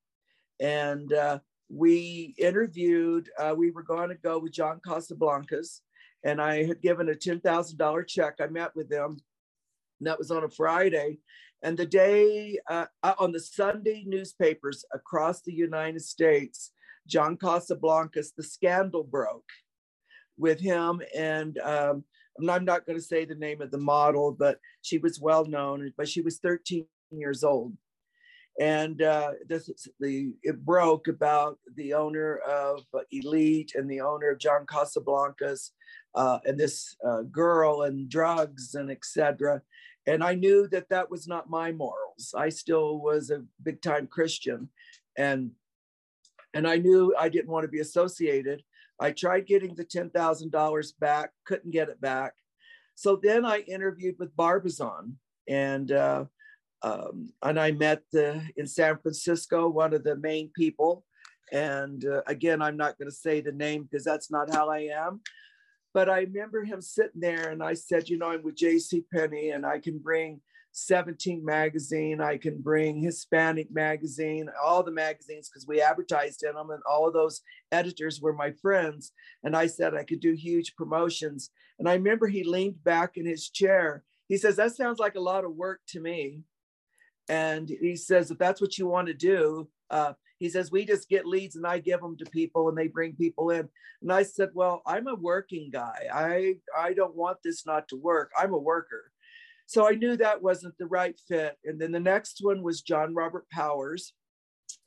And 0.59 1.11
uh, 1.13 1.39
we 1.69 2.33
interviewed, 2.37 3.29
uh, 3.37 3.53
we 3.55 3.71
were 3.71 3.83
going 3.83 4.09
to 4.09 4.15
go 4.15 4.39
with 4.39 4.53
John 4.53 4.81
Casablancas, 4.85 5.81
and 6.23 6.41
I 6.41 6.65
had 6.65 6.81
given 6.81 7.09
a 7.09 7.13
$10,000 7.13 8.07
check. 8.07 8.35
I 8.41 8.47
met 8.47 8.75
with 8.75 8.89
them, 8.89 9.17
and 9.99 10.07
that 10.07 10.17
was 10.17 10.31
on 10.31 10.43
a 10.43 10.49
Friday. 10.49 11.19
And 11.61 11.77
the 11.77 11.85
day 11.85 12.57
uh, 12.69 12.85
uh, 13.03 13.13
on 13.19 13.31
the 13.31 13.39
Sunday 13.39 14.03
newspapers 14.07 14.85
across 14.93 15.41
the 15.41 15.53
United 15.53 16.01
States, 16.01 16.71
John 17.07 17.37
Casablancas, 17.37 18.33
the 18.35 18.43
scandal 18.43 19.03
broke 19.03 19.49
with 20.37 20.59
him. 20.59 21.01
And 21.15 21.57
um, 21.59 22.03
I'm 22.47 22.65
not 22.65 22.85
going 22.85 22.97
to 22.97 23.03
say 23.03 23.25
the 23.25 23.35
name 23.35 23.61
of 23.61 23.71
the 23.71 23.77
model, 23.77 24.31
but 24.31 24.59
she 24.81 24.97
was 24.97 25.19
well 25.19 25.45
known, 25.45 25.93
but 25.97 26.07
she 26.07 26.21
was 26.21 26.39
13 26.39 26.85
years 27.11 27.43
old. 27.43 27.73
And 28.59 29.01
uh, 29.01 29.31
this 29.47 29.69
the 30.01 30.33
it 30.43 30.65
broke 30.65 31.07
about 31.07 31.57
the 31.75 31.93
owner 31.93 32.37
of 32.39 32.81
Elite 33.11 33.71
and 33.75 33.89
the 33.89 34.01
owner 34.01 34.31
of 34.31 34.39
John 34.39 34.65
Casablancas 34.65 35.71
uh, 36.13 36.39
and 36.43 36.59
this 36.59 36.95
uh, 37.07 37.21
girl 37.21 37.83
and 37.83 38.09
drugs 38.09 38.75
and 38.75 38.91
etc. 38.91 39.61
And 40.07 40.23
I 40.23 40.35
knew 40.35 40.67
that 40.69 40.89
that 40.89 41.09
was 41.09 41.25
not 41.25 41.49
my 41.49 41.71
morals. 41.71 42.33
I 42.35 42.49
still 42.49 42.99
was 42.99 43.29
a 43.29 43.43
big 43.63 43.81
time 43.81 44.07
Christian, 44.07 44.69
and 45.17 45.51
and 46.53 46.67
I 46.67 46.77
knew 46.77 47.15
I 47.17 47.29
didn't 47.29 47.51
want 47.51 47.63
to 47.63 47.71
be 47.71 47.79
associated. 47.79 48.63
I 48.99 49.11
tried 49.11 49.47
getting 49.47 49.75
the 49.75 49.83
ten 49.83 50.09
thousand 50.09 50.51
dollars 50.51 50.91
back, 50.91 51.31
couldn't 51.45 51.71
get 51.71 51.89
it 51.89 52.01
back. 52.01 52.33
So 52.95 53.19
then 53.21 53.45
I 53.45 53.59
interviewed 53.59 54.15
with 54.19 54.35
Barbizon, 54.35 55.17
and 55.47 55.91
uh, 55.91 56.25
um, 56.81 57.31
and 57.41 57.59
I 57.59 57.71
met 57.71 58.01
the, 58.11 58.41
in 58.55 58.67
San 58.67 58.97
Francisco 58.99 59.67
one 59.69 59.93
of 59.93 60.03
the 60.03 60.15
main 60.15 60.49
people. 60.55 61.05
And 61.51 62.05
uh, 62.05 62.21
again, 62.27 62.61
I'm 62.61 62.77
not 62.77 62.97
going 62.97 63.09
to 63.09 63.15
say 63.15 63.41
the 63.41 63.51
name 63.51 63.83
because 63.83 64.05
that's 64.05 64.31
not 64.31 64.53
how 64.53 64.69
I 64.69 64.89
am. 64.93 65.21
But 65.93 66.09
I 66.09 66.19
remember 66.19 66.63
him 66.63 66.81
sitting 66.81 67.19
there, 67.19 67.49
and 67.49 67.63
I 67.63 67.73
said, 67.73 68.09
you 68.09 68.17
know, 68.17 68.29
I'm 68.29 68.43
with 68.43 68.55
J.C. 68.55 69.03
Penney, 69.11 69.49
and 69.49 69.65
I 69.65 69.79
can 69.79 69.97
bring 69.97 70.39
17 70.87 71.43
magazine, 71.43 72.21
I 72.21 72.37
can 72.37 72.61
bring 72.61 73.01
Hispanic 73.01 73.71
magazine, 73.71 74.49
all 74.63 74.83
the 74.83 74.91
magazines 74.91 75.49
because 75.49 75.67
we 75.67 75.81
advertised 75.81 76.43
in 76.43 76.55
them, 76.55 76.69
and 76.69 76.81
all 76.89 77.07
of 77.07 77.13
those 77.13 77.41
editors 77.71 78.21
were 78.21 78.33
my 78.33 78.51
friends. 78.61 79.11
And 79.43 79.55
I 79.55 79.67
said 79.67 79.93
I 79.93 80.03
could 80.03 80.19
do 80.19 80.33
huge 80.33 80.75
promotions. 80.75 81.51
And 81.77 81.87
I 81.87 81.93
remember 81.93 82.27
he 82.27 82.43
leaned 82.43 82.83
back 82.83 83.17
in 83.17 83.25
his 83.25 83.49
chair. 83.49 84.03
He 84.27 84.37
says, 84.37 84.55
That 84.57 84.75
sounds 84.75 84.99
like 84.99 85.15
a 85.15 85.21
lot 85.21 85.45
of 85.45 85.55
work 85.55 85.81
to 85.89 85.99
me. 85.99 86.43
And 87.29 87.69
he 87.69 87.95
says, 87.95 88.31
if 88.31 88.39
that's 88.39 88.59
what 88.59 88.77
you 88.77 88.87
want 88.87 89.07
to 89.07 89.13
do, 89.13 89.69
uh, 89.91 90.13
he 90.39 90.49
says, 90.49 90.71
we 90.71 90.85
just 90.85 91.09
get 91.09 91.27
leads 91.27 91.55
and 91.55 91.65
I 91.65 91.77
give 91.77 92.01
them 92.01 92.17
to 92.17 92.25
people 92.25 92.69
and 92.69 92.77
they 92.77 92.87
bring 92.87 93.13
people 93.15 93.51
in. 93.51 93.69
And 94.01 94.11
I 94.11 94.23
said, 94.23 94.49
well, 94.53 94.81
I'm 94.85 95.07
a 95.07 95.15
working 95.15 95.69
guy. 95.71 96.07
I, 96.11 96.55
I 96.77 96.93
don't 96.93 97.15
want 97.15 97.37
this 97.43 97.65
not 97.65 97.87
to 97.89 97.97
work. 97.97 98.31
I'm 98.37 98.53
a 98.53 98.57
worker. 98.57 99.11
So 99.69 99.87
I 99.87 99.91
knew 99.91 100.17
that 100.17 100.41
wasn't 100.41 100.77
the 100.77 100.87
right 100.87 101.19
fit. 101.27 101.57
And 101.63 101.79
then 101.79 101.91
the 101.91 101.99
next 101.99 102.39
one 102.41 102.63
was 102.63 102.81
John 102.81 103.13
Robert 103.13 103.45
Powers. 103.51 104.13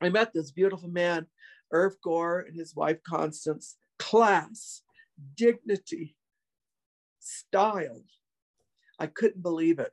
I 0.01 0.09
met 0.09 0.33
this 0.33 0.51
beautiful 0.51 0.89
man, 0.89 1.27
Irv 1.73 1.95
Gore, 2.03 2.41
and 2.41 2.57
his 2.57 2.75
wife, 2.75 2.99
Constance. 3.07 3.77
Class, 3.99 4.83
dignity, 5.37 6.17
style. 7.21 8.03
I 8.99 9.07
couldn't 9.07 9.43
believe 9.43 9.79
it 9.79 9.93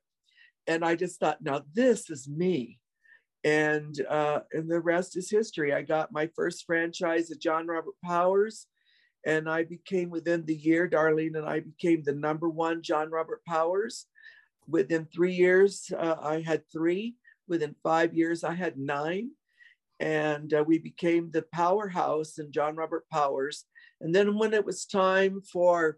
and 0.70 0.86
I 0.86 0.96
just 0.96 1.20
thought, 1.20 1.42
now 1.42 1.64
this 1.74 2.10
is 2.12 2.30
me. 2.30 2.80
And 3.44 3.96
uh, 4.08 4.42
and 4.52 4.70
the 4.70 4.80
rest 4.80 5.18
is 5.18 5.32
history. 5.32 5.74
I 5.74 5.82
got 5.82 6.12
my 6.12 6.30
first 6.36 6.66
franchise 6.66 7.32
at 7.32 7.40
John 7.40 7.68
Robert 7.68 7.96
Powers, 8.04 8.68
and 9.26 9.50
I 9.50 9.64
became 9.64 10.10
within 10.10 10.46
the 10.46 10.56
year, 10.56 10.90
Darlene 10.90 11.38
and 11.38 11.46
I 11.48 11.62
became 11.62 12.04
the 12.04 12.14
number 12.14 12.50
one 12.50 12.84
John 12.84 13.10
Robert 13.10 13.42
Powers. 13.48 14.06
Within 14.70 15.06
three 15.06 15.34
years, 15.34 15.92
uh, 15.98 16.16
I 16.22 16.42
had 16.42 16.64
three. 16.72 17.16
Within 17.48 17.76
five 17.82 18.14
years, 18.14 18.44
I 18.44 18.54
had 18.54 18.78
nine. 18.78 19.32
And 20.00 20.54
uh, 20.54 20.64
we 20.66 20.78
became 20.78 21.32
the 21.32 21.46
powerhouse 21.54 22.38
in 22.38 22.52
John 22.52 22.76
Robert 22.76 23.10
Powers. 23.10 23.66
And 24.00 24.14
then 24.16 24.38
when 24.38 24.54
it 24.54 24.66
was 24.66 24.86
time 24.86 25.42
for 25.42 25.98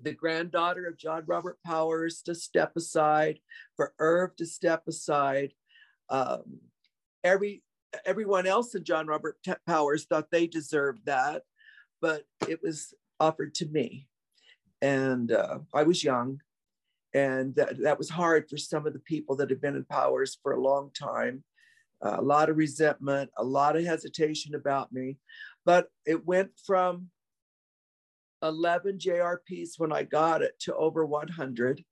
the 0.00 0.12
granddaughter 0.12 0.86
of 0.86 0.98
John 0.98 1.24
Robert 1.26 1.58
Powers 1.64 2.22
to 2.22 2.34
step 2.34 2.72
aside, 2.76 3.38
for 3.76 3.94
Irv 3.98 4.36
to 4.36 4.46
step 4.46 4.86
aside. 4.88 5.52
Um, 6.08 6.60
every 7.24 7.62
everyone 8.04 8.46
else 8.46 8.74
in 8.74 8.84
John 8.84 9.06
Robert 9.06 9.38
Powers 9.66 10.04
thought 10.04 10.30
they 10.30 10.46
deserved 10.46 11.06
that, 11.06 11.42
but 12.00 12.24
it 12.48 12.62
was 12.62 12.94
offered 13.18 13.54
to 13.56 13.66
me, 13.66 14.06
and 14.82 15.32
uh, 15.32 15.58
I 15.74 15.84
was 15.84 16.04
young, 16.04 16.40
and 17.16 17.54
that, 17.54 17.78
that 17.80 17.96
was 17.96 18.10
hard 18.10 18.46
for 18.46 18.58
some 18.58 18.86
of 18.86 18.92
the 18.92 18.98
people 18.98 19.36
that 19.36 19.48
had 19.48 19.60
been 19.62 19.74
in 19.74 19.84
Powers 19.84 20.36
for 20.42 20.52
a 20.52 20.60
long 20.60 20.90
time. 20.92 21.42
Uh, 22.04 22.16
a 22.18 22.22
lot 22.22 22.50
of 22.50 22.58
resentment, 22.58 23.30
a 23.38 23.42
lot 23.42 23.74
of 23.74 23.86
hesitation 23.86 24.54
about 24.54 24.92
me, 24.92 25.16
but 25.64 25.88
it 26.04 26.26
went 26.26 26.50
from 26.66 27.08
11 28.42 28.98
JRPs 28.98 29.78
when 29.78 29.94
I 29.94 30.02
got 30.02 30.42
it 30.42 30.60
to 30.60 30.76
over 30.76 31.06
100. 31.06 31.82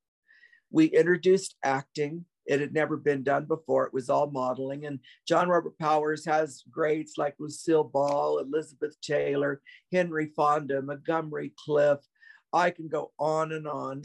We 0.70 0.86
introduced 0.86 1.56
acting. 1.64 2.26
It 2.44 2.60
had 2.60 2.74
never 2.74 2.98
been 2.98 3.22
done 3.22 3.46
before. 3.46 3.86
It 3.86 3.94
was 3.94 4.10
all 4.10 4.30
modeling. 4.30 4.84
And 4.84 4.98
John 5.26 5.48
Robert 5.48 5.78
Powers 5.78 6.26
has 6.26 6.64
greats 6.70 7.14
like 7.16 7.34
Lucille 7.38 7.84
Ball, 7.84 8.40
Elizabeth 8.40 9.00
Taylor, 9.00 9.62
Henry 9.90 10.32
Fonda, 10.36 10.82
Montgomery 10.82 11.54
Clift. 11.64 12.06
I 12.52 12.68
can 12.68 12.88
go 12.88 13.12
on 13.18 13.52
and 13.52 13.66
on 13.66 14.02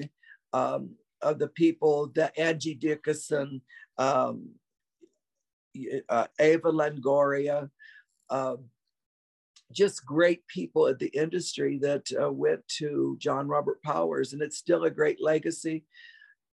um, 0.53 0.91
of 1.21 1.39
the 1.39 1.47
people, 1.47 2.11
the 2.13 2.37
Angie 2.39 2.75
Dickinson, 2.75 3.61
um, 3.97 4.49
uh, 6.09 6.27
Eva 6.39 6.71
Longoria, 6.71 7.69
uh, 8.29 8.55
just 9.71 10.05
great 10.05 10.45
people 10.47 10.87
at 10.87 10.99
the 10.99 11.07
industry 11.07 11.77
that 11.79 12.07
uh, 12.19 12.31
went 12.31 12.67
to 12.67 13.15
John 13.19 13.47
Robert 13.47 13.81
Powers, 13.83 14.33
and 14.33 14.41
it's 14.41 14.57
still 14.57 14.85
a 14.85 14.89
great 14.89 15.21
legacy. 15.21 15.85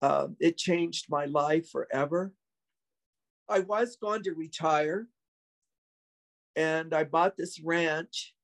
Uh, 0.02 0.28
it 0.40 0.58
changed 0.58 1.06
my 1.08 1.24
life 1.24 1.70
forever. 1.70 2.32
I 3.48 3.60
was 3.60 3.96
going 3.96 4.22
to 4.24 4.32
retire, 4.32 5.06
and 6.56 6.92
I 6.92 7.04
bought 7.04 7.36
this 7.36 7.60
ranch. 7.60 8.34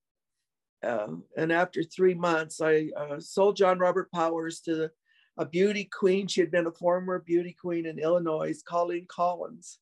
Uh, 0.81 1.07
and 1.37 1.51
after 1.51 1.83
three 1.83 2.13
months, 2.13 2.59
I 2.59 2.89
uh, 2.97 3.19
sold 3.19 3.55
John 3.55 3.79
Robert 3.79 4.11
Powers 4.11 4.59
to 4.61 4.89
a 5.37 5.45
beauty 5.45 5.85
queen. 5.85 6.27
She 6.27 6.41
had 6.41 6.51
been 6.51 6.67
a 6.67 6.71
former 6.71 7.19
beauty 7.19 7.55
queen 7.59 7.85
in 7.85 7.99
Illinois, 7.99 8.61
Colleen 8.63 9.05
Collins. 9.07 9.79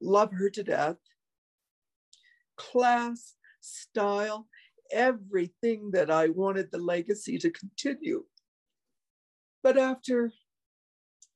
Love 0.00 0.32
her 0.32 0.50
to 0.50 0.62
death. 0.62 0.96
Class 2.56 3.34
style, 3.60 4.46
everything 4.92 5.90
that 5.92 6.10
I 6.10 6.28
wanted 6.28 6.70
the 6.70 6.78
legacy 6.78 7.38
to 7.38 7.50
continue. 7.50 8.24
But 9.62 9.78
after 9.78 10.32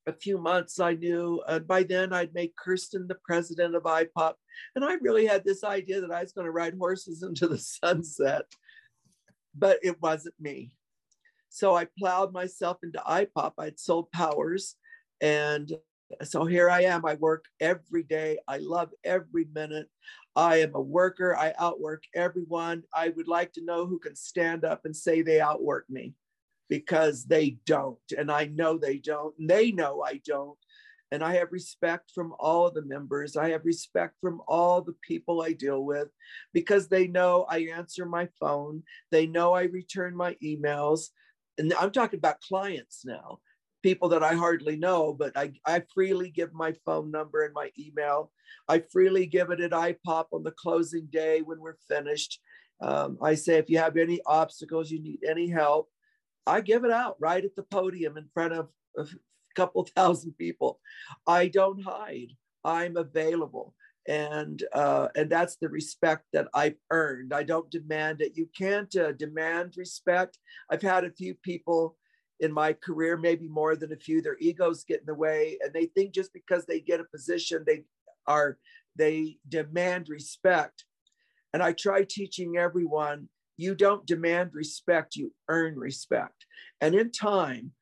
a 0.07 0.13
few 0.13 0.39
months, 0.39 0.81
I 0.81 0.95
knew, 0.95 1.43
and 1.49 1.67
by 1.67 1.83
then 1.83 2.13
I'd 2.13 2.35
made 2.35 2.53
Kirsten 2.57 3.07
the 3.07 3.17
president 3.25 3.75
of 3.75 3.85
IPOP. 3.85 4.35
And 4.75 4.85
I 4.85 4.95
really 4.95 5.27
had 5.27 5.45
this 5.45 5.65
idea 5.65 6.01
that 6.01 6.11
I 6.11 6.23
was 6.23 6.33
going 6.33 6.47
to 6.47 6.51
ride 6.51 6.75
horses 6.79 7.23
into 7.29 7.47
the 7.47 7.59
sunset, 7.59 8.45
but 9.55 9.79
it 9.83 10.01
wasn't 10.01 10.35
me. 10.39 10.73
So 11.55 11.77
I 11.77 11.87
plowed 11.97 12.33
myself 12.33 12.79
into 12.83 13.01
IPOP. 13.09 13.53
I'd 13.61 13.79
sold 13.79 14.11
powers. 14.11 14.75
And 15.21 15.71
so 16.25 16.47
here 16.47 16.69
I 16.69 16.81
am. 16.81 17.07
I 17.07 17.15
work 17.15 17.45
every 17.61 18.03
day. 18.03 18.39
I 18.49 18.57
love 18.57 18.91
every 19.05 19.47
minute. 19.55 19.87
I 20.35 20.57
am 20.57 20.75
a 20.75 20.81
worker. 20.81 21.37
I 21.37 21.55
outwork 21.57 22.03
everyone. 22.13 22.83
I 22.93 23.11
would 23.11 23.29
like 23.29 23.53
to 23.53 23.65
know 23.65 23.87
who 23.87 24.01
can 24.01 24.17
stand 24.17 24.65
up 24.65 24.81
and 24.85 24.97
say 24.97 25.23
they 25.23 25.41
outwork 25.41 25.89
me 25.89 26.15
because 26.69 27.25
they 27.25 27.59
don't. 27.67 27.99
And 28.19 28.33
I 28.33 28.47
know 28.47 28.77
they 28.77 28.99
don't. 28.99 29.33
And 29.39 29.49
they 29.49 29.71
know 29.71 30.03
I 30.03 30.21
don't. 30.27 30.59
And 31.13 31.23
I 31.23 31.35
have 31.37 31.53
respect 31.53 32.11
from 32.13 32.35
all 32.41 32.69
the 32.73 32.83
members. 32.83 33.37
I 33.37 33.51
have 33.51 33.65
respect 33.65 34.17
from 34.21 34.43
all 34.49 34.83
the 34.83 34.97
people 35.03 35.41
I 35.41 35.53
deal 35.53 35.85
with 35.85 36.09
because 36.53 36.89
they 36.89 37.07
know 37.07 37.47
I 37.49 37.69
answer 37.73 38.07
my 38.07 38.29
phone. 38.41 38.83
They 39.13 39.29
know 39.29 39.53
I 39.53 39.65
return 39.65 40.17
my 40.17 40.37
emails. 40.43 41.11
And 41.59 41.73
I'm 41.75 41.91
talking 41.91 42.19
about 42.19 42.41
clients 42.41 43.05
now, 43.05 43.39
people 43.83 44.09
that 44.11 44.23
I 44.23 44.35
hardly 44.35 44.77
know, 44.77 45.13
but 45.13 45.37
I, 45.37 45.53
I 45.67 45.83
freely 45.95 46.31
give 46.31 46.53
my 46.53 46.75
phone 46.85 47.11
number 47.11 47.45
and 47.45 47.55
my 47.55 47.71
email 47.79 48.31
I 48.69 48.83
freely 48.93 49.27
give 49.27 49.51
it 49.51 49.61
at 49.61 49.73
IPOP 49.73 50.27
on 50.33 50.43
the 50.43 50.53
closing 50.53 51.07
day 51.11 51.43
when 51.43 51.61
we're 51.61 51.77
finished. 51.89 52.41
Um, 52.81 53.19
I 53.23 53.35
say, 53.35 53.59
if 53.59 53.69
you 53.71 53.79
have 53.79 53.97
any 53.97 54.21
obstacles, 54.27 54.91
you 54.91 55.03
need 55.03 55.21
any 55.29 55.49
help, 55.49 55.89
I 56.47 56.61
give 56.61 56.85
it 56.85 56.91
out 56.91 57.17
right 57.21 57.45
at 57.45 57.55
the 57.57 57.63
podium 57.63 58.17
in 58.17 58.29
front 58.35 58.53
of 58.53 58.69
a 58.99 59.07
couple 59.55 59.85
thousand 59.97 60.33
people. 60.33 60.81
I 61.27 61.49
don't 61.49 61.83
hide. 61.83 62.33
I'm 62.65 62.97
available. 62.97 63.75
And 64.09 64.63
uh, 64.75 65.09
and 65.17 65.31
that's 65.31 65.57
the 65.57 65.69
respect 65.69 66.25
that 66.35 66.49
I've 66.55 66.77
earned. 66.91 67.33
I 67.33 67.43
don't 67.43 67.71
demand 67.71 68.21
it. 68.21 68.37
You 68.37 68.49
can't 68.57 68.95
uh, 68.97 69.13
demand 69.13 69.75
respect. 69.79 70.39
I've 70.71 70.83
had 70.83 71.05
a 71.05 71.13
few 71.13 71.35
people 71.35 71.97
in 72.41 72.53
my 72.53 72.75
career, 72.75 73.17
maybe 73.17 73.49
more 73.49 73.77
than 73.77 73.93
a 73.93 73.97
few. 73.97 74.21
Their 74.23 74.37
egos 74.41 74.85
get 74.85 75.01
in 75.01 75.07
the 75.07 75.15
way, 75.15 75.59
and 75.63 75.73
they 75.73 75.87
think 75.87 76.15
just 76.15 76.33
because 76.35 76.67
they 76.67 76.81
get 76.81 77.01
a 77.01 77.05
position, 77.05 77.65
they 77.67 77.85
are 78.27 78.59
they 78.97 79.39
demand 79.49 80.09
respect 80.09 80.85
And 81.53 81.63
I 81.63 81.73
try 81.73 82.05
teaching 82.09 82.57
everyone 82.59 83.29
you 83.57 83.75
don't 83.75 84.07
demand 84.07 84.51
respect, 84.55 85.17
you 85.17 85.33
earn 85.49 85.77
respect. 85.77 86.47
And 86.81 86.95
in 86.95 87.13
time, 87.13 87.73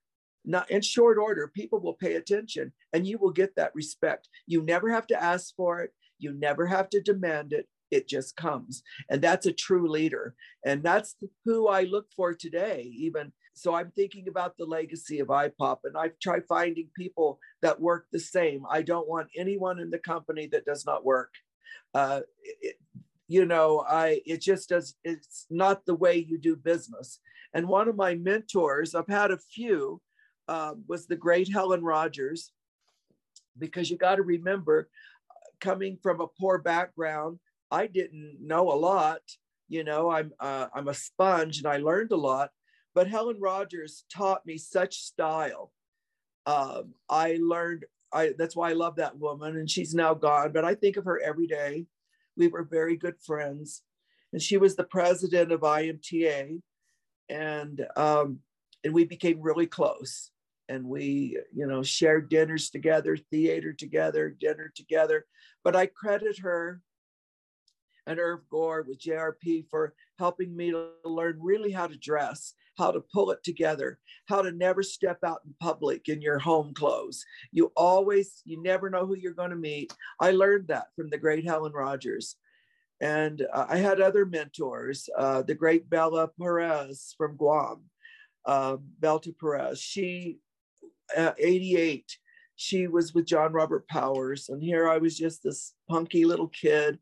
not 0.45 0.71
in 0.71 0.83
short 0.83 1.19
order, 1.19 1.51
people 1.55 1.81
will 1.81 1.95
pay 1.95 2.15
attention 2.15 2.73
and 2.93 3.07
you 3.07 3.19
will 3.19 3.33
get 3.33 3.57
that 3.57 3.75
respect. 3.75 4.29
You 4.47 4.63
never 4.63 4.91
have 4.93 5.07
to 5.09 5.23
ask 5.23 5.55
for 5.57 5.81
it, 5.81 5.93
you 6.23 6.33
never 6.33 6.67
have 6.67 6.89
to 6.91 7.01
demand 7.01 7.53
it. 7.53 7.67
It 7.91 8.09
just 8.09 8.37
comes. 8.37 8.83
And 9.11 9.21
that's 9.21 9.47
a 9.47 9.53
true 9.53 9.89
leader. 9.89 10.35
And 10.65 10.83
that's 10.83 11.17
who 11.45 11.69
I 11.69 11.83
look 11.83 12.07
for 12.17 12.33
today, 12.33 12.91
even. 12.97 13.33
So 13.55 13.75
I'm 13.75 13.91
thinking 13.91 14.29
about 14.29 14.57
the 14.57 14.65
legacy 14.65 15.19
of 15.19 15.29
IPOP 15.29 15.79
and 15.85 15.97
I 15.97 16.13
try 16.23 16.41
finding 16.41 16.89
people 16.97 17.39
that 17.61 17.81
work 17.81 18.07
the 18.11 18.21
same. 18.21 18.63
I 18.71 18.81
don't 18.81 19.09
want 19.09 19.29
anyone 19.37 19.79
in 19.79 19.91
the 19.91 19.99
company 19.99 20.47
that 20.53 20.65
does 20.65 20.87
not 20.87 21.05
work. 21.05 21.33
Uh, 21.93 22.21
it, 22.63 22.77
you 23.29 23.45
know, 23.45 23.85
I 23.87 24.21
it 24.25 24.41
just 24.41 24.71
does. 24.71 24.95
It's 25.05 25.47
not 25.51 25.85
the 25.85 25.95
way 25.95 26.17
you 26.17 26.39
do 26.39 26.57
business. 26.57 27.21
And 27.55 27.69
one 27.69 27.89
of 27.89 27.97
my 27.97 28.15
mentors, 28.15 28.95
I've 28.95 29.09
had 29.09 29.31
a 29.31 29.39
few, 29.39 30.01
uh, 30.49 30.75
was 30.89 31.07
the 31.07 31.17
great 31.17 31.53
Helen 31.53 31.83
Rogers, 31.83 32.53
because 33.59 33.91
you 33.91 33.97
got 33.97 34.17
to 34.17 34.23
remember, 34.23 34.89
coming 35.63 35.97
from 36.03 36.21
a 36.21 36.27
poor 36.27 36.59
background, 36.59 37.39
I 37.71 37.87
didn't 37.87 38.37
know 38.41 38.71
a 38.71 38.75
lot. 38.75 39.23
You 39.69 39.85
know, 39.85 40.11
I'm 40.11 40.33
uh, 40.39 40.67
I'm 40.75 40.89
a 40.89 40.95
sponge, 40.95 41.59
and 41.59 41.67
I 41.67 41.79
learned 41.79 42.13
a 42.13 42.17
lot. 42.17 42.51
But 42.95 43.09
Helen 43.09 43.41
Rogers 43.41 44.05
taught 44.15 44.45
me 44.45 44.59
such 44.59 44.97
style. 44.97 45.73
Um, 46.45 46.95
I 47.09 47.39
learned. 47.41 47.87
I 48.13 48.35
that's 48.37 48.55
why 48.55 48.71
I 48.71 48.75
love 48.75 48.97
that 48.97 49.19
woman, 49.19 49.57
and 49.57 49.71
she's 49.71 49.95
now 49.95 50.13
gone. 50.13 50.53
But 50.53 50.67
I 50.67 50.75
think 50.75 50.99
of 50.99 51.07
her 51.07 51.19
every 51.25 51.47
day. 51.47 51.87
We 52.37 52.49
were 52.49 52.65
very 52.65 52.97
good 52.97 53.19
friends, 53.25 53.83
and 54.33 54.43
she 54.43 54.59
was 54.59 54.77
the 54.77 54.85
president 54.85 55.53
of 55.53 55.61
IMTA, 55.61 56.61
and 57.31 57.87
um, 57.97 58.41
and 58.85 58.93
we 58.93 59.05
became 59.05 59.41
really 59.41 59.67
close. 59.67 60.31
And 60.73 60.85
we, 60.87 61.39
you 61.55 61.67
know, 61.67 61.83
shared 61.83 62.31
dinners 62.31 62.71
together, 62.71 63.17
theater 63.17 63.73
together, 63.73 64.31
dinner 64.31 64.73
together. 64.75 65.27
But 65.65 65.77
I 65.77 65.87
credit 65.87 66.39
her 66.39 66.81
and 68.07 68.19
Irv 68.19 68.41
Gore 68.51 68.85
with 68.89 69.01
JRP 69.01 69.67
for 69.71 69.95
helping 70.19 70.57
me 70.57 70.71
to 70.71 70.89
learn 71.05 71.39
really 71.41 71.71
how 71.71 71.87
to 71.87 71.97
dress, 71.97 72.55
how 72.79 72.91
to 72.91 73.05
pull 73.13 73.31
it 73.31 73.43
together, 73.45 73.99
how 74.29 74.43
to 74.43 74.51
never 74.51 74.83
step 74.83 75.19
out 75.25 75.41
in 75.45 75.55
public 75.61 76.09
in 76.09 76.23
your 76.23 76.39
home 76.39 76.73
clothes. 76.75 77.25
You 77.51 77.73
always, 77.77 78.41
you 78.45 78.63
never 78.63 78.91
know 78.91 79.07
who 79.07 79.17
you're 79.17 79.35
going 79.35 79.51
to 79.51 79.57
meet. 79.57 79.93
I 80.21 80.31
learned 80.31 80.69
that 80.69 80.87
from 80.97 81.11
the 81.11 81.19
great 81.19 81.45
Helen 81.45 81.73
Rogers. 81.73 82.37
And 83.01 83.45
uh, 83.53 83.67
I 83.69 83.79
had 83.79 84.01
other 84.01 84.25
mentors, 84.25 85.09
uh, 85.19 85.43
the 85.43 85.55
great 85.55 85.91
Bella 85.91 86.29
Perez 86.41 87.15
from 87.19 87.37
Guam, 87.37 87.83
uh, 88.47 88.77
Belta 89.01 89.33
Perez. 89.39 89.81
She, 89.81 90.39
uh, 91.17 91.33
88, 91.39 92.17
she 92.57 92.87
was 92.87 93.15
with 93.15 93.27
John 93.27 93.53
Robert 93.53 93.87
Powers. 93.89 94.49
And 94.49 94.63
here 94.63 94.89
I 94.89 94.99
was 94.99 95.17
just 95.17 95.43
this 95.43 95.75
punky 95.89 96.25
little 96.25 96.49
kid 96.49 96.99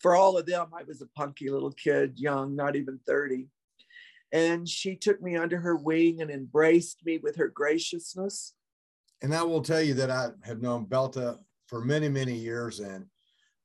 for 0.00 0.14
all 0.14 0.38
of 0.38 0.46
them, 0.46 0.68
I 0.72 0.84
was 0.84 1.02
a 1.02 1.06
punky 1.06 1.50
little 1.50 1.72
kid, 1.72 2.18
young, 2.18 2.54
not 2.54 2.76
even 2.76 3.00
30. 3.06 3.46
And 4.32 4.68
she 4.68 4.94
took 4.94 5.20
me 5.22 5.36
under 5.36 5.58
her 5.58 5.76
wing 5.76 6.20
and 6.20 6.30
embraced 6.30 7.04
me 7.04 7.18
with 7.18 7.36
her 7.36 7.48
graciousness. 7.48 8.54
And 9.22 9.34
I 9.34 9.42
will 9.42 9.62
tell 9.62 9.82
you 9.82 9.94
that 9.94 10.10
I 10.10 10.30
have 10.44 10.62
known 10.62 10.86
Belta 10.86 11.38
for 11.66 11.84
many, 11.84 12.08
many 12.08 12.34
years. 12.34 12.80
And 12.80 13.06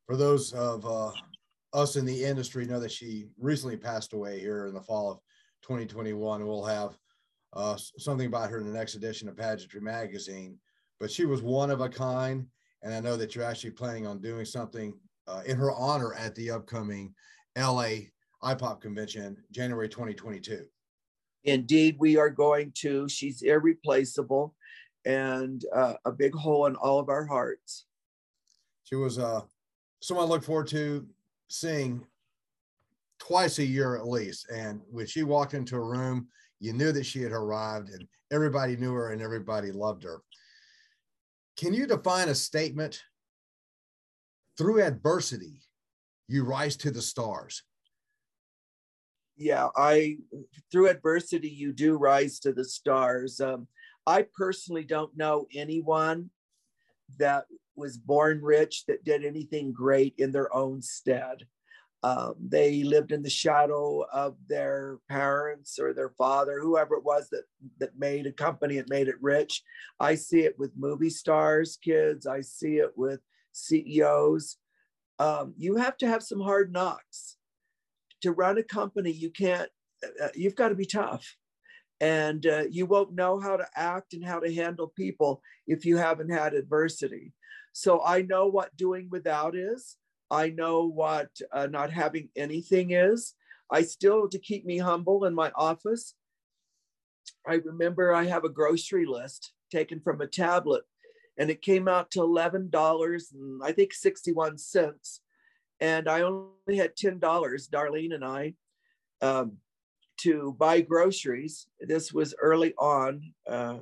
for 0.08 0.18
those 0.18 0.54
of 0.54 0.86
uh, 0.86 1.12
us 1.74 1.96
in 1.96 2.06
the 2.06 2.24
industry, 2.24 2.66
know 2.66 2.80
that 2.80 2.92
she 2.92 3.28
recently 3.38 3.78
passed 3.78 4.14
away 4.14 4.40
here 4.40 4.68
in 4.68 4.74
the 4.74 4.82
fall 4.82 5.12
of 5.12 5.20
2021. 5.64 6.46
We'll 6.46 6.66
have 6.66 6.98
uh, 7.56 7.78
something 7.98 8.28
about 8.28 8.50
her 8.50 8.60
in 8.60 8.66
the 8.66 8.78
next 8.78 8.96
edition 8.96 9.28
of 9.28 9.38
Pageantry 9.38 9.82
Magazine. 9.82 10.58
But 11.00 11.12
she 11.12 11.26
was 11.26 11.42
one 11.42 11.70
of 11.70 11.82
a 11.82 11.90
kind. 11.90 12.48
And 12.82 12.94
I 12.94 13.00
know 13.00 13.16
that 13.18 13.36
you're 13.36 13.46
actually 13.46 13.72
planning 13.72 14.06
on 14.08 14.20
doing 14.20 14.46
something 14.46 14.94
uh, 15.28 15.42
in 15.46 15.58
her 15.58 15.72
honor 15.72 16.14
at 16.16 16.36
the 16.36 16.52
upcoming 16.52 17.14
LA 17.58 18.10
IPOP 18.44 18.82
convention, 18.82 19.38
January 19.52 19.88
2022. 19.88 20.66
Indeed, 21.46 21.98
we 22.00 22.18
are 22.18 22.30
going 22.30 22.72
to. 22.76 23.08
She's 23.08 23.42
irreplaceable 23.42 24.56
and 25.06 25.64
uh, 25.74 25.96
a 26.06 26.12
big 26.12 26.34
hole 26.34 26.66
in 26.66 26.76
all 26.76 27.00
of 27.00 27.10
our 27.10 27.26
hearts. 27.26 27.86
She 28.84 28.96
was 28.96 29.20
uh, 29.20 29.42
someone 30.02 30.26
I 30.26 30.30
look 30.30 30.44
forward 30.44 30.68
to 30.68 31.06
seeing 31.50 32.06
twice 33.20 33.60
a 33.60 33.66
year 33.66 33.96
at 33.96 34.08
least. 34.08 34.50
And 34.50 34.82
when 34.90 35.06
she 35.06 35.24
walked 35.24 35.54
into 35.54 35.76
a 35.76 35.84
room, 35.84 36.28
you 36.60 36.74
knew 36.74 36.92
that 36.92 37.06
she 37.06 37.22
had 37.22 37.32
arrived 37.32 37.90
and 37.90 38.08
everybody 38.32 38.76
knew 38.76 38.94
her 38.94 39.12
and 39.12 39.22
everybody 39.22 39.72
loved 39.72 40.04
her. 40.04 40.22
Can 41.58 41.74
you 41.74 41.86
define 41.86 42.30
a 42.30 42.36
statement 42.36 43.02
through 44.58 44.84
adversity, 44.84 45.62
you 46.28 46.44
rise 46.44 46.76
to 46.78 46.92
the 46.92 47.02
stars. 47.02 47.64
Yeah, 49.36 49.70
I 49.76 50.18
through 50.72 50.90
adversity 50.90 51.50
you 51.50 51.74
do 51.74 51.98
rise 51.98 52.40
to 52.42 52.54
the 52.54 52.64
stars. 52.64 53.42
Um, 53.42 53.68
I 54.06 54.26
personally 54.38 54.84
don't 54.84 55.16
know 55.18 55.48
anyone 55.54 56.30
that 57.18 57.46
was 57.76 57.98
born 57.98 58.42
rich 58.42 58.86
that 58.88 59.04
did 59.04 59.26
anything 59.26 59.74
great 59.74 60.14
in 60.18 60.32
their 60.32 60.56
own 60.56 60.82
stead. 60.82 61.48
Um, 62.04 62.36
they 62.38 62.84
lived 62.84 63.14
in 63.14 63.24
the 63.24 63.30
shadow 63.30 64.06
of 64.12 64.36
their 64.50 65.00
parents 65.08 65.80
or 65.80 65.94
their 65.94 66.10
father, 66.10 66.60
whoever 66.60 66.96
it 66.96 67.04
was 67.06 67.30
that 67.30 67.44
that 67.80 67.98
made 67.98 68.28
a 68.28 68.32
company 68.34 68.78
and 68.78 68.90
made 68.90 69.08
it 69.08 69.22
rich. 69.22 69.64
I 70.02 70.16
see 70.16 70.42
it 70.42 70.60
with 70.60 70.72
movie 70.76 71.10
stars, 71.10 71.78
kids. 71.82 72.28
I 72.28 72.42
see 72.42 72.78
it 72.78 72.92
with 72.98 73.22
CEOs. 73.54 74.58
Um, 75.18 75.54
you 75.58 75.78
have 75.78 75.96
to 75.98 76.08
have 76.08 76.24
some 76.24 76.42
hard 76.42 76.74
knocks 76.74 77.38
to 78.22 78.34
run 78.34 78.58
a 78.58 78.64
company. 78.64 79.12
You 79.12 79.30
can't. 79.30 79.70
Uh, 80.04 80.26
uh, 80.26 80.30
you've 80.36 80.56
got 80.56 80.70
to 80.70 80.76
be 80.76 80.86
tough, 80.86 81.38
and 82.02 82.46
uh, 82.46 82.64
you 82.70 82.86
won't 82.86 83.16
know 83.16 83.40
how 83.40 83.56
to 83.56 83.68
act 83.78 84.14
and 84.14 84.26
how 84.26 84.42
to 84.42 84.54
handle 84.54 84.92
people 84.98 85.42
if 85.68 85.86
you 85.86 85.96
haven't 85.96 86.32
had 86.32 86.54
adversity. 86.54 87.32
So 87.72 88.04
I 88.04 88.24
know 88.24 88.48
what 88.48 88.76
doing 88.76 89.08
without 89.10 89.56
is. 89.56 89.96
I 90.32 90.50
know 90.50 90.86
what 90.86 91.30
uh, 91.52 91.68
not 91.68 91.92
having 91.92 92.30
anything 92.36 92.92
is. 92.92 93.36
I 93.72 93.84
still, 93.84 94.28
to 94.30 94.40
keep 94.40 94.66
me 94.66 94.78
humble 94.78 95.26
in 95.26 95.34
my 95.34 95.52
office, 95.56 96.16
I 97.48 97.56
remember 97.56 98.14
I 98.14 98.26
have 98.26 98.44
a 98.44 98.50
grocery 98.50 99.06
list 99.06 99.54
taken 99.72 100.00
from 100.00 100.22
a 100.22 100.28
tablet 100.28 100.84
and 101.38 101.50
it 101.50 101.62
came 101.62 101.88
out 101.88 102.12
to 102.12 102.20
$11 102.20 103.34
and 103.34 103.62
I 103.64 103.72
think 103.72 103.94
61 103.94 104.58
cents. 104.58 105.22
And 105.80 106.08
I 106.08 106.22
only 106.22 106.78
had 106.78 106.96
$10, 106.96 107.20
Darlene 107.20 108.14
and 108.14 108.24
I, 108.24 108.54
um, 109.22 109.58
to 110.20 110.56
buy 110.58 110.82
groceries. 110.82 111.68
This 111.80 112.14
was 112.14 112.36
early 112.40 112.74
on 112.76 113.34
uh, 113.50 113.80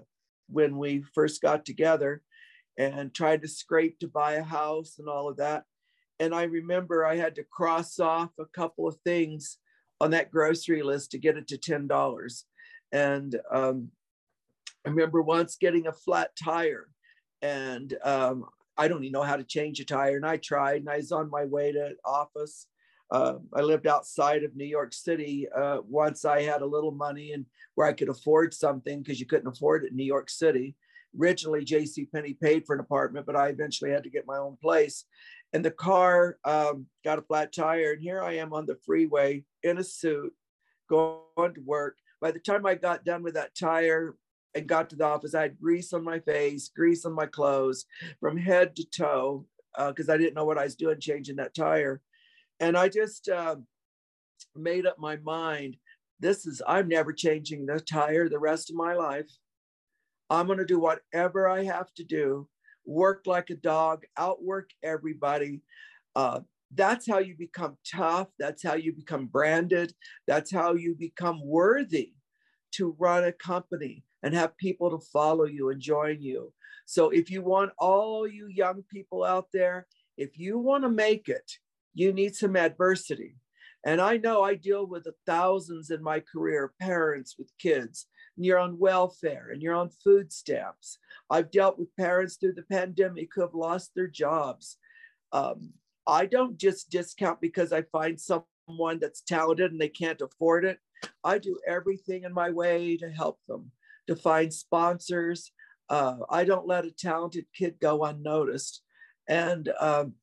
when 0.47 0.77
we 0.77 1.03
first 1.13 1.41
got 1.41 1.65
together 1.65 2.21
and 2.77 3.13
tried 3.13 3.41
to 3.41 3.47
scrape 3.47 3.99
to 3.99 4.07
buy 4.07 4.33
a 4.33 4.43
house 4.43 4.95
and 4.97 5.07
all 5.07 5.27
of 5.27 5.37
that. 5.37 5.65
And 6.21 6.35
I 6.35 6.43
remember 6.43 7.03
I 7.03 7.15
had 7.15 7.33
to 7.37 7.43
cross 7.43 7.99
off 7.99 8.29
a 8.39 8.45
couple 8.45 8.87
of 8.87 8.95
things 8.97 9.57
on 9.99 10.11
that 10.11 10.29
grocery 10.29 10.83
list 10.83 11.09
to 11.11 11.17
get 11.17 11.35
it 11.35 11.47
to 11.47 11.57
$10. 11.57 12.43
And 12.91 13.35
um, 13.51 13.89
I 14.85 14.89
remember 14.89 15.23
once 15.23 15.57
getting 15.59 15.87
a 15.87 15.91
flat 15.91 16.29
tire 16.41 16.89
and 17.41 17.97
um, 18.03 18.45
I 18.77 18.87
don't 18.87 19.03
even 19.03 19.13
know 19.13 19.23
how 19.23 19.35
to 19.35 19.43
change 19.43 19.79
a 19.79 19.85
tire. 19.85 20.15
And 20.15 20.25
I 20.25 20.37
tried, 20.37 20.81
and 20.81 20.89
I 20.91 20.97
was 20.97 21.11
on 21.11 21.31
my 21.31 21.45
way 21.45 21.71
to 21.71 21.95
office. 22.05 22.67
Uh, 23.09 23.37
I 23.51 23.61
lived 23.61 23.87
outside 23.87 24.43
of 24.43 24.55
New 24.55 24.65
York 24.65 24.93
City. 24.93 25.47
Uh, 25.49 25.79
once 25.87 26.23
I 26.23 26.43
had 26.43 26.61
a 26.61 26.67
little 26.67 26.91
money 26.91 27.31
and 27.31 27.47
where 27.73 27.87
I 27.87 27.93
could 27.93 28.09
afford 28.09 28.53
something 28.53 29.01
because 29.01 29.19
you 29.19 29.25
couldn't 29.25 29.51
afford 29.51 29.85
it 29.85 29.89
in 29.91 29.97
New 29.97 30.05
York 30.05 30.29
City. 30.29 30.75
Originally, 31.19 31.63
J.C. 31.63 32.05
Penney 32.05 32.33
paid 32.33 32.65
for 32.65 32.73
an 32.73 32.79
apartment, 32.79 33.25
but 33.25 33.35
I 33.35 33.47
eventually 33.47 33.91
had 33.91 34.03
to 34.03 34.09
get 34.09 34.27
my 34.27 34.37
own 34.37 34.57
place. 34.61 35.05
And 35.53 35.65
the 35.65 35.71
car 35.71 36.37
um, 36.45 36.85
got 37.03 37.19
a 37.19 37.23
flat 37.23 37.53
tire, 37.53 37.93
and 37.93 38.01
here 38.01 38.21
I 38.21 38.37
am 38.37 38.53
on 38.53 38.65
the 38.65 38.77
freeway 38.85 39.43
in 39.63 39.77
a 39.77 39.83
suit, 39.83 40.33
going 40.89 41.53
to 41.53 41.61
work. 41.65 41.97
By 42.21 42.31
the 42.31 42.39
time 42.39 42.65
I 42.65 42.75
got 42.75 43.03
done 43.03 43.23
with 43.23 43.33
that 43.33 43.55
tire, 43.55 44.15
and 44.53 44.67
got 44.67 44.89
to 44.89 44.95
the 44.95 45.05
office, 45.05 45.33
I 45.33 45.43
had 45.43 45.59
grease 45.59 45.93
on 45.93 46.03
my 46.03 46.19
face, 46.19 46.69
grease 46.75 47.05
on 47.05 47.13
my 47.13 47.25
clothes 47.25 47.85
from 48.19 48.37
head 48.37 48.75
to 48.75 48.85
toe 48.85 49.45
because 49.87 50.09
uh, 50.09 50.13
I 50.13 50.17
didn't 50.17 50.33
know 50.33 50.43
what 50.45 50.57
I 50.57 50.63
was 50.63 50.75
doing 50.75 50.99
changing 50.99 51.37
that 51.37 51.55
tire. 51.55 52.01
And 52.59 52.77
I 52.77 52.89
just 52.89 53.29
uh, 53.29 53.55
made 54.55 54.85
up 54.85 54.99
my 54.99 55.15
mind 55.17 55.77
this 56.19 56.45
is, 56.45 56.61
I'm 56.67 56.87
never 56.87 57.13
changing 57.13 57.65
the 57.65 57.79
tire 57.79 58.29
the 58.29 58.37
rest 58.37 58.69
of 58.69 58.75
my 58.75 58.93
life. 58.93 59.29
I'm 60.31 60.47
going 60.47 60.59
to 60.59 60.65
do 60.65 60.79
whatever 60.79 61.49
I 61.49 61.65
have 61.65 61.93
to 61.95 62.05
do, 62.05 62.47
work 62.85 63.23
like 63.25 63.49
a 63.49 63.55
dog, 63.55 64.05
outwork 64.17 64.69
everybody. 64.81 65.61
Uh, 66.15 66.39
that's 66.73 67.05
how 67.05 67.19
you 67.19 67.35
become 67.37 67.77
tough. 67.93 68.29
That's 68.39 68.63
how 68.63 68.75
you 68.75 68.93
become 68.93 69.27
branded. 69.27 69.93
That's 70.27 70.49
how 70.49 70.75
you 70.75 70.95
become 70.97 71.45
worthy 71.45 72.13
to 72.75 72.95
run 72.97 73.25
a 73.25 73.33
company 73.33 74.05
and 74.23 74.33
have 74.33 74.55
people 74.55 74.89
to 74.91 75.05
follow 75.11 75.43
you 75.43 75.69
and 75.69 75.81
join 75.81 76.21
you. 76.21 76.53
So 76.85 77.09
if 77.09 77.29
you 77.29 77.41
want 77.41 77.73
all 77.77 78.25
you 78.25 78.47
young 78.47 78.83
people 78.89 79.25
out 79.25 79.47
there, 79.51 79.85
if 80.17 80.37
you 80.39 80.57
want 80.57 80.85
to 80.85 80.89
make 80.89 81.27
it, 81.27 81.51
you 81.93 82.13
need 82.13 82.35
some 82.35 82.55
adversity. 82.55 83.35
And 83.85 83.99
I 83.99 84.15
know 84.15 84.43
I 84.43 84.55
deal 84.55 84.87
with 84.87 85.07
thousands 85.25 85.89
in 85.89 86.01
my 86.01 86.21
career, 86.21 86.71
parents 86.79 87.35
with 87.37 87.51
kids, 87.59 88.07
and 88.37 88.45
you're 88.45 88.59
on 88.59 88.79
welfare 88.79 89.49
and 89.51 89.61
you're 89.61 89.75
on 89.75 89.89
food 90.03 90.31
stamps. 90.31 90.97
I've 91.29 91.51
dealt 91.51 91.77
with 91.77 91.95
parents 91.95 92.35
through 92.35 92.53
the 92.53 92.63
pandemic 92.63 93.29
who 93.33 93.41
have 93.41 93.53
lost 93.53 93.91
their 93.95 94.07
jobs. 94.07 94.77
Um, 95.31 95.73
I 96.07 96.25
don't 96.25 96.57
just 96.57 96.89
discount 96.89 97.41
because 97.41 97.71
I 97.71 97.83
find 97.83 98.19
someone 98.19 98.99
that's 98.99 99.21
talented 99.21 99.71
and 99.71 99.79
they 99.79 99.89
can't 99.89 100.21
afford 100.21 100.65
it. 100.65 100.79
I 101.23 101.37
do 101.37 101.59
everything 101.67 102.23
in 102.23 102.33
my 102.33 102.49
way 102.49 102.97
to 102.97 103.09
help 103.09 103.39
them, 103.47 103.71
to 104.07 104.15
find 104.15 104.53
sponsors. 104.53 105.51
Uh, 105.89 106.17
I 106.29 106.43
don't 106.45 106.67
let 106.67 106.85
a 106.85 106.91
talented 106.91 107.45
kid 107.55 107.75
go 107.79 108.03
unnoticed. 108.03 108.81
And, 109.27 109.69
um, 109.79 110.13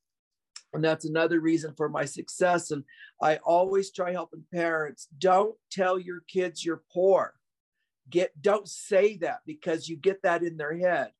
and 0.73 0.83
that's 0.83 1.05
another 1.05 1.39
reason 1.39 1.73
for 1.75 1.89
my 1.89 2.05
success. 2.05 2.71
And 2.71 2.83
I 3.21 3.37
always 3.37 3.91
try 3.91 4.11
helping 4.11 4.43
parents. 4.53 5.07
Don't 5.17 5.55
tell 5.71 5.97
your 5.97 6.21
kids 6.27 6.63
you're 6.63 6.83
poor. 6.93 7.33
Get 8.09 8.41
don't 8.41 8.67
say 8.67 9.17
that 9.17 9.41
because 9.45 9.87
you 9.87 9.97
get 9.97 10.21
that 10.23 10.43
in 10.43 10.57
their 10.57 10.77
head. 10.77 11.11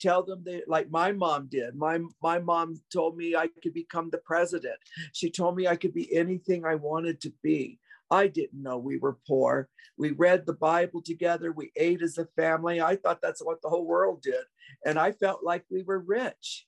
Tell 0.00 0.22
them 0.22 0.42
that 0.44 0.68
like 0.68 0.90
my 0.90 1.12
mom 1.12 1.48
did. 1.50 1.74
My 1.74 2.00
my 2.22 2.38
mom 2.38 2.80
told 2.92 3.16
me 3.16 3.34
i 3.34 3.48
could 3.62 3.72
become 3.72 4.10
the 4.10 4.18
president. 4.18 4.76
She 5.12 5.30
told 5.30 5.56
me 5.56 5.66
i 5.66 5.76
could 5.76 5.94
be 5.94 6.14
anything 6.14 6.64
i 6.64 6.74
wanted 6.74 7.20
to 7.22 7.32
be. 7.42 7.78
I 8.10 8.28
didn't 8.28 8.62
know 8.62 8.78
we 8.78 8.98
were 8.98 9.18
poor. 9.26 9.68
We 9.98 10.10
read 10.12 10.46
the 10.46 10.52
bible 10.52 11.02
together. 11.02 11.50
We 11.50 11.72
ate 11.74 12.02
as 12.02 12.18
a 12.18 12.28
family. 12.36 12.80
I 12.80 12.96
thought 12.96 13.20
that's 13.20 13.44
what 13.44 13.62
the 13.62 13.68
whole 13.68 13.86
world 13.86 14.22
did. 14.22 14.44
And 14.84 14.98
i 14.98 15.12
felt 15.12 15.42
like 15.42 15.64
we 15.70 15.82
were 15.82 16.00
rich. 16.00 16.66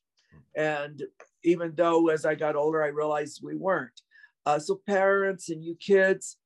And 0.56 1.02
even 1.44 1.74
though 1.76 2.08
as 2.08 2.24
i 2.24 2.34
got 2.34 2.56
older 2.56 2.82
i 2.82 2.88
realized 2.88 3.40
we 3.42 3.54
weren't. 3.54 4.00
Uh, 4.46 4.58
so 4.58 4.80
parents 4.86 5.50
and 5.50 5.62
you 5.62 5.74
kids 5.74 6.38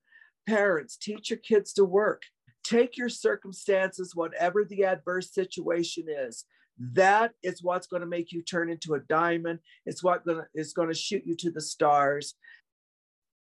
parents 0.46 0.96
teach 0.96 1.30
your 1.30 1.38
kids 1.38 1.72
to 1.72 1.84
work 1.84 2.22
take 2.64 2.96
your 2.96 3.08
circumstances 3.08 4.14
whatever 4.14 4.64
the 4.64 4.84
adverse 4.84 5.32
situation 5.32 6.04
is 6.08 6.44
that 6.78 7.32
is 7.42 7.62
what's 7.62 7.86
going 7.86 8.00
to 8.00 8.06
make 8.06 8.32
you 8.32 8.42
turn 8.42 8.70
into 8.70 8.94
a 8.94 9.00
diamond. 9.00 9.60
It's 9.86 10.02
what 10.02 10.24
gonna, 10.24 10.46
is 10.54 10.72
going 10.72 10.88
to 10.88 10.94
shoot 10.94 11.22
you 11.24 11.36
to 11.36 11.50
the 11.50 11.60
stars. 11.60 12.34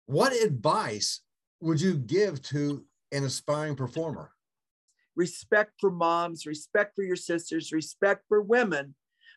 What 0.05 0.33
advice 0.33 1.21
would 1.61 1.81
you 1.81 1.95
give 1.95 2.41
to 2.43 2.85
an 3.11 3.23
aspiring 3.23 3.75
performer? 3.75 4.31
Respect 5.15 5.73
for 5.79 5.89
moms, 5.89 6.45
respect 6.45 6.95
for 6.95 7.03
your 7.03 7.15
sisters, 7.15 7.71
respect 7.71 8.23
for 8.27 8.41
women, 8.41 8.95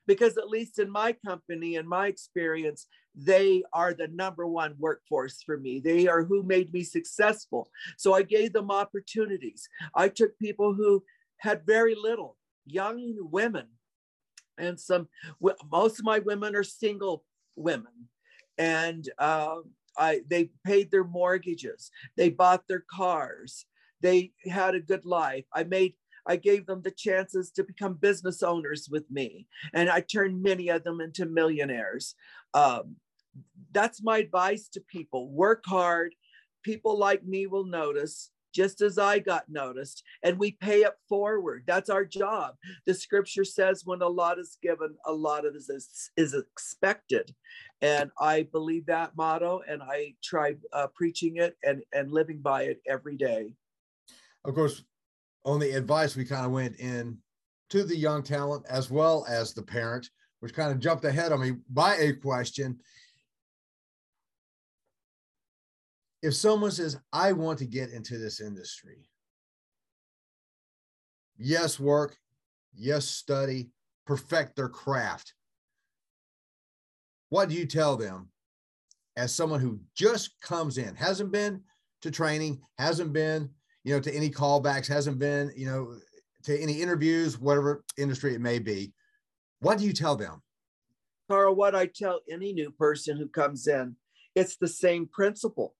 because 0.08 0.36
at 0.36 0.48
least 0.48 0.80
in 0.80 0.90
my 0.90 1.14
company 1.24 1.76
and 1.76 1.88
my 1.88 2.08
experience, 2.08 2.86
they 3.14 3.62
are 3.72 3.94
the 3.94 4.08
number 4.08 4.46
one 4.46 4.74
workforce 4.78 5.42
for 5.44 5.58
me. 5.58 5.78
They 5.78 6.08
are 6.08 6.24
who 6.24 6.42
made 6.42 6.72
me 6.72 6.82
successful. 6.82 7.70
So 7.96 8.14
I 8.14 8.22
gave 8.22 8.52
them 8.52 8.72
opportunities. 8.72 9.68
I 9.94 10.08
took 10.08 10.36
people 10.38 10.74
who 10.74 11.04
had 11.36 11.66
very 11.66 11.94
little, 11.94 12.36
young 12.66 13.16
women 13.30 13.66
and 14.58 14.78
some 14.78 15.08
most 15.70 15.98
of 15.98 16.04
my 16.04 16.18
women 16.18 16.54
are 16.54 16.64
single 16.64 17.24
women 17.56 18.08
and 18.58 19.08
uh, 19.18 19.56
I, 19.96 20.20
they 20.28 20.50
paid 20.64 20.90
their 20.90 21.04
mortgages 21.04 21.90
they 22.16 22.28
bought 22.28 22.66
their 22.68 22.84
cars 22.90 23.64
they 24.00 24.32
had 24.44 24.74
a 24.74 24.80
good 24.80 25.04
life 25.04 25.44
i 25.54 25.64
made 25.64 25.94
i 26.28 26.36
gave 26.36 26.66
them 26.66 26.82
the 26.82 26.90
chances 26.90 27.50
to 27.50 27.64
become 27.64 27.94
business 27.94 28.42
owners 28.42 28.88
with 28.90 29.10
me 29.10 29.46
and 29.74 29.90
i 29.90 30.00
turned 30.00 30.42
many 30.42 30.68
of 30.68 30.84
them 30.84 31.00
into 31.00 31.26
millionaires 31.26 32.14
um, 32.54 32.96
that's 33.72 34.02
my 34.02 34.18
advice 34.18 34.68
to 34.68 34.80
people 34.80 35.30
work 35.30 35.62
hard 35.66 36.14
people 36.62 36.98
like 36.98 37.24
me 37.24 37.46
will 37.46 37.66
notice 37.66 38.30
just 38.54 38.80
as 38.80 38.98
I 38.98 39.18
got 39.18 39.44
noticed, 39.48 40.02
and 40.22 40.38
we 40.38 40.52
pay 40.52 40.80
it 40.80 40.94
forward. 41.08 41.64
That's 41.66 41.90
our 41.90 42.04
job. 42.04 42.56
The 42.86 42.94
scripture 42.94 43.44
says 43.44 43.82
when 43.84 44.02
a 44.02 44.08
lot 44.08 44.38
is 44.38 44.58
given, 44.62 44.96
a 45.06 45.12
lot 45.12 45.46
of 45.46 45.54
is, 45.54 46.10
is 46.16 46.34
expected. 46.34 47.34
And 47.82 48.10
I 48.20 48.48
believe 48.50 48.86
that 48.86 49.16
motto, 49.16 49.60
and 49.68 49.82
I 49.82 50.14
try 50.22 50.56
uh, 50.72 50.88
preaching 50.94 51.36
it 51.36 51.56
and, 51.62 51.82
and 51.92 52.10
living 52.10 52.40
by 52.40 52.64
it 52.64 52.80
every 52.88 53.16
day. 53.16 53.54
Of 54.44 54.54
course, 54.54 54.82
on 55.48 55.58
the 55.58 55.70
advice, 55.70 56.14
we 56.14 56.26
kind 56.26 56.44
of 56.44 56.52
went 56.52 56.76
in 56.76 57.16
to 57.70 57.82
the 57.82 57.96
young 57.96 58.22
talent 58.22 58.66
as 58.68 58.90
well 58.90 59.24
as 59.28 59.54
the 59.54 59.62
parent, 59.62 60.10
which 60.40 60.52
kind 60.52 60.70
of 60.70 60.78
jumped 60.78 61.04
ahead 61.06 61.32
on 61.32 61.40
me 61.40 61.54
by 61.70 61.96
a 61.96 62.12
question. 62.12 62.78
If 66.22 66.34
someone 66.34 66.70
says, 66.70 66.98
I 67.14 67.32
want 67.32 67.58
to 67.60 67.64
get 67.64 67.90
into 67.90 68.18
this 68.18 68.40
industry, 68.42 69.08
yes, 71.38 71.80
work, 71.80 72.18
yes, 72.74 73.06
study, 73.06 73.70
perfect 74.06 74.54
their 74.54 74.68
craft. 74.68 75.32
What 77.30 77.48
do 77.48 77.54
you 77.54 77.64
tell 77.64 77.96
them 77.96 78.28
as 79.16 79.34
someone 79.34 79.60
who 79.60 79.80
just 79.94 80.38
comes 80.42 80.76
in, 80.76 80.94
hasn't 80.94 81.32
been 81.32 81.62
to 82.02 82.10
training, 82.10 82.60
hasn't 82.76 83.14
been, 83.14 83.50
you 83.84 83.94
know, 83.94 84.00
to 84.00 84.14
any 84.14 84.30
callbacks, 84.30 84.86
hasn't 84.86 85.18
been, 85.18 85.52
you 85.56 85.66
know, 85.66 85.96
to 86.44 86.60
any 86.60 86.80
interviews, 86.80 87.38
whatever 87.38 87.84
industry 87.96 88.34
it 88.34 88.40
may 88.40 88.58
be? 88.58 88.92
What 89.60 89.78
do 89.78 89.84
you 89.84 89.92
tell 89.92 90.16
them? 90.16 90.42
Carl, 91.30 91.54
what 91.54 91.74
I 91.74 91.86
tell 91.86 92.20
any 92.30 92.52
new 92.52 92.70
person 92.70 93.16
who 93.16 93.28
comes 93.28 93.66
in, 93.66 93.96
it's 94.34 94.56
the 94.56 94.68
same 94.68 95.06
principle 95.06 95.74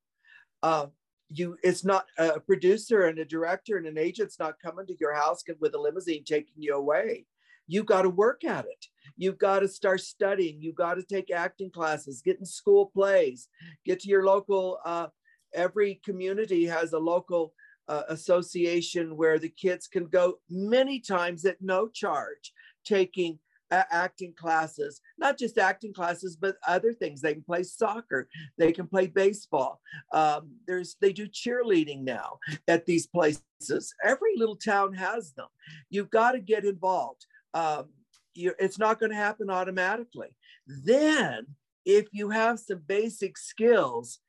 uh, 0.63 0.87
you 1.29 1.57
it's 1.63 1.85
not 1.85 2.07
a 2.17 2.41
producer 2.41 3.07
and 3.07 3.19
a 3.19 3.25
director 3.25 3.77
and 3.77 3.87
an 3.87 3.99
agent's 3.99 4.39
not 4.39 4.61
coming 4.65 4.87
to 4.87 4.97
your 4.99 5.15
house 5.15 5.43
with 5.61 5.75
a 5.75 5.79
limousine 5.79 6.25
taking 6.25 6.55
you 6.57 6.75
away 6.75 7.27
you 7.67 7.85
got 7.85 8.03
to 8.03 8.11
work 8.11 8.45
at 8.45 8.65
it 8.65 8.87
you've 9.17 9.39
got 9.39 9.61
to 9.61 9.69
start 9.69 10.01
studying 10.01 10.61
you've 10.61 10.75
got 10.75 10.95
to 10.95 11.03
take 11.03 11.31
acting 11.31 11.71
classes 11.71 12.23
get 12.25 12.39
in 12.39 12.47
school 12.47 12.91
plays 12.95 13.49
get 13.85 14.01
to 14.01 14.09
your 14.09 14.25
local 14.25 14.79
uh, 14.87 15.09
every 15.55 16.01
community 16.03 16.65
has 16.65 16.95
a 16.95 16.99
local 16.99 17.53
uh, 17.89 18.03
association 18.09 19.17
where 19.17 19.39
the 19.39 19.49
kids 19.49 19.87
can 19.87 20.07
go 20.07 20.39
many 20.49 21.01
times 21.01 21.45
at 21.45 21.61
no 21.61 21.89
charge 21.89 22.53
taking 22.85 23.39
acting 23.71 24.33
classes, 24.35 25.01
not 25.19 25.39
just 25.39 25.59
acting 25.59 25.93
classes, 25.93 26.37
but 26.37 26.57
other 26.67 26.93
things. 26.93 27.21
They 27.21 27.35
can 27.35 27.43
play 27.43 27.63
soccer, 27.63 28.29
they 28.57 28.73
can 28.73 28.87
play 28.87 29.07
baseball. 29.07 29.81
Um, 30.13 30.53
there's 30.67 30.97
they 31.01 31.13
do 31.13 31.29
cheerleading 31.29 32.03
now 32.03 32.39
at 32.67 32.87
these 32.87 33.07
places. 33.07 33.95
Every 34.05 34.33
little 34.37 34.57
town 34.57 34.95
has 34.95 35.33
them. 35.33 35.49
You've 35.91 36.11
got 36.11 36.33
to 36.33 36.41
get 36.41 36.65
involved. 36.65 37.27
Um, 37.55 37.91
it's 38.35 38.79
not 38.79 39.01
going 39.01 39.11
to 39.11 39.17
happen 39.17 39.51
automatically. 39.51 40.29
Then, 40.67 41.47
if 41.85 42.07
you 42.13 42.31
have 42.31 42.61
some 42.61 42.83
basic 42.87 43.37
skills, 43.37 44.21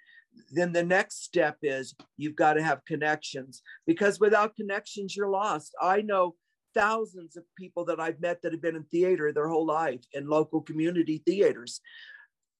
then 0.51 0.71
the 0.71 0.83
next 0.83 1.23
step 1.23 1.57
is 1.61 1.95
you've 2.17 2.35
got 2.35 2.53
to 2.53 2.63
have 2.63 2.85
connections 2.85 3.61
because 3.85 4.19
without 4.19 4.55
connections, 4.55 5.15
you're 5.15 5.29
lost. 5.29 5.75
I 5.81 6.01
know 6.01 6.35
thousands 6.73 7.35
of 7.35 7.43
people 7.57 7.85
that 7.85 7.99
I've 7.99 8.21
met 8.21 8.41
that 8.41 8.51
have 8.53 8.61
been 8.61 8.75
in 8.75 8.83
theater 8.85 9.31
their 9.31 9.49
whole 9.49 9.65
life 9.65 10.03
in 10.13 10.27
local 10.27 10.61
community 10.61 11.21
theaters. 11.25 11.81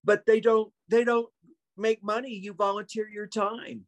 But 0.04 0.26
they 0.26 0.40
don't 0.40 0.72
they 0.88 1.04
don't 1.04 1.28
make 1.76 2.02
money. 2.02 2.30
You 2.30 2.54
volunteer 2.54 3.08
your 3.08 3.26
time. 3.26 3.82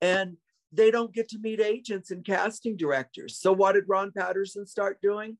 And 0.00 0.36
they 0.72 0.90
don't 0.90 1.14
get 1.14 1.28
to 1.30 1.38
meet 1.38 1.60
agents 1.60 2.10
and 2.10 2.24
casting 2.24 2.76
directors. 2.76 3.38
So 3.38 3.52
what 3.52 3.72
did 3.72 3.84
Ron 3.88 4.12
Patterson 4.12 4.66
start 4.66 4.98
doing? 5.00 5.38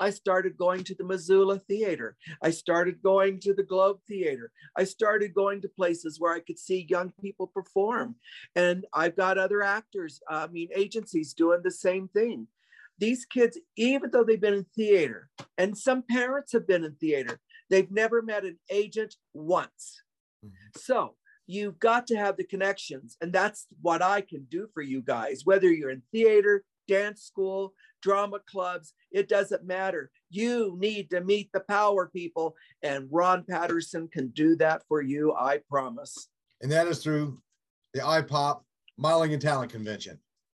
I 0.00 0.10
started 0.10 0.56
going 0.56 0.82
to 0.84 0.94
the 0.94 1.04
Missoula 1.04 1.58
Theater. 1.58 2.16
I 2.42 2.50
started 2.50 3.02
going 3.02 3.38
to 3.40 3.54
the 3.54 3.62
Globe 3.62 3.98
Theater. 4.08 4.50
I 4.76 4.84
started 4.84 5.34
going 5.34 5.60
to 5.60 5.68
places 5.68 6.18
where 6.18 6.34
I 6.34 6.40
could 6.40 6.58
see 6.58 6.86
young 6.88 7.12
people 7.20 7.46
perform. 7.46 8.16
And 8.56 8.86
I've 8.94 9.16
got 9.16 9.38
other 9.38 9.62
actors, 9.62 10.20
I 10.28 10.46
mean, 10.46 10.68
agencies 10.74 11.34
doing 11.34 11.60
the 11.62 11.70
same 11.70 12.08
thing 12.08 12.48
these 13.00 13.24
kids, 13.24 13.58
even 13.76 14.10
though 14.10 14.22
they've 14.22 14.40
been 14.40 14.54
in 14.54 14.66
theater, 14.76 15.30
and 15.56 15.76
some 15.76 16.02
parents 16.02 16.52
have 16.52 16.68
been 16.68 16.84
in 16.84 16.94
theater, 16.96 17.40
they've 17.70 17.90
never 17.90 18.22
met 18.22 18.44
an 18.44 18.58
agent 18.70 19.16
once. 19.32 20.02
Mm-hmm. 20.44 20.78
So 20.78 21.16
you've 21.46 21.80
got 21.80 22.06
to 22.08 22.16
have 22.16 22.36
the 22.36 22.44
connections. 22.44 23.16
And 23.20 23.32
that's 23.32 23.66
what 23.80 24.02
I 24.02 24.20
can 24.20 24.46
do 24.50 24.68
for 24.72 24.82
you 24.82 25.00
guys, 25.02 25.42
whether 25.44 25.68
you're 25.68 25.90
in 25.90 26.02
theater, 26.12 26.62
dance 26.86 27.22
school, 27.22 27.72
drama 28.00 28.40
clubs. 28.50 28.94
It 29.10 29.28
doesn't 29.28 29.64
matter. 29.64 30.10
You 30.30 30.76
need 30.78 31.10
to 31.10 31.20
meet 31.20 31.50
the 31.52 31.60
power 31.60 32.08
people, 32.08 32.54
and 32.82 33.08
Ron 33.10 33.44
Patterson 33.48 34.08
can 34.12 34.28
do 34.28 34.56
that 34.56 34.82
for 34.88 35.02
you, 35.02 35.34
I 35.34 35.60
promise. 35.68 36.28
And 36.60 36.70
that 36.72 36.86
is 36.86 37.02
through 37.02 37.40
the 37.94 38.00
IPOP 38.00 38.60
Modeling 38.98 39.32
and 39.32 39.42
Talent 39.42 39.72
Convention. 39.72 40.18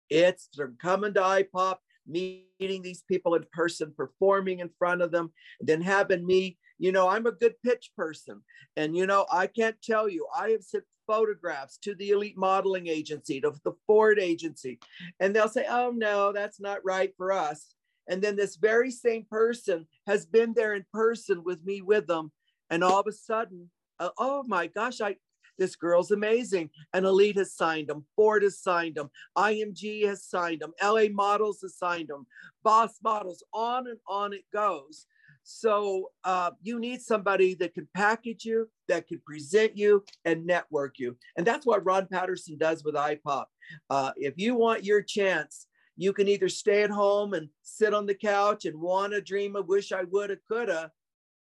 It's 0.09 0.49
from 0.57 0.77
coming 0.81 1.15
to 1.15 1.21
IPOP, 1.21 1.77
meeting 2.07 2.83
these 2.83 3.05
people 3.09 3.35
in 3.35 3.45
person, 3.53 3.93
performing 3.97 4.61
in 4.61 4.71
front 4.79 5.03
of 5.03 5.13
them, 5.13 5.33
and 5.61 5.69
then 5.69 5.81
having 5.83 6.27
me. 6.27 6.59
You 6.79 6.93
know, 6.93 7.09
I'm 7.09 7.27
a 7.27 7.33
good 7.33 7.55
pitch 7.63 7.91
person. 7.95 8.41
And, 8.77 8.97
you 8.97 9.07
know, 9.07 9.27
I 9.31 9.47
can't 9.47 9.77
tell 9.83 10.09
you, 10.09 10.27
I 10.35 10.49
have 10.51 10.63
sent 10.63 10.85
photographs 11.11 11.77
to 11.79 11.97
the 11.97 12.11
elite 12.11 12.39
modeling 12.39 12.87
agency, 12.87 13.41
to 13.41 13.53
the 13.65 13.73
Ford 13.85 14.21
agency, 14.21 14.79
and 15.19 15.35
they'll 15.35 15.49
say, 15.49 15.67
oh, 15.69 15.91
no, 15.91 16.33
that's 16.33 16.61
not 16.61 16.85
right 16.85 17.13
for 17.17 17.33
us. 17.33 17.75
And 18.09 18.23
then 18.23 18.37
this 18.37 18.55
very 18.55 18.93
same 18.93 19.27
person 19.29 19.89
has 20.07 20.25
been 20.25 20.53
there 20.55 20.75
in 20.75 20.85
person 20.93 21.43
with 21.45 21.65
me 21.65 21.83
with 21.83 22.07
them. 22.07 22.31
And 22.71 22.85
all 22.85 23.01
of 23.01 23.09
a 23.09 23.13
sudden, 23.13 23.71
uh, 23.99 24.11
oh 24.19 24.45
my 24.47 24.69
gosh, 24.69 25.01
I, 25.01 25.17
this 25.59 25.75
girl's 25.75 26.13
amazing. 26.13 26.71
And 26.95 27.05
Elite 27.05 27.39
has 27.39 27.55
signed 27.55 27.89
them. 27.89 28.05
Ford 28.15 28.45
has 28.45 28.61
signed 28.61 28.95
them. 28.95 29.11
IMG 29.37 30.07
has 30.07 30.25
signed 30.25 30.61
them. 30.61 30.73
LA 30.81 31.07
Models 31.11 31.61
has 31.63 31.77
signed 31.77 32.09
them. 32.09 32.25
Boss 32.63 33.01
Models, 33.03 33.43
on 33.53 33.89
and 33.89 33.99
on 34.07 34.33
it 34.33 34.45
goes. 34.53 35.07
So 35.43 36.11
uh, 36.25 36.53
you 36.63 36.79
need 36.79 37.01
somebody 37.03 37.55
that 37.55 37.75
can 37.75 37.89
package 37.95 38.45
you, 38.45 38.69
that 38.89 39.09
can 39.09 39.21
present 39.27 39.77
you, 39.77 40.05
and 40.25 40.47
network 40.47 40.99
you. 40.99 41.17
And 41.37 41.47
that's 41.47 41.67
what 41.67 41.85
Ron 41.85 42.07
Patterson 42.07 42.57
does 42.59 42.85
with 42.85 42.95
IPOP. 42.95 43.45
Uh, 43.89 44.13
if 44.17 44.35
you 44.37 44.55
want 44.55 44.85
your 44.85 45.03
chance, 45.03 45.67
you 45.97 46.13
can 46.13 46.29
either 46.29 46.49
stay 46.49 46.83
at 46.83 46.91
home 46.91 47.35
and 47.35 47.49
sit 47.63 47.93
on 47.95 48.07
the 48.07 48.15
couch 48.15 48.65
and 48.65 48.81
want 48.81 49.13
to 49.13 49.21
dream 49.21 49.57
of 49.57 49.67
wish 49.67 49.93
I 49.93 50.05
woulda, 50.05 50.39
coulda, 50.51 50.91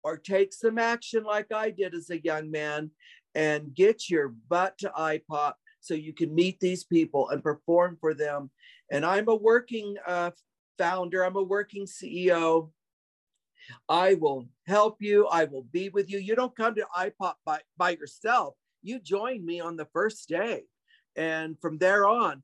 or 0.03 0.17
take 0.17 0.53
some 0.53 0.77
action 0.77 1.23
like 1.23 1.51
I 1.51 1.71
did 1.71 1.95
as 1.95 2.09
a 2.09 2.21
young 2.21 2.51
man 2.51 2.91
and 3.35 3.73
get 3.73 4.09
your 4.09 4.35
butt 4.49 4.77
to 4.79 4.91
IPOP 4.97 5.53
so 5.79 5.93
you 5.93 6.13
can 6.13 6.33
meet 6.33 6.59
these 6.59 6.83
people 6.83 7.29
and 7.29 7.43
perform 7.43 7.97
for 7.99 8.13
them. 8.13 8.51
And 8.91 9.05
I'm 9.05 9.27
a 9.27 9.35
working 9.35 9.95
uh, 10.05 10.31
founder, 10.77 11.25
I'm 11.25 11.35
a 11.35 11.43
working 11.43 11.85
CEO. 11.85 12.69
I 13.89 14.15
will 14.15 14.47
help 14.67 14.97
you, 14.99 15.27
I 15.27 15.45
will 15.45 15.65
be 15.71 15.89
with 15.89 16.09
you. 16.09 16.19
You 16.19 16.35
don't 16.35 16.55
come 16.55 16.75
to 16.75 16.85
IPOP 16.95 17.33
by, 17.45 17.59
by 17.77 17.91
yourself, 17.91 18.55
you 18.81 18.99
join 18.99 19.45
me 19.45 19.59
on 19.59 19.77
the 19.77 19.87
first 19.93 20.27
day. 20.27 20.63
And 21.15 21.57
from 21.61 21.77
there 21.77 22.07
on, 22.07 22.43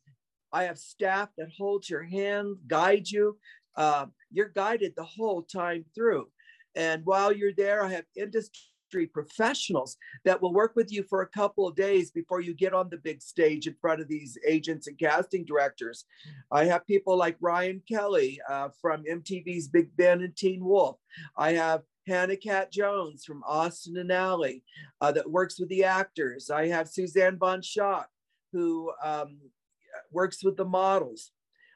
I 0.52 0.64
have 0.64 0.78
staff 0.78 1.30
that 1.38 1.50
holds 1.58 1.90
your 1.90 2.04
hand, 2.04 2.58
guide 2.68 3.10
you. 3.10 3.38
Uh, 3.76 4.08
you're 4.32 4.50
guided 4.50 4.94
the 4.96 5.04
whole 5.04 5.44
time 5.44 5.86
through. 5.96 6.28
And 6.76 7.06
while 7.06 7.32
you're 7.32 7.54
there, 7.54 7.84
I 7.84 7.90
have 7.90 8.06
industry 8.16 8.69
professionals 9.08 9.98
that 10.26 10.42
will 10.42 10.54
work 10.54 10.76
with 10.76 10.92
you 10.92 11.04
for 11.04 11.22
a 11.22 11.28
couple 11.28 11.68
of 11.68 11.76
days 11.76 12.12
before 12.12 12.42
you 12.42 12.54
get 12.54 12.74
on 12.74 12.90
the 12.90 12.98
big 12.98 13.22
stage 13.22 13.68
in 13.68 13.76
front 13.80 14.02
of 14.02 14.08
these 14.08 14.38
agents 14.48 14.88
and 14.88 14.98
casting 14.98 15.46
directors. 15.46 16.06
I 16.52 16.66
have 16.66 16.88
people 16.88 17.18
like 17.18 17.38
Ryan 17.40 17.82
Kelly 17.88 18.40
uh, 18.50 18.70
from 18.82 19.04
MTV's 19.04 19.68
Big 19.68 19.96
Ben 19.96 20.22
and 20.22 20.36
Teen 20.36 20.64
Wolf. 20.64 20.98
I 21.38 21.54
have 21.54 21.82
Hannah 22.08 22.38
Cat 22.38 22.72
Jones 22.72 23.24
from 23.26 23.44
Austin 23.46 23.98
and 23.98 24.12
Ally 24.12 24.60
uh, 25.02 25.12
that 25.12 25.30
works 25.30 25.60
with 25.60 25.70
the 25.70 25.84
actors. 25.84 26.50
I 26.50 26.68
have 26.68 26.90
Suzanne 26.90 27.38
Von 27.38 27.62
Schott 27.62 28.08
who 28.52 28.92
um, 29.04 29.38
works 30.12 30.44
with 30.44 30.58
the 30.58 30.66
models. 30.66 31.32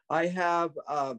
I 0.09 0.27
have 0.27 0.71
uh, 0.87 1.15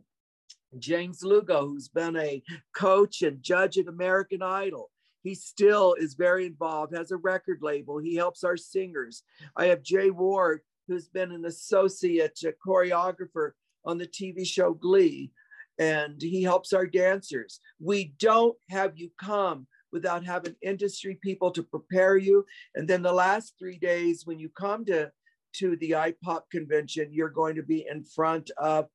James 0.78 1.22
Lugo, 1.22 1.66
who's 1.66 1.88
been 1.88 2.16
a 2.16 2.42
coach 2.74 3.22
and 3.22 3.42
judge 3.42 3.78
at 3.78 3.88
American 3.88 4.42
Idol. 4.42 4.90
He 5.25 5.35
still 5.35 5.95
is 5.99 6.14
very 6.14 6.47
involved, 6.47 6.95
has 6.95 7.11
a 7.11 7.16
record 7.16 7.59
label. 7.62 7.99
He 7.99 8.14
helps 8.14 8.45
our 8.45 8.59
singers. 8.59 9.22
I 9.57 9.66
have 9.66 9.83
Jay 9.83 10.11
Ward, 10.11 10.61
who's 10.87 11.09
been 11.09 11.33
an 11.33 11.47
associate 11.47 12.39
choreographer 12.64 13.53
on 13.87 13.99
the 13.99 14.07
TV 14.07 14.47
show 14.47 14.75
Glee, 14.75 15.33
and 15.79 16.20
he 16.20 16.43
helps 16.43 16.75
our 16.75 16.87
dancers. 16.87 17.59
We 17.81 18.14
don't 18.18 18.57
have 18.68 18.93
you 18.97 19.11
come 19.18 19.66
without 19.93 20.25
having 20.25 20.57
industry 20.62 21.18
people 21.22 21.51
to 21.53 21.62
prepare 21.62 22.18
you. 22.18 22.45
And 22.75 22.87
then 22.87 23.03
the 23.03 23.12
last 23.12 23.55
three 23.59 23.79
days, 23.79 24.27
when 24.27 24.39
you 24.39 24.51
come 24.51 24.85
to 24.87 25.11
to 25.55 25.77
the 25.77 25.93
IPOP 25.93 26.43
convention, 26.51 27.12
you're 27.12 27.29
going 27.29 27.55
to 27.55 27.62
be 27.62 27.87
in 27.89 28.03
front 28.03 28.51
of 28.59 28.89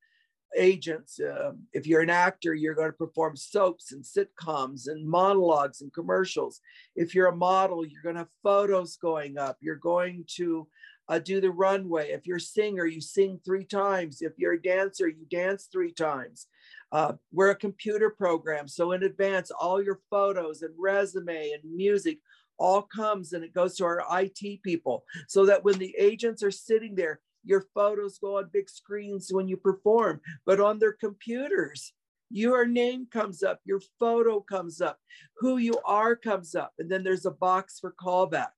agents. 0.58 1.20
Uh, 1.20 1.52
if 1.74 1.86
you're 1.86 2.02
an 2.02 2.10
actor, 2.10 2.54
you're 2.54 2.76
going 2.76 2.89
to 2.89 2.97
perform 2.97 3.36
soaps 3.36 3.91
and 3.91 4.04
sitcoms 4.04 4.88
and 4.88 5.08
monologues 5.08 5.82
and 5.82 5.93
commercials. 5.93 6.62
If 6.95 7.14
you're 7.14 7.28
a 7.28 7.36
model, 7.36 7.86
you're 7.86 8.02
going 8.02 8.16
to 8.16 8.22
have 8.22 8.30
photos 8.43 8.97
going 8.97 9.38
up. 9.38 9.58
You're 9.62 9.76
going 9.76 10.26
to 10.36 10.68
uh, 11.08 11.20
do 11.20 11.41
the 11.41 11.52
runway. 11.52 12.12
If 12.12 12.28
you're 12.28 12.38
a 12.38 12.41
singer, 12.41 12.86
you 12.86 13.02
sing 13.02 13.39
three 13.43 13.66
times. 13.66 14.22
If 14.22 14.34
you're 14.38 14.54
a 14.54 14.62
dancer, 14.62 15.08
you 15.08 15.26
dance 15.30 15.68
three 15.72 15.91
times. 15.91 16.47
Uh, 16.91 17.14
we're 17.32 17.50
a 17.50 17.56
computer 17.56 18.10
program. 18.10 18.68
So 18.68 18.91
in 18.91 19.04
advance, 19.04 19.52
all 19.52 19.82
your 19.82 20.00
photos 20.10 20.62
and 20.62 20.74
resume 20.78 21.52
and 21.52 21.76
music 21.76 22.20
all 22.60 22.82
comes 22.82 23.34
and 23.34 23.43
it 23.43 23.54
goes 23.54 23.78
to 23.78 23.86
our 23.86 24.04
IT 24.20 24.62
people 24.64 25.06
so 25.28 25.45
that 25.45 25.64
when 25.64 25.80
the 25.80 25.95
agents 25.97 26.43
are 26.43 26.52
sitting 26.52 26.93
there, 26.93 27.22
your 27.50 27.66
photos 27.74 28.20
go 28.20 28.38
on 28.38 28.50
big 28.54 28.70
screens 28.70 29.34
when 29.34 29.47
you 29.47 29.58
perform, 29.58 30.22
but 30.45 30.60
on 30.60 30.80
their 30.80 30.93
computers, 30.93 31.93
your 32.30 32.66
name 32.66 33.08
comes 33.12 33.41
up, 33.43 33.60
your 33.66 33.82
photo 34.00 34.39
comes 34.39 34.82
up, 34.82 35.00
who 35.38 35.58
you 35.58 35.74
are 35.84 36.16
comes 36.16 36.54
up, 36.56 36.74
and 36.80 36.89
then 36.89 37.04
there's 37.04 37.26
a 37.26 37.32
box 37.32 37.80
for 37.80 37.93
callback, 38.00 38.52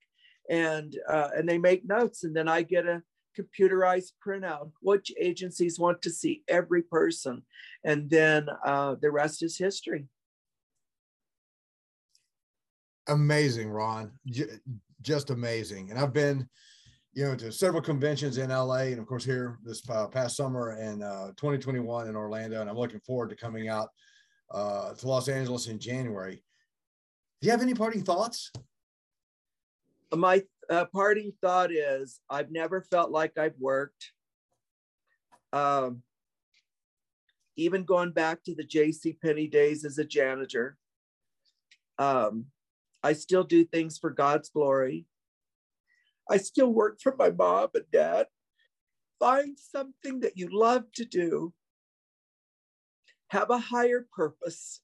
and 0.49 0.97
uh, 1.09 1.29
and 1.35 1.47
they 1.47 1.57
make 1.57 1.87
notes, 1.87 2.23
and 2.23 2.35
then 2.35 2.47
I 2.47 2.63
get 2.63 2.85
a 2.85 3.01
computerized 3.39 4.11
printout 4.25 4.71
which 4.81 5.09
agencies 5.17 5.79
want 5.79 6.01
to 6.01 6.09
see 6.09 6.43
every 6.49 6.81
person, 6.81 7.43
and 7.85 8.09
then 8.09 8.49
uh, 8.65 8.95
the 9.01 9.09
rest 9.09 9.41
is 9.41 9.57
history 9.57 10.07
amazing, 13.07 13.69
Ron. 13.69 14.11
Just 15.01 15.29
amazing. 15.29 15.89
And 15.89 15.99
I've 15.99 16.13
been, 16.13 16.47
you 17.13 17.25
know, 17.25 17.35
to 17.35 17.51
several 17.51 17.81
conventions 17.81 18.37
in 18.37 18.49
LA 18.49 18.91
and 18.91 18.99
of 18.99 19.05
course 19.05 19.25
here 19.25 19.59
this 19.63 19.87
uh, 19.89 20.07
past 20.07 20.37
summer 20.37 20.77
in 20.77 21.03
uh, 21.03 21.27
2021 21.37 22.07
in 22.07 22.15
Orlando. 22.15 22.61
And 22.61 22.69
I'm 22.69 22.77
looking 22.77 23.01
forward 23.01 23.29
to 23.29 23.35
coming 23.35 23.67
out 23.67 23.89
uh, 24.49 24.93
to 24.93 25.07
Los 25.07 25.27
Angeles 25.27 25.67
in 25.67 25.79
January. 25.79 26.43
Do 27.41 27.47
you 27.47 27.51
have 27.51 27.61
any 27.61 27.73
parting 27.73 28.03
thoughts? 28.03 28.51
My 30.15 30.43
uh, 30.69 30.85
parting 30.85 31.33
thought 31.41 31.71
is 31.71 32.19
I've 32.29 32.51
never 32.51 32.81
felt 32.81 33.11
like 33.11 33.37
I've 33.37 33.55
worked. 33.59 34.11
Um, 35.51 36.03
even 37.57 37.83
going 37.83 38.11
back 38.11 38.43
to 38.43 38.55
the 38.55 38.63
J.C. 38.63 39.17
Penney 39.21 39.47
days 39.47 39.83
as 39.83 39.97
a 39.97 40.05
janitor, 40.05 40.77
um, 41.99 42.45
I 43.03 43.13
still 43.13 43.43
do 43.43 43.65
things 43.65 43.97
for 43.97 44.09
God's 44.11 44.49
glory. 44.49 45.05
I 46.31 46.37
still 46.37 46.71
work 46.71 47.01
for 47.01 47.13
my 47.19 47.29
mom 47.29 47.67
and 47.73 47.83
dad. 47.91 48.27
Find 49.19 49.57
something 49.59 50.21
that 50.21 50.37
you 50.37 50.47
love 50.49 50.85
to 50.95 51.03
do. 51.03 51.53
Have 53.27 53.49
a 53.49 53.57
higher 53.57 54.07
purpose. 54.15 54.79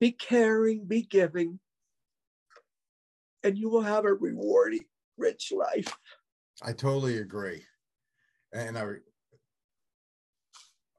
Be 0.00 0.12
caring, 0.12 0.86
be 0.86 1.02
giving, 1.02 1.60
and 3.42 3.58
you 3.58 3.68
will 3.68 3.82
have 3.82 4.06
a 4.06 4.14
rewarding, 4.14 4.86
rich 5.18 5.52
life. 5.52 5.94
I 6.62 6.72
totally 6.72 7.18
agree. 7.18 7.64
And 8.54 8.78
I, 8.78 8.84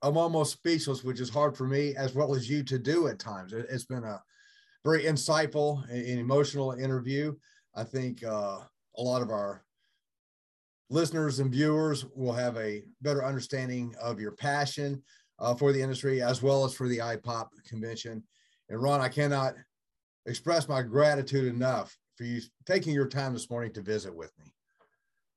I'm 0.03 0.17
almost 0.17 0.53
speechless, 0.53 1.03
which 1.03 1.19
is 1.19 1.29
hard 1.29 1.57
for 1.57 1.65
me 1.65 1.95
as 1.95 2.13
well 2.13 2.35
as 2.35 2.47
you 2.47 2.63
to 2.65 2.77
do 2.77 3.07
at 3.07 3.17
times. 3.17 3.53
It's 3.53 3.85
been 3.85 4.03
a 4.03 4.21
very 4.85 5.03
insightful 5.03 5.89
and 5.89 6.19
emotional 6.19 6.73
interview. 6.73 7.33
I 7.75 7.83
think 7.83 8.23
uh, 8.23 8.59
a 8.97 9.01
lot 9.01 9.21
of 9.21 9.29
our 9.29 9.63
listeners 10.89 11.39
and 11.39 11.51
viewers 11.51 12.05
will 12.15 12.33
have 12.33 12.57
a 12.57 12.83
better 13.01 13.23
understanding 13.23 13.95
of 14.01 14.19
your 14.19 14.31
passion 14.31 15.01
uh, 15.39 15.53
for 15.53 15.71
the 15.71 15.81
industry 15.81 16.21
as 16.21 16.41
well 16.41 16.65
as 16.65 16.73
for 16.73 16.87
the 16.87 16.97
IPOP 16.97 17.47
convention. 17.67 18.23
And 18.69 18.81
Ron, 18.81 19.01
I 19.01 19.09
cannot 19.09 19.53
express 20.25 20.67
my 20.67 20.81
gratitude 20.81 21.45
enough 21.45 21.97
for 22.15 22.23
you 22.23 22.41
taking 22.65 22.93
your 22.93 23.07
time 23.07 23.33
this 23.33 23.49
morning 23.49 23.71
to 23.73 23.81
visit 23.81 24.13
with 24.13 24.31
me. 24.39 24.51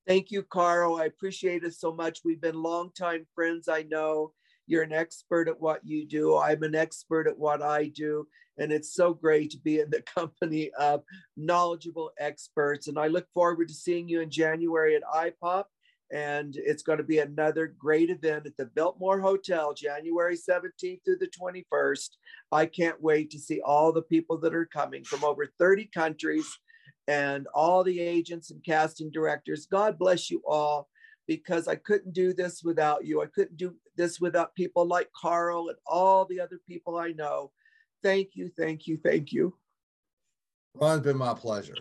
Thank 0.06 0.30
you, 0.30 0.42
Carl. 0.42 0.96
I 0.96 1.04
appreciate 1.04 1.62
it 1.62 1.74
so 1.74 1.92
much. 1.94 2.20
We've 2.24 2.40
been 2.40 2.60
longtime 2.60 3.26
friends, 3.34 3.68
I 3.68 3.82
know. 3.82 4.32
You're 4.66 4.82
an 4.82 4.92
expert 4.92 5.48
at 5.48 5.60
what 5.60 5.80
you 5.84 6.06
do. 6.06 6.36
I'm 6.36 6.62
an 6.62 6.74
expert 6.74 7.26
at 7.26 7.38
what 7.38 7.62
I 7.62 7.88
do. 7.88 8.26
And 8.58 8.70
it's 8.70 8.94
so 8.94 9.14
great 9.14 9.50
to 9.50 9.58
be 9.58 9.80
in 9.80 9.90
the 9.90 10.02
company 10.14 10.70
of 10.78 11.02
knowledgeable 11.36 12.10
experts. 12.18 12.88
And 12.88 12.98
I 12.98 13.08
look 13.08 13.26
forward 13.32 13.68
to 13.68 13.74
seeing 13.74 14.08
you 14.08 14.20
in 14.20 14.30
January 14.30 14.96
at 14.96 15.02
IPOP 15.02 15.64
And 16.10 16.54
it's 16.56 16.82
going 16.82 16.98
to 16.98 17.04
be 17.04 17.18
another 17.18 17.66
great 17.66 18.10
event 18.10 18.46
at 18.46 18.56
the 18.56 18.66
Biltmore 18.66 19.20
Hotel, 19.20 19.74
January 19.74 20.36
17th 20.36 21.00
through 21.04 21.18
the 21.18 21.28
21st. 21.28 22.10
I 22.52 22.66
can't 22.66 23.02
wait 23.02 23.30
to 23.30 23.38
see 23.38 23.60
all 23.64 23.92
the 23.92 24.02
people 24.02 24.38
that 24.38 24.54
are 24.54 24.66
coming 24.66 25.04
from 25.04 25.24
over 25.24 25.46
30 25.58 25.86
countries 25.86 26.46
and 27.08 27.46
all 27.54 27.82
the 27.82 28.00
agents 28.00 28.50
and 28.50 28.62
casting 28.64 29.10
directors. 29.10 29.66
God 29.66 29.98
bless 29.98 30.30
you 30.30 30.42
all 30.46 30.88
because 31.26 31.68
I 31.68 31.76
couldn't 31.76 32.12
do 32.12 32.32
this 32.32 32.62
without 32.62 33.04
you. 33.04 33.22
I 33.22 33.26
couldn't 33.26 33.56
do 33.56 33.74
this 33.96 34.20
without 34.20 34.54
people 34.54 34.86
like 34.86 35.08
Carl 35.18 35.68
and 35.68 35.78
all 35.86 36.24
the 36.24 36.40
other 36.40 36.60
people 36.66 36.98
I 36.98 37.12
know. 37.12 37.52
Thank 38.02 38.30
you, 38.34 38.50
thank 38.56 38.86
you, 38.86 38.98
thank 39.04 39.32
you. 39.32 39.54
Ron, 40.74 40.98
it's 40.98 41.06
been 41.06 41.16
my 41.16 41.34
pleasure. 41.34 41.74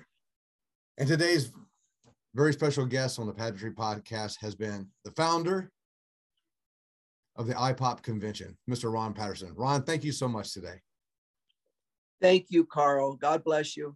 And 0.98 1.08
today's 1.08 1.52
very 2.36 2.54
special 2.54 2.86
guest 2.86 3.20
on 3.20 3.28
the 3.28 3.34
Pageantry 3.34 3.72
Podcast 3.72 4.36
has 4.42 4.56
been 4.56 4.88
the 5.04 5.12
founder 5.12 5.72
of 7.36 7.48
the 7.48 7.54
IPOP 7.54 8.04
convention, 8.04 8.58
Mr. 8.70 8.94
Ron 8.94 9.14
Patterson. 9.14 9.54
Ron, 9.56 9.84
thank 9.84 10.04
you 10.04 10.12
so 10.12 10.28
much 10.28 10.54
today. 10.54 10.82
Thank 12.22 12.48
you, 12.50 12.66
Carl. 12.66 13.16
God 13.16 13.44
bless 13.44 13.76
you. 13.76 13.96